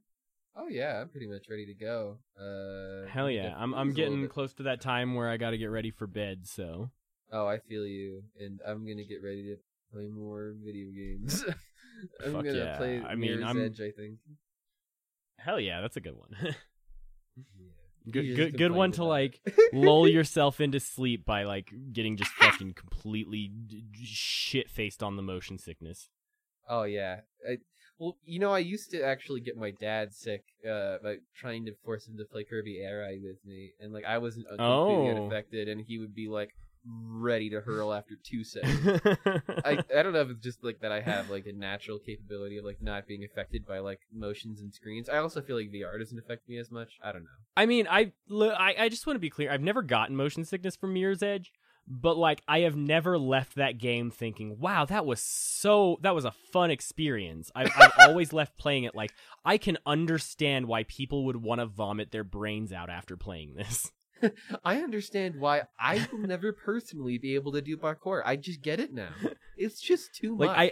[0.56, 2.18] oh yeah, I'm pretty much ready to go.
[2.40, 5.68] Uh, Hell yeah, I'm I'm getting close to that time where I got to get
[5.72, 6.46] ready for bed.
[6.48, 6.90] So
[7.34, 9.58] Oh, I feel you, and I'm gonna get ready to
[9.94, 11.44] play more video games.
[12.26, 12.78] I'm Fuck gonna yeah.
[12.78, 13.82] play I mean, Mirror's I'm- Edge.
[13.82, 14.20] I think.
[15.44, 16.56] Hell yeah, that's a good one.
[18.04, 18.12] Yeah.
[18.14, 19.40] good good good one to like
[19.74, 23.52] lull yourself into sleep by like getting just fucking completely
[24.04, 26.10] shit faced on the motion sickness.
[26.68, 27.22] Oh yeah.
[27.48, 27.58] I,
[28.00, 31.74] well, you know, I used to actually get my dad sick uh, by trying to
[31.86, 34.66] force him to play Kirby Air Ride with me, and like I wasn't completely
[35.12, 35.16] Oh.
[35.18, 36.56] unaffected, and he would be like
[36.86, 39.02] ready to hurl after two seconds.
[39.66, 42.58] I I don't know if it's just like that I have like a natural capability
[42.58, 45.10] of like not being affected by like motions and screens.
[45.10, 46.98] I also feel like VR doesn't affect me as much.
[47.03, 47.30] I don't know.
[47.56, 49.52] I mean, I, I, I just want to be clear.
[49.52, 51.52] I've never gotten motion sickness from Mirror's Edge,
[51.88, 56.26] but like, I have never left that game thinking, "Wow, that was so that was
[56.26, 59.14] a fun experience." I've, I've always left playing it like
[59.44, 63.91] I can understand why people would want to vomit their brains out after playing this.
[64.64, 68.22] I understand why I will never personally be able to do parkour.
[68.26, 69.11] I just get it now.
[69.57, 70.57] It's just too Like, much.
[70.57, 70.72] I-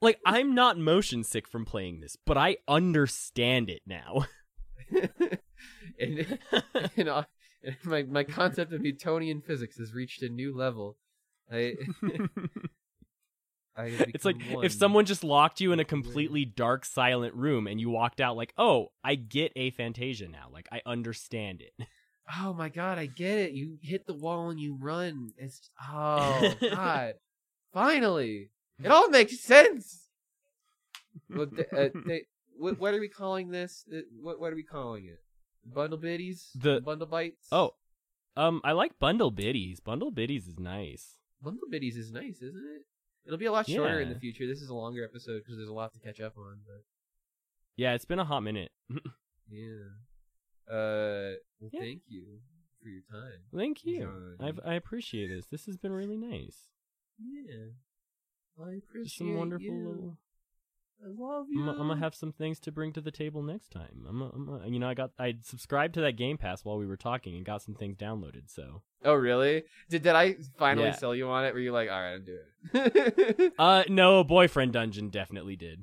[0.00, 4.26] Like, I'm not motion sick from playing this, but I understand it now.
[6.00, 6.38] and
[6.96, 7.24] you know,
[7.84, 10.96] my my concept of Newtonian physics has reached a new level.
[11.50, 11.74] I,
[13.76, 16.04] I it's like one if someone just locked you in a with the wind.
[16.04, 20.48] completely dark, silent room and you walked out like, "Oh, I get aphantasia now.
[20.52, 21.86] Like, I understand it."
[22.40, 23.52] Oh my god, I get it.
[23.52, 25.32] You hit the wall and you run.
[25.36, 27.14] It's oh god.
[27.72, 28.50] Finally,
[28.82, 30.08] it all makes sense.
[31.28, 32.24] Well, th- uh, th-
[32.56, 33.84] what, what are we calling this?
[33.92, 35.20] Uh, What what are we calling it?
[35.64, 36.50] Bundle biddies?
[36.54, 37.48] The- bundle bites?
[37.52, 37.74] Oh,
[38.36, 39.80] um, I like bundle biddies.
[39.80, 41.18] Bundle biddies is nice.
[41.42, 42.82] bundle biddies is nice, isn't it?
[43.26, 44.46] It'll be a lot shorter in the future.
[44.46, 46.60] This is a longer episode because there's a lot to catch up on.
[46.66, 46.82] But
[47.76, 48.72] Yeah, it's been a hot minute.
[49.50, 49.94] yeah.
[50.70, 51.80] Uh, well, Yeah.
[51.80, 52.38] thank you
[52.82, 53.40] for your time.
[53.54, 54.00] Thank you.
[54.38, 54.48] Johnny.
[54.50, 55.46] I've, I appreciate this.
[55.46, 56.68] This has been really nice.
[57.18, 57.70] Yeah.
[58.58, 59.88] I appreciate Just some wonderful you.
[59.88, 60.18] little.
[61.04, 61.60] I love you.
[61.62, 64.06] I'm, I'm gonna have some things to bring to the table next time.
[64.08, 66.86] I'm, I'm, I'm- you know, I got I subscribed to that Game Pass while we
[66.86, 68.48] were talking and got some things downloaded.
[68.48, 69.64] So, Oh really?
[69.90, 70.92] Did did I finally Yeah.
[70.94, 71.54] sell you on it?
[71.54, 72.38] Were you like, all right, I'm doing
[72.74, 73.52] it?
[73.58, 75.82] uh, no, boyfriend dungeon definitely did.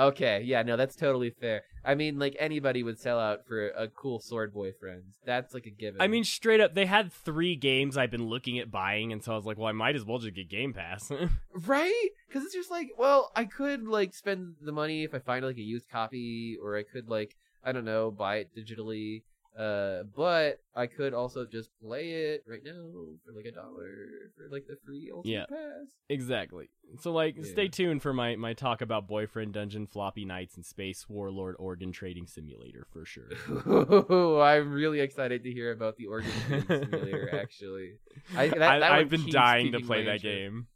[0.00, 1.62] Okay, yeah, no, that's totally fair.
[1.84, 5.04] I mean, like anybody would sell out for a cool sword boyfriend.
[5.24, 6.00] That's like a given.
[6.00, 9.32] I mean, straight up, they had three games I've been looking at buying, and so
[9.32, 11.10] I was like, well, I might as well just get Game Pass.
[11.66, 12.08] right?
[12.28, 15.56] Because it's just like, well, I could like spend the money if I find like
[15.56, 19.22] a used copy, or I could like, I don't know, buy it digitally.
[19.58, 22.92] Uh, but I could also just play it right now
[23.24, 25.46] for like a dollar for like the free ultimate Yeah.
[25.46, 25.88] pass.
[26.08, 26.70] exactly.
[27.00, 27.42] So, like, Yeah.
[27.44, 31.90] stay tuned for my my talk about boyfriend dungeon, Floppy Knights, and space warlord organ
[31.92, 33.28] trading simulator for sure.
[34.42, 37.34] I'm really excited to hear about the organ trading simulator.
[37.40, 37.94] Actually,
[38.36, 40.24] I, that, I, that one I've been dying to play that interest.
[40.24, 40.66] game.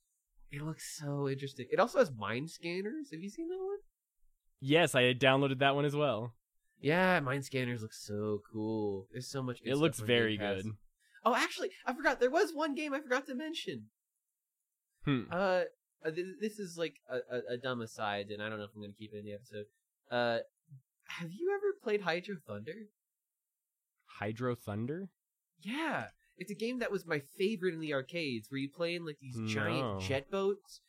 [0.50, 1.66] It looks so interesting.
[1.70, 3.10] It also has mind scanners.
[3.12, 3.78] Have you seen that one?
[4.60, 6.32] Yes, I had downloaded that one as well.
[6.84, 9.06] Yeah, mind scanners look so cool.
[9.10, 9.62] There's so much.
[9.62, 10.66] Good It looks very good.
[11.24, 12.20] Oh, actually, I forgot.
[12.20, 13.86] There was one game I forgot to mention.
[15.06, 15.22] Hmm.
[15.30, 15.62] Uh,
[16.04, 18.70] uh, th- this is like a, a, a dumb aside, and I don't know if
[18.76, 19.64] I'm gonna keep it in the episode.
[20.10, 20.38] Uh,
[21.06, 22.74] have you ever played Hydro Thunder?
[24.18, 25.08] Hydro Thunder?
[25.62, 29.06] Yeah, it's a game that was my favorite in the arcades, where you play in
[29.06, 29.46] like these No.
[29.46, 30.80] giant jet boats,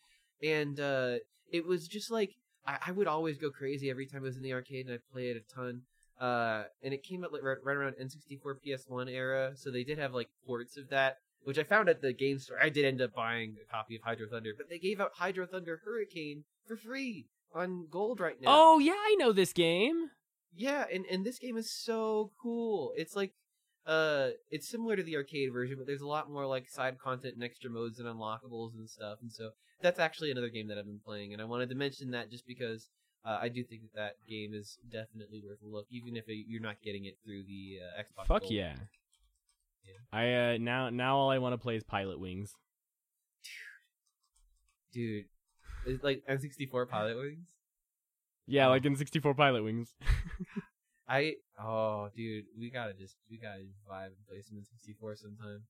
[0.44, 1.16] and uh,
[1.52, 2.32] it was just like
[2.68, 5.08] I, I would always go crazy every time I was in the arcade, and I'd
[5.12, 5.82] play it a ton.
[6.20, 9.98] Uh, and it came out like right, right around N64 PS1 era, so they did
[9.98, 11.18] have like ports of that.
[11.44, 12.58] which I found at the game store.
[12.62, 15.46] I did end up buying a copy of Hydro Thunder, but they gave out Hydro
[15.46, 18.48] Thunder Hurricane for free on gold right now.
[18.50, 20.10] Oh yeah, I know this game.
[20.56, 22.94] yeah, and and this game is so cool.
[22.98, 23.34] It's like
[23.86, 27.36] uh it's similar to the arcade version, but there's a lot more like side content
[27.36, 29.20] and extra modes and unlockables and stuff.
[29.22, 29.52] And so
[29.82, 32.48] that's actually another game that I've been playing, and I wanted to mention that just
[32.48, 32.90] because
[33.26, 36.46] uh, I do think that that game is definitely worth a look, even if it,
[36.48, 38.28] you're not getting it through the uh, Xbox.
[38.28, 38.52] Fuck Gold.
[38.52, 38.76] yeah.
[39.84, 40.18] Yeah.
[40.20, 42.54] I uh now now all I want to play is Pilot Wings.
[44.92, 45.26] dude!
[45.86, 47.50] It's like N64 Pilot Wings.
[48.48, 49.94] Yeah, like N64 Pilot Wings.
[51.08, 55.64] I oh dude, we gotta just we gotta vibe and play some N64 sometime.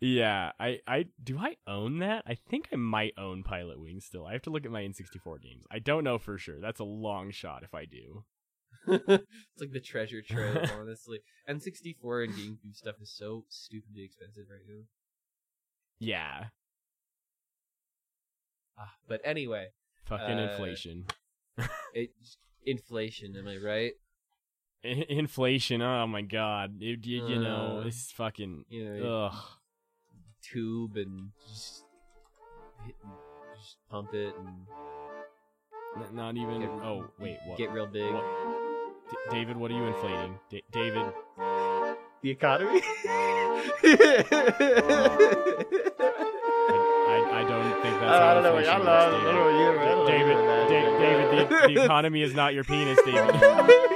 [0.00, 2.24] Yeah, I I do I own that?
[2.26, 4.26] I think I might own Pilot Wings still.
[4.26, 5.64] I have to look at my N64 games.
[5.70, 6.60] I don't know for sure.
[6.60, 8.24] That's a long shot if I do.
[8.88, 11.20] it's like the treasure trove, honestly.
[11.48, 14.82] N64 and GameCube stuff is so stupidly expensive right now.
[15.98, 16.44] Yeah.
[18.78, 19.68] Ah, but anyway,
[20.04, 21.06] Fucking Uh, inflation.
[21.94, 22.10] it
[22.64, 23.34] inflation.
[23.36, 23.92] Am I right?
[24.84, 25.82] I- inflation.
[25.82, 26.76] Oh my god.
[26.80, 29.55] It, you, you know, Uh, this is fucking You know, ugh.
[30.52, 31.84] Tube and just,
[32.84, 32.94] hit,
[33.56, 34.48] just pump it and
[35.96, 37.38] N- Not even Get- Oh, wait.
[37.46, 37.56] What?
[37.58, 38.12] get real big.
[38.12, 38.24] what-
[39.10, 40.38] D- David, what are you inflating?
[40.50, 41.06] D- David,
[42.22, 42.82] The economy.
[45.88, 48.56] I, I don't think that's I how don't know.
[48.56, 48.92] I don't works, know.
[48.92, 50.36] I don't know you, I don't know David.
[50.36, 53.34] Da- David, the, the economy is not your penis, David.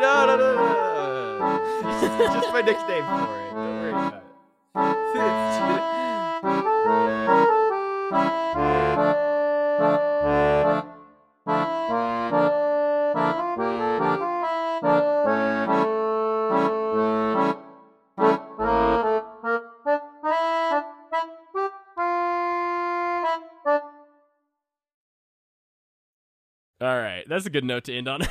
[0.00, 3.50] No, no, no, no, just, my nickname for it.
[3.50, 4.22] Don't worry about
[5.12, 5.18] All
[26.98, 28.22] right, that's a good note to end on.